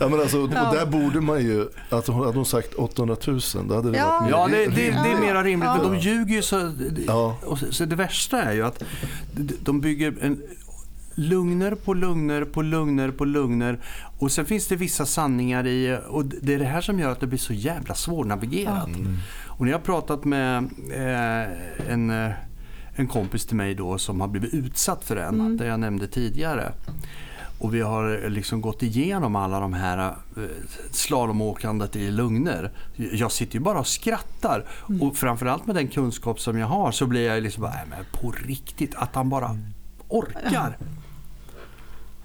[0.00, 0.38] Ja, men alltså.
[0.42, 3.98] Och där borde man ju, att hon, hade hon sagt 800 000 då hade det
[3.98, 4.08] Ja.
[4.10, 5.20] varit mer ja, det, det, det är Ja.
[5.20, 5.66] mera rimligt.
[5.68, 5.82] Ja.
[5.82, 6.72] Men de ljuger ju så...
[7.06, 7.36] Ja.
[7.46, 8.82] Och så, det värsta är ju att
[9.32, 10.42] de- de bygger en
[11.14, 13.78] lugner på lugner på lugner på lugner.
[14.18, 15.98] Och sen finns det vissa sanningar i...
[16.08, 18.88] Och det är det här som gör att det blir så jävla svårnavigerat.
[19.46, 20.56] Och när jag har pratat med
[20.94, 22.30] eh, en, eh,
[22.96, 25.56] en kompis till mig då som har blivit utsatt för en, Mm.
[25.56, 26.72] det jag nämnde tidigare.
[27.58, 29.98] Och vi har liksom gått igenom alla de här
[30.36, 30.42] eh,
[30.90, 32.70] slalomåkandet i lugner.
[32.96, 34.64] Jag sitter ju bara och skrattar.
[34.88, 35.02] Mm.
[35.02, 38.04] Och framförallt med den kunskap som jag har så blir jag liksom bara, "Nej, men
[38.20, 39.58] på riktigt, att han bara
[40.08, 40.76] orkar.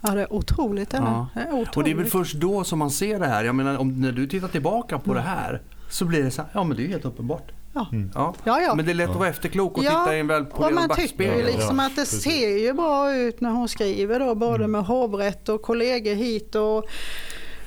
[0.01, 0.93] Ja, det är otroligt.
[0.93, 1.05] Eller?
[1.07, 1.27] Ja.
[1.33, 1.77] Det är otroligt.
[1.77, 3.43] Och det är väl först då som man ser det här.
[3.43, 5.23] Jag menar, om, när du tittar tillbaka på Mm.
[5.23, 7.51] det här så blir det så här, ja men det är ju helt uppenbart.
[7.73, 7.87] Ja.
[8.15, 8.33] Ja.
[8.43, 8.75] Ja, ja.
[8.75, 10.73] Men det är lätt att vara efterklok och Ja, titta i en väl och polerad
[10.73, 14.35] man tycker ju liksom Ja, att det ser ju bra ut när hon skriver då,
[14.35, 14.71] både Mm.
[14.71, 16.85] med hovrätt och kollegor hit och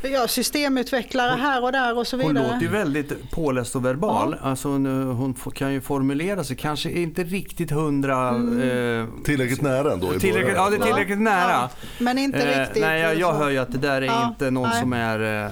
[0.02, 2.44] ja, systemutvecklare här och där och så Hon vidare.
[2.52, 4.36] låter ju väldigt påläst och verbal.
[4.42, 8.28] Alltså, nu- hon får- kan ju formulera sig, kanske inte riktigt hundra...
[8.28, 9.00] Mm.
[9.02, 11.50] Eh, Tillräckligt nära ändå tillräckligt, ja, det är tillräckligt nära.
[11.52, 12.82] Ja, men inte Eh, riktigt.
[12.82, 14.80] nej, jag, jag hör ju att det där är Ja, inte någon nej.
[14.80, 15.50] som är eh,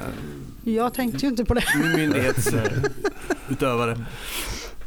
[0.74, 1.62] Jag tänkte ju inte på det.
[1.96, 3.96] myndighetsutövare.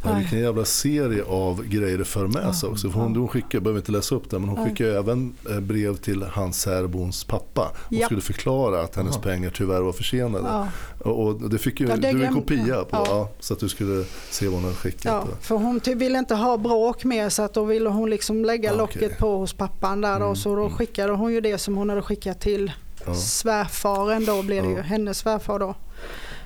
[0.05, 2.89] Ja, vilken jävla serie av grejer det för med sig också.
[2.89, 5.59] För hon, hon skickar, jag behöver inte läsa upp det, men hon skickar även eh,
[5.59, 7.71] brev till hans särbons pappa.
[7.89, 8.05] Hon Ja.
[8.05, 9.23] skulle förklara att hennes Aha.
[9.23, 10.47] pengar tyvärr var försenade.
[10.47, 10.67] Ja,
[10.99, 13.05] Och, och det fick ju Ja, det du en kopia på, ja.
[13.09, 13.29] ja.
[13.39, 15.05] så att du skulle se vad hon hade skickat.
[15.05, 18.69] ja, för hon ville inte ha bråk med så att då ville hon liksom lägga
[18.71, 19.15] Ja, locket okej.
[19.19, 20.77] på hos pappan där då, Mm, så då mm.
[20.77, 22.71] skickade hon ju det som hon hade skickat till
[23.05, 23.13] Ja.
[23.15, 24.75] svärfaren då blev det Ja.
[24.77, 25.75] ju, hennes svärfar då.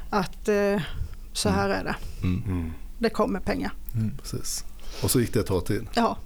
[0.10, 0.82] Att eh,
[1.34, 3.72] så här är det, Mm, det kommer pengar.
[4.22, 4.65] precis.
[5.03, 5.88] Och så gick det ett tag till.
[5.94, 6.18] Ja,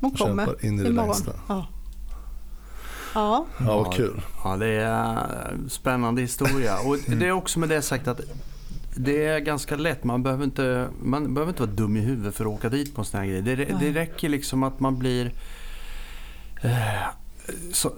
[0.00, 1.08] hon kommer Kämpar in i det imorgon.
[1.08, 1.32] längsta.
[1.48, 1.66] Ja.
[3.14, 4.22] Ja, Ja, vad kul.
[4.44, 6.78] Ja, det är en spännande historia.
[6.80, 8.20] Och det är också med det sagt att
[8.96, 10.04] det är ganska lätt.
[10.04, 13.00] Man behöver inte, man behöver inte vara dum i huvudet för att åka dit på
[13.00, 13.42] en sån här grej.
[13.42, 15.32] Det, det räcker liksom att man blir...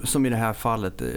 [0.04, 1.02] Som i det här fallet.
[1.02, 1.08] eh,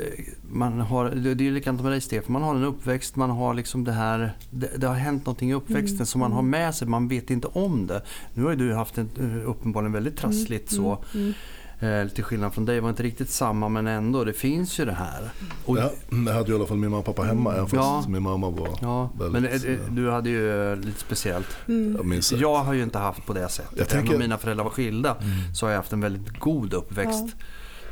[0.52, 2.34] Man har, det det är ju likadant med dig Stefan.
[2.34, 4.38] Man har en uppväxt, man har liksom det här...
[4.52, 6.88] Det, det har hänt någonting i uppväxten Mm, som man har med sig.
[6.88, 8.02] Man vet inte om det.
[8.34, 11.04] Nu har ju du haft en, eh, uppenbarligen väldigt trassligt så.
[11.14, 11.34] mm.
[11.80, 14.94] Eh, till skillnad från dig var inte riktigt samma men ändå, det finns ju det
[14.94, 15.30] här.
[15.66, 17.74] Och, Ja, jag hade ju i alla fall min mamma och pappa hemma även fast
[17.76, 18.04] Ja.
[18.08, 19.66] min mamma var ja, men väldigt...
[19.66, 21.48] eh, eh, du hade ju lite speciellt.
[21.66, 22.38] jag minns det.
[22.38, 23.72] Jag har ju inte haft på det sättet.
[23.78, 25.16] Jag Även tänker- om mina föräldrar var skilda
[25.56, 27.36] så har jag haft en väldigt god uppväxt.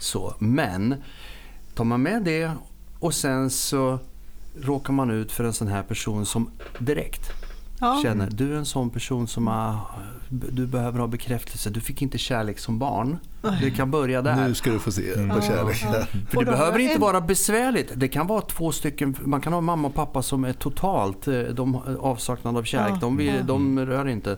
[0.05, 0.95] Så, men
[1.73, 2.51] tar man med det
[2.99, 3.99] och sen så
[4.61, 6.49] råkar man ut för en sån här person som
[6.79, 7.31] direkt
[7.79, 7.99] Ja.
[8.03, 9.79] känner du är en sån person som har,
[10.29, 11.69] du behöver ha bekräftelse.
[11.69, 13.17] Du fick inte kärlek som barn.
[13.61, 14.47] Det kan börja där.
[14.47, 15.75] Nu ska du få se på kärlek.
[15.75, 17.91] För Och det behöver inte vara besvärligt.
[17.95, 21.39] Det kan vara två stycken, man kan ha mamma och pappa som är totalt eh,
[21.39, 22.93] de, avsaknad av kärlek.
[22.95, 23.43] Ja, De, vill, ja.
[23.43, 24.37] de rör inte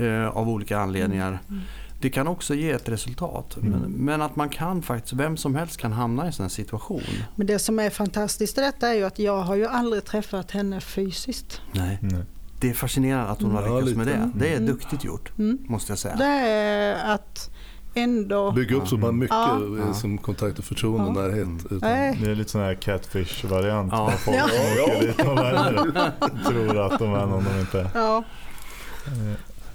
[0.00, 1.38] eh, av olika anledningar.
[1.48, 1.62] Mm,
[2.00, 3.56] Det kan också ge ett resultat.
[3.60, 7.02] Men, men att man kan faktiskt, vem som helst kan hamna i en sån situation.
[7.36, 10.50] Men det som är fantastiskt i detta är ju att jag har ju aldrig träffat
[10.50, 11.60] henne fysiskt.
[11.72, 11.98] Nej.
[12.02, 12.22] Nej.
[12.60, 14.30] Det är fascinerande att hon har lyckats med det.
[14.34, 14.66] Det är Mm.
[14.66, 15.58] duktigt gjort, Mm.
[15.68, 16.16] måste jag säga.
[16.16, 17.50] Det är att
[17.94, 18.52] ändå...
[18.52, 19.60] Bygga upp så bara mycket Ja.
[19.86, 21.28] eh, som kontakt och förtroende och Ja.
[21.28, 21.64] närhet.
[21.64, 22.18] Utan, Nej.
[22.24, 23.92] Det är lite sån här catfish-variant.
[23.92, 24.10] Ja.
[24.10, 24.16] Ja.
[24.16, 24.48] Folk Ja.
[24.48, 26.12] som åker dit och vänner
[26.50, 27.90] tror att de är någon de inte är.
[27.94, 28.24] Ja,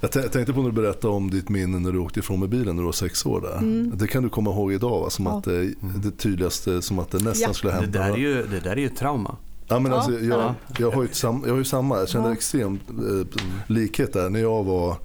[0.04, 2.40] Jag tä- jag tänkte på när du berättade om ditt minne när du åkte ifrån
[2.40, 3.58] med bilen när du var sex år där.
[3.58, 3.92] Mm.
[3.94, 5.10] Det kan du komma ihåg idag va?
[5.10, 5.38] Som Ja.
[5.38, 7.54] att det, det tydligaste, som att det nästan Ja.
[7.54, 7.98] skulle Det hända.
[7.98, 9.36] där är ju, det där är ju trauma.
[9.68, 10.54] Ja, men Ja, alltså, jag, ja.
[10.78, 12.32] jag, har ju sam, jag har ju samma, jag kände Ja.
[12.34, 13.26] extrem eh,
[13.66, 14.30] likhet där.
[14.30, 14.96] När jag var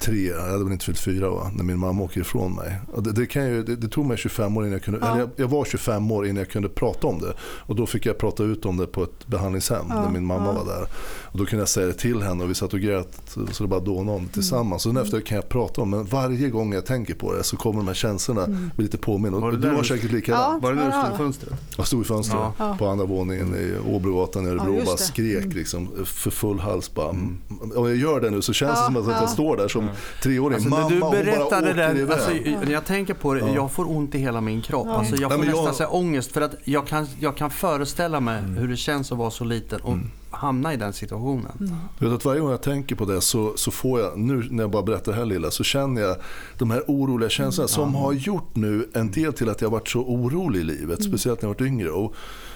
[0.00, 2.80] tre, jag hade väl inte fyllt fyra va, när min mamma åker ifrån mig.
[2.92, 5.06] Och det, det, kan ju, det, det tog mig 25 år innan jag kunde, Ja.
[5.10, 7.32] eller jag, jag var 25 år innan jag kunde prata om det.
[7.40, 10.46] Och då fick jag prata ut om det på ett behandlingshem Ja, när min mamma
[10.46, 10.52] ja.
[10.52, 10.86] var där.
[11.32, 13.08] Och då kunde jag säga det till henne och vi satt och grät
[13.52, 14.86] så det bara dånade om det tillsammans.
[14.86, 14.96] Mm.
[14.96, 17.56] Och efter kan jag prata om det, men varje gång jag tänker på det så
[17.56, 19.38] kommer de här känslorna bli lite påminna.
[19.38, 20.40] Var Och det du där var säkert likadan.
[20.52, 20.58] Ja.
[20.62, 21.54] Var det när du stod i fönstret?
[21.76, 22.76] Jag stod i fönstret Ja.
[22.78, 26.94] på andra våningen i Åbrogatan i Örebro och bara skrek liksom, för full hals.
[26.94, 27.38] Bara, Om
[27.74, 29.26] jag gör det nu så känns det som att jag ja.
[29.26, 29.88] står där som
[30.22, 30.54] treåring.
[30.54, 31.74] Alltså, Mamma, du hon bara berättar det åker
[32.06, 32.30] där, alltså,
[32.64, 33.48] när jag tänker på det, Ja.
[33.54, 34.86] jag får ont i hela min kropp.
[34.86, 34.94] Ja.
[34.94, 38.20] Alltså, jag Nej, får men nästan jag- ångest för att jag kan, jag kan föreställa
[38.20, 39.96] mig hur det känns att vara så liten och
[40.30, 41.52] hamna i den situationen.
[41.98, 44.62] Du vet att varje gång jag tänker på det så, så får jag, nu när
[44.62, 46.16] jag bara berättar det här lilla, så känner jag
[46.58, 50.00] de här oroliga känslorna som har gjort nu en del till att jag varit så
[50.00, 51.04] orolig i livet.
[51.04, 51.90] Speciellt när jag varit yngre.
[51.90, 52.14] Och,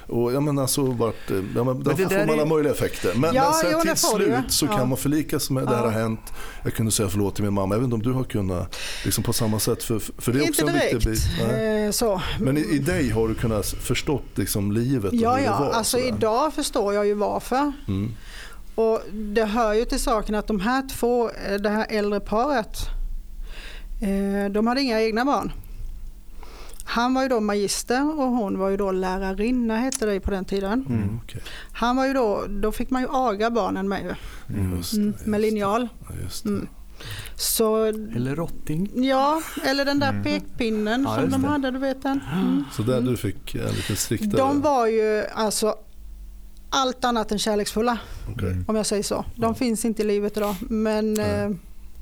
[0.09, 2.73] och jag menar så varit, eh, ja, men, det det får där alla är- möjliga
[2.73, 3.13] effekter.
[3.17, 4.77] Men, Ja, men sen jo, till slut så Ja.
[4.77, 6.21] kan man förlikas med det här har hänt.
[6.65, 7.75] Jag kunde säga förlåt till min mamma.
[7.75, 9.83] Jag vet inte om du har kunnat liksom på samma sätt.
[9.83, 11.39] För, för det är också inte en viktig direkt.
[11.39, 11.87] bit.
[11.87, 12.21] Eh, så.
[12.41, 15.59] Men i, i dig har du kunnat förstått liksom livet och Ja, hur det ja.
[15.59, 15.71] var.
[15.71, 16.09] Alltså sådär.
[16.17, 17.73] idag förstår jag ju varför.
[17.89, 18.11] Mm.
[18.75, 22.79] Och det hör ju till saken att de här två, eh, det här äldre paret,
[24.51, 25.53] de hade inga egna barn.
[26.85, 30.45] Han var ju då magister och hon var ju då lärarinna hette det på den
[30.45, 30.87] tiden.
[30.89, 31.21] Mm.
[31.23, 31.43] Okej.
[31.73, 35.15] Han var ju då, då fick man ju aga barnen med, ju, Just det, mm,
[35.25, 35.89] med linjal.
[36.09, 36.51] Ja, just det.
[36.51, 36.69] Mm.
[37.37, 38.91] Så Eller rotting.
[38.95, 42.21] ja, eller den där pekpinnen Ja, som de hade, du vet den.
[42.33, 42.65] Mm.
[42.73, 44.37] Så där du fick en lite striktare...
[44.37, 45.75] De var ju alltså
[46.71, 47.99] allt annat än kärleksfulla
[48.33, 48.57] Okej.
[48.67, 49.25] om jag säger så.
[49.37, 51.19] De finns inte i livet idag men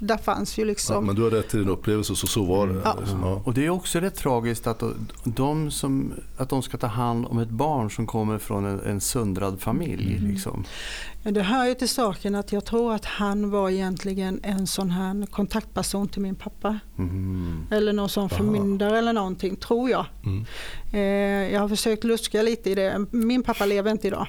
[0.00, 1.06] där fanns ju Ja, liksom.
[1.06, 2.80] men du har rätt i din upplevelse så så var det.
[2.84, 2.96] Ja.
[3.00, 3.42] Liksom, ja.
[3.44, 4.82] Och det är också rätt tragiskt att
[5.24, 9.00] de, som, att de ska ta hand om ett barn som kommer från en, en
[9.00, 10.18] söndrad familj.
[10.18, 10.64] Liksom.
[11.22, 14.90] Men Det hör ju till saken att jag tror att han var egentligen en sån
[14.90, 16.78] här kontaktperson till min pappa.
[16.98, 17.66] Mm.
[17.70, 20.06] Eller någon sån förmyndare eller någonting, tror jag.
[20.24, 20.44] Mm.
[20.92, 23.06] Eh, jag har försökt luska lite i det.
[23.10, 24.26] Min pappa lever inte idag.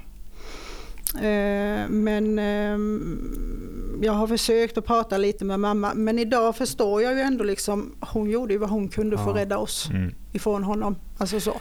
[1.16, 5.94] Eh, men ehm, jag har försökt att prata lite med mamma.
[5.96, 9.36] Men idag förstår jag ju ändå liksom, hon gjorde ju vad hon kunde för att
[9.36, 9.42] Ja.
[9.42, 10.14] rädda oss Mm.
[10.34, 10.96] ifrån honom.
[11.18, 11.54] Alltså så.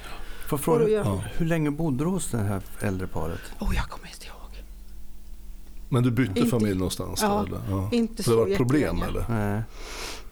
[0.50, 1.22] Och fråga, Ja.
[1.36, 3.40] hur länge bodde du hos det här äldre paret?
[3.60, 4.64] Oh, jag kommer inte ihåg.
[5.88, 7.22] Men du bytte Inte- familj någonstans?
[7.22, 7.60] Ja, eller?
[7.70, 7.88] Ja.
[7.92, 9.06] Inte Så det var problem jättelänge.
[9.28, 9.52] eller?
[9.52, 9.62] Nej.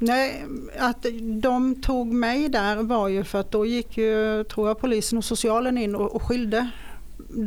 [0.01, 0.45] Nej,
[0.79, 1.07] att
[1.43, 5.25] de tog mig där var ju för att då gick ju, tror jag, polisen och
[5.25, 6.71] socialen in och, och skilde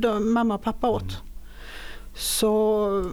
[0.01, 1.21] de, mamma och pappa åt.
[2.15, 3.11] Så,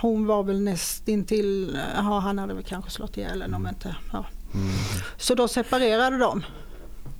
[0.00, 4.26] hon var väl nästintill, ja han hade väl kanske slått ihjäl henne om inte, ja.
[4.54, 4.70] Mm.
[5.16, 6.44] Så då separerade de.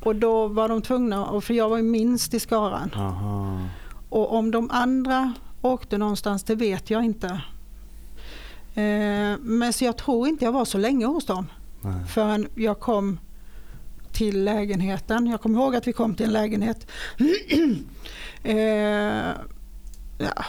[0.01, 2.91] Och då var de tvungna, för jag var ju minst i skaran.
[2.97, 3.59] Aha.
[4.09, 5.33] Och om de andra
[5.63, 7.27] åkte någonstans, det vet jag inte.
[8.75, 11.47] Eh, men så jag tror inte jag var så länge hos dem
[11.81, 12.05] Nej.
[12.09, 13.19] förrän jag kom
[14.13, 15.27] till lägenheten.
[15.27, 16.87] Jag kommer ihåg att vi kom till en lägenhet.
[18.43, 18.57] eh,
[20.19, 20.45] ja,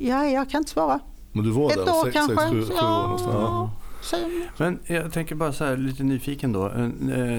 [0.00, 1.00] ja, jag kan inte svara.
[1.32, 2.36] Men du var Ett där år sex, kanske.
[2.36, 3.70] sex, sju, sju år Ja.
[4.56, 6.66] Men jag tänker bara så här, lite nyfiken då.
[6.66, 6.72] Eh,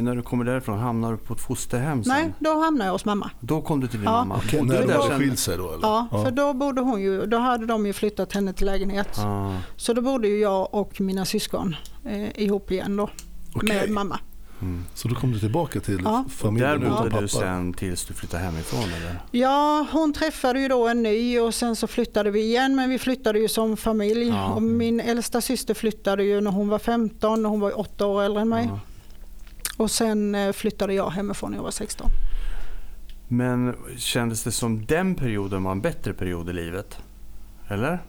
[0.02, 2.14] när du kommer därifrån, hamnar du på ett fosterhem sen?
[2.14, 3.32] Nej, då hamnade jag hos mamma.
[3.40, 4.12] Då kom du till din Ja.
[4.12, 4.36] mamma?
[4.36, 5.20] Okej, Bodde när de hade sen?
[5.20, 5.88] skilt sig då eller?
[5.88, 9.20] Ja, för då bodde hon ju, då hade de ju flyttat henne till lägenhet.
[9.20, 9.52] Ah.
[9.76, 11.76] Så då bodde ju jag och mina syskon
[12.06, 13.10] eh, ihop igen då
[13.56, 13.70] Okej.
[13.80, 14.20] med mamma.
[14.64, 14.86] Mm.
[14.94, 16.24] Så då kom du tillbaka till Ja.
[16.26, 19.20] Och familjen där utan bodde du sen tills du flyttade hemifrån eller?
[19.32, 23.00] Ja, hon träffade ju då en ny och sen så flyttade vi igen men vi
[23.00, 24.28] flyttade ju som familj.
[24.28, 24.54] Ja.
[24.54, 28.24] Och min äldsta syster flyttade ju när hon var 15 och hon var åtta år
[28.24, 28.66] äldre än mig.
[28.70, 28.80] Ja.
[29.78, 32.10] Och sen eh, flyttade jag hemifrån när jag var 16.
[33.28, 36.98] Men kändes det som den perioden var en bättre period i livet?
[37.68, 38.04] Eller?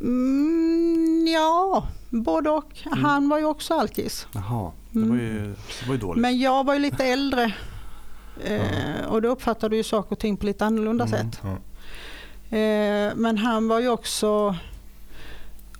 [0.00, 2.78] Mm, ja, både och.
[2.84, 4.26] Han var ju också alkis.
[4.34, 5.40] Jaha, det var ju,
[5.80, 6.20] det var ju dåligt.
[6.22, 7.54] Men jag var ju lite äldre.
[8.44, 11.18] Eh, och då uppfattade ju saker och ting på lite annorlunda Mm.
[11.30, 11.40] sätt.
[11.42, 11.50] Ja.
[12.58, 14.56] Eh, men han var ju också,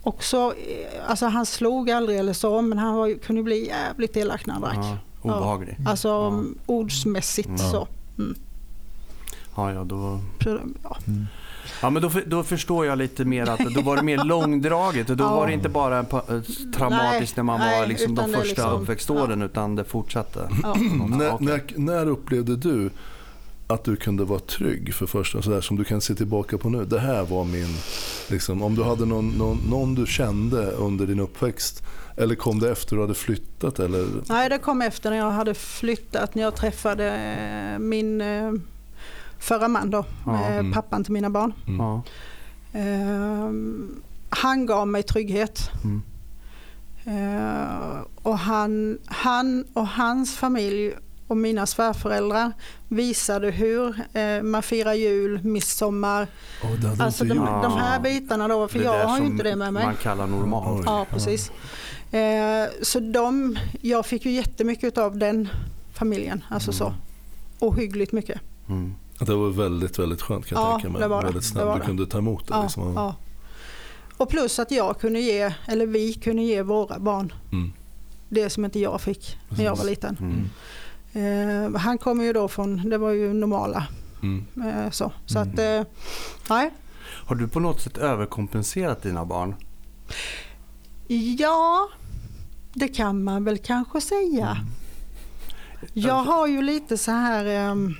[0.01, 0.37] också
[0.67, 4.53] eh, alltså han slog aldrig eller så, men han var, kunde bli jävligt elak när
[4.53, 4.77] han drack.
[4.77, 5.77] ja, obehaglig.
[5.85, 6.27] Alltså Ja.
[6.27, 7.57] mm, ordsmässigt Mm.
[7.57, 7.87] så.
[9.55, 10.19] Ja, ja, då...
[10.83, 10.97] Ja.
[11.81, 15.17] Ja, men då, då förstår jag lite mer att då var det mer långdraget och
[15.17, 15.35] då Ja.
[15.35, 16.05] var det inte bara eh,
[16.75, 20.49] traumatiskt när man Nej, var liksom de första liksom- uppväxtåren utan det fortsatte.
[20.63, 20.73] Ja.
[21.09, 22.89] när, när, när upplevde du
[23.67, 26.85] att du kunde vara trygg för första, sådär som du kan se tillbaka på nu?
[26.85, 27.75] Det här var min,
[28.29, 31.83] liksom, om du hade någon, någon, någon du kände under din uppväxt
[32.17, 33.79] eller kom det efter du hade flyttat?
[33.79, 34.05] Eller?
[34.29, 38.51] Nej, det kom efter när jag hade flyttat, när jag träffade eh, min eh,
[39.43, 40.33] förra man då, Ja.
[40.41, 40.71] eh, Mm.
[40.73, 41.53] pappan till mina barn.
[41.67, 41.79] Mm.
[41.79, 42.01] Ja.
[42.73, 43.49] Eh,
[44.29, 45.69] han gav mig trygghet.
[45.83, 46.01] Mm.
[47.05, 50.93] Eh, och han, han och hans familj
[51.27, 52.51] och mina svärföräldrar
[52.87, 56.27] visade hur eh, man firar jul, midsommar.
[56.63, 59.85] Oh, Alltså de, de här bitarna då, för jag har ju inte det med mig.
[59.85, 60.83] man kallar normalt.
[60.85, 61.51] Ja, precis.
[62.11, 65.49] Eh, så de, jag fick ju jättemycket av den
[65.93, 66.85] familjen, alltså så.
[66.85, 66.97] Mm.
[67.59, 68.41] Ohyggligt mycket.
[68.69, 68.95] Mm.
[69.19, 71.01] Det var väldigt, väldigt skönt kan jag Ja, tänka mig.
[71.01, 71.25] det var det.
[71.27, 71.73] Väldigt Det snabbt.
[71.75, 71.85] Du det.
[71.85, 72.53] kunde ta emot det.
[72.53, 72.93] Ja, liksom.
[72.95, 73.15] ja.
[74.17, 77.73] Och plus att jag kunde ge, eller vi kunde ge våra barn Mm.
[78.29, 80.17] det som inte jag fick när jag var liten.
[80.21, 80.49] Mm.
[81.73, 83.87] Eh, han kommer ju då från, det var ju normala.
[84.21, 84.45] Mm.
[84.65, 85.81] Eh, så så att, eh,
[86.49, 86.71] nej.
[87.25, 89.55] Har du på något sätt överkompenserat dina barn?
[91.37, 91.89] Ja,
[92.73, 94.57] det kan man väl kanske säga.
[95.93, 97.95] Jag har ju lite så här, ehm,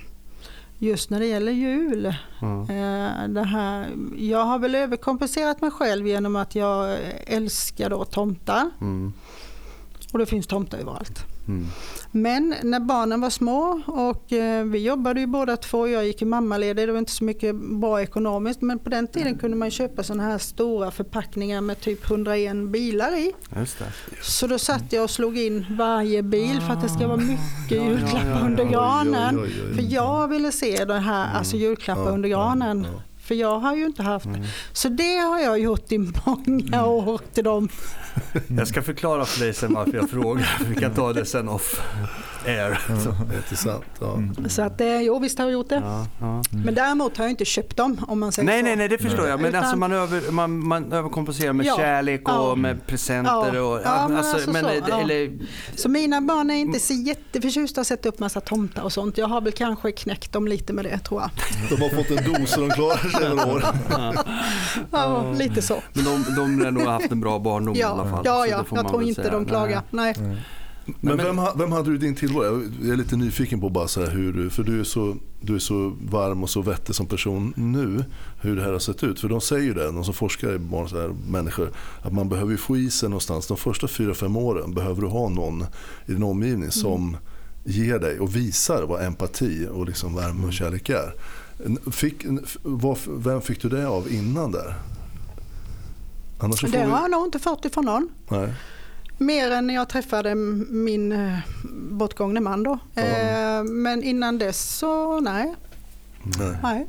[0.84, 2.06] just när det gäller jul.
[2.06, 6.98] Eh, Det här, jag har väl överkompenserat mig själv genom att jag
[7.28, 8.70] älskar då tomtar.
[8.82, 9.14] Mm.
[10.14, 11.26] Och det finns tomtar överallt.
[11.48, 11.68] Mm.
[12.12, 16.26] Men när barnen var små och eh, vi jobbade ju båda två, jag gick i
[16.26, 20.04] mammaledig, det var inte så mycket bra ekonomiskt men på den tiden kunde man köpa
[20.04, 23.32] sådana här stora förpackningar med typ 101 bilar i.
[23.56, 23.86] Just det.
[24.22, 27.72] Så då satt jag och slog in varje bil för att det ska vara mycket
[27.72, 28.46] Ja, julklappar ja, ja.
[28.46, 29.36] under granen.
[29.76, 32.88] För jag ville se det här, alltså julklappar under granen.
[33.34, 34.30] För jag har ju inte haft det.
[34.30, 34.44] Mm.
[34.74, 37.70] Så det har jag gjort i många år till dem.
[38.58, 40.60] Jag ska förklara för dig sen varför jag frågar.
[40.70, 41.82] Vi kan ta det sen off
[42.46, 42.80] air.
[43.04, 43.10] Så.
[43.30, 43.84] Det är intressant.
[44.00, 44.20] Ja.
[44.50, 45.76] Så att eh, jo visst har jag gjort det.
[45.86, 46.42] Ja, ja.
[46.66, 48.66] Men däremot har jag inte köpt dem om man säger Nej, så.
[48.66, 49.40] nej, nej, det förstår jag.
[49.40, 52.56] Men Utan- alltså man, över, man, man överkompenserar med Ja, kärlek och ja.
[52.56, 53.52] med presenter.
[53.54, 55.32] Ja, Och, ja, men alltså men, så, eller,
[55.76, 59.18] Så mina barn är inte så jätteförtjusta att sätta upp massa tomtar och sånt.
[59.18, 61.30] Jag har väl kanske knäckt dem lite med det tror jag.
[61.70, 63.64] De har fått en dos och de klarar sig över år.
[64.92, 65.76] Ja, lite så.
[65.94, 68.22] men de, de har nog haft en bra barndom i alla Ja, fall.
[68.26, 68.64] ja, så ja.
[68.64, 69.34] får jag man tror inte säga.
[69.34, 69.82] de klagar.
[69.90, 70.16] Nej.
[70.86, 72.64] Men, men- vem, vem hade du i din tillvaro?
[72.82, 75.60] Jag är lite nyfiken på bara så hur du, för du är, så, du är
[75.60, 78.06] så varm och så vettig som person nu,
[78.42, 79.20] hur det här har sett ut.
[79.20, 82.30] För de säger ju det, de som forskar i barn, så här, människor, att man
[82.30, 85.62] behöver få i sig någonstans, de första fyra fem åren behöver du ha någon
[86.06, 87.18] i din omgivning som
[87.64, 91.14] ger dig och visar vad empati och liksom värme och kärlek är.
[91.92, 92.26] Fick,
[92.64, 94.76] vad, vem fick du det av innan där?
[96.40, 98.10] Annars Det vi, har jag nog inte fått ifrån någon.
[98.30, 98.54] nej.
[99.18, 101.38] Mer än när jag träffade min eh,
[101.92, 102.72] bortgångne man då.
[102.96, 105.56] Eh, Men innan dess så nej.
[106.40, 106.58] nej.
[106.64, 106.88] nej.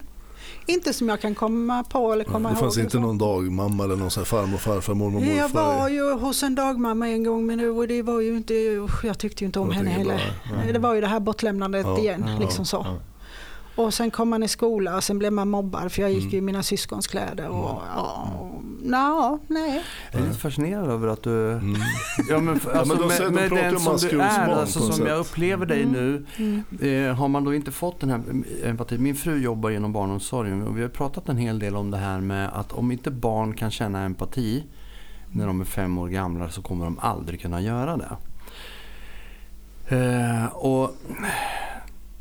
[0.66, 2.60] Inte som jag kan komma på eller komma Det ihåg.
[2.60, 2.98] fanns inte så.
[3.00, 5.36] någon dagmamma eller någon så här farmor, farfar, mormor, morfar?
[5.36, 8.54] Jag var ju hos en dagmamma en gång men det- det var ju inte,
[9.02, 10.36] jag tyckte ju inte om Det henne heller.
[10.64, 10.72] nej.
[10.72, 12.24] Det var ju det här bortlämnandet Ja, igen.
[12.40, 12.86] liksom så.
[12.86, 12.96] Ja.
[13.82, 16.34] Och sen kom man i skola och sen blev man mobbad för jag gick Mm.
[16.36, 17.48] i mina syskons kläder.
[17.48, 18.30] Och, ja,
[18.84, 19.82] na, nej.
[20.12, 21.50] Jag är lite fascinerad över att du...
[21.52, 21.74] Mm.
[22.30, 24.48] Ja, men, alltså, men de säger- med, de med pratar den om som du är,
[24.48, 25.32] alltså, som jag sätt.
[25.32, 26.62] upplever dig nu, Mm.
[27.08, 28.20] eh, har man då inte fått den här
[28.64, 29.02] empatin?
[29.02, 32.20] Min fru jobbar inom barnomsorgen och vi har pratat en hel del om det här
[32.20, 34.64] med att om inte barn kan känna empati
[35.32, 38.16] när de är fem år gamla så kommer de aldrig kunna göra det.
[39.88, 40.96] Eh, och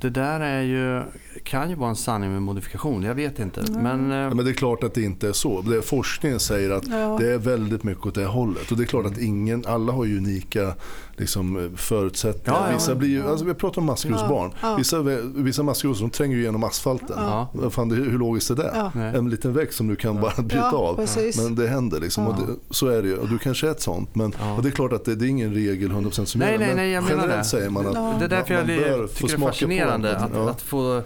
[0.04, 1.02] det där är ju,
[1.44, 3.04] kan ju vara en sanning med modifikation.
[3.04, 3.62] Jag vet inte.
[3.62, 3.82] Mm.
[3.84, 5.62] Men, eh, Ja, men det är klart att det inte är så.
[5.62, 7.18] Det, forskningen säger att Ja.
[7.20, 8.72] det är väldigt mycket åt det hållet.
[8.72, 10.74] Och det är klart att ingen, alla har ju unika
[11.18, 12.60] liksom, förutsättningar.
[12.60, 14.52] Ja, ja, vissa blir ju, alltså, vi pratar om maskrosbarn.
[14.62, 14.76] Ja.
[14.76, 15.00] Vissa,
[15.36, 17.16] vissa maskrosor tränger ju igenom asfalten.
[17.20, 17.48] Ja.
[17.54, 18.92] Vad Fan, det, hur logiskt är det?
[19.18, 20.96] En liten växt som du kan bara bryta Ja, av.
[20.96, 21.38] precis.
[21.38, 22.28] Men det händer liksom.
[22.28, 23.18] Och det, så är det ju.
[23.18, 24.16] Och du kanske är ett sånt.
[24.16, 24.56] Men, Ja.
[24.56, 26.66] och det är klart att det, det är ingen regel 100% som Nej, gäller.
[26.66, 27.50] nej, men nej, jag menar generellt det.
[27.50, 28.16] säger man att Ja.
[28.20, 30.18] det är därför man jag bör få tycker det är fascinerande det.
[30.18, 30.50] att, Ja.
[30.50, 31.02] att få,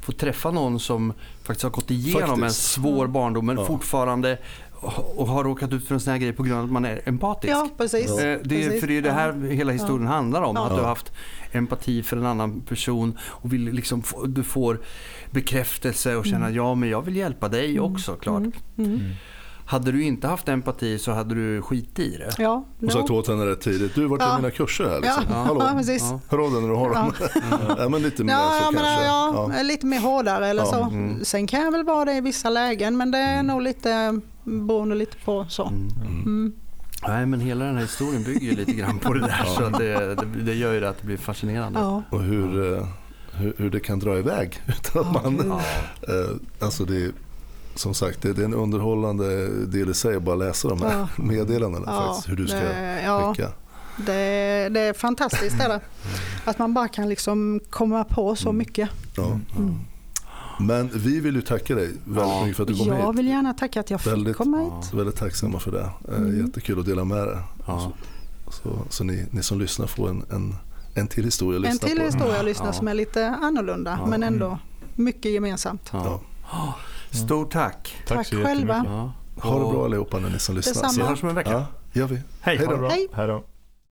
[0.00, 1.12] få träffa någon som
[1.42, 2.70] faktiskt har gått igenom en Faktiskt.
[2.72, 3.64] svår barndom men Ja.
[3.64, 4.38] fortfarande
[5.16, 7.00] och har råkat ut för en sån här grej på grund av att man är
[7.04, 7.52] empatisk.
[7.52, 8.10] Ja, precis.
[8.10, 8.80] Eh, Det är, precis.
[8.80, 10.56] för det är det här hela historien handlar om.
[10.56, 10.66] Ja.
[10.66, 11.12] Att du har haft
[11.52, 14.80] empati för en annan person och vill liksom få, du får
[15.30, 18.38] bekräftelse och känna ja men jag vill hjälpa dig också klart.
[18.42, 18.52] Mm.
[18.78, 19.00] Mm.
[19.66, 22.30] Hade du inte haft empati så hade du skit i det.
[22.42, 23.94] Ja, Och sagt åt henne rätt tidigt.
[23.94, 24.36] Du, vart är Ja.
[24.36, 25.00] mina kurser här?
[25.00, 25.24] Liksom?
[25.30, 25.60] Ja, Hallå?
[25.62, 26.02] ja, precis.
[26.10, 26.20] Ja.
[26.28, 27.12] Hör av dig när du har dem.
[27.78, 27.88] Ja.
[27.88, 29.06] men lite mer Ja, så menar, kanske.
[29.06, 29.62] ja, Ja.
[29.62, 30.82] lite mer hårdare eller Ja, så.
[30.82, 31.24] mm.
[31.24, 34.94] Sen kan jag väl vara det i vissa lägen men det är nog lite beroende
[34.94, 35.66] lite på så.
[35.66, 35.88] Mm.
[36.06, 36.52] Mm.
[37.08, 39.78] Nej men hela den här historien bygger ju lite grann på det där så att
[39.78, 41.78] det, det, det gör ju det att det blir fascinerande.
[41.80, 42.02] Ja.
[42.10, 42.86] Och hur, eh,
[43.32, 45.44] hur, hur det kan dra iväg utan att man...
[45.48, 45.60] Ja.
[46.14, 47.12] eh, Alltså det är,
[47.74, 50.98] som sagt, det det är en underhållande del i sig att bara läsa de här
[50.98, 51.08] Ja.
[51.24, 52.28] meddelandena Ja, faktiskt.
[52.28, 52.72] Hur du ska
[53.04, 53.48] ja, skicka.
[53.96, 55.80] det, det är fantastiskt det.
[56.44, 58.58] Att man bara kan liksom komma på så Mm.
[58.58, 58.88] mycket.
[59.16, 59.38] Ja.
[59.56, 59.74] Mm.
[60.60, 62.40] Men vi vill ju tacka dig väldigt Ja.
[62.44, 63.18] mycket för att du kom Jag hit.
[63.18, 64.94] vill gärna tacka att jag fick Väldigt- komma hit.
[64.94, 65.88] Väldigt tacksamma för det.
[66.08, 66.46] Eh, Mm.
[66.46, 67.38] Jättekul att dela med dig.
[67.66, 67.92] Ja.
[68.50, 70.54] Så, så ni, ni som lyssnar får en, en,
[70.94, 72.04] en till historia att En lyssna till på.
[72.04, 72.72] historia att lyssna Ja.
[72.72, 74.06] som är lite annorlunda Ja.
[74.06, 74.58] men ändå
[74.94, 75.90] mycket gemensamt.
[75.92, 76.20] Ja.
[77.10, 77.94] Stort tack.
[78.06, 78.74] Tack så själva.
[79.42, 80.72] Ha det bra allihopa när ni som lyssnar.
[80.82, 80.92] Detsamma.
[81.04, 81.50] Vi hörs om en vecka.
[81.50, 82.14] Ja, gör vi.
[82.14, 82.22] Hej.
[82.40, 82.72] Hej Ha då.
[82.72, 82.88] det bra.
[82.88, 83.08] Hej.
[83.12, 83.44] Hej då.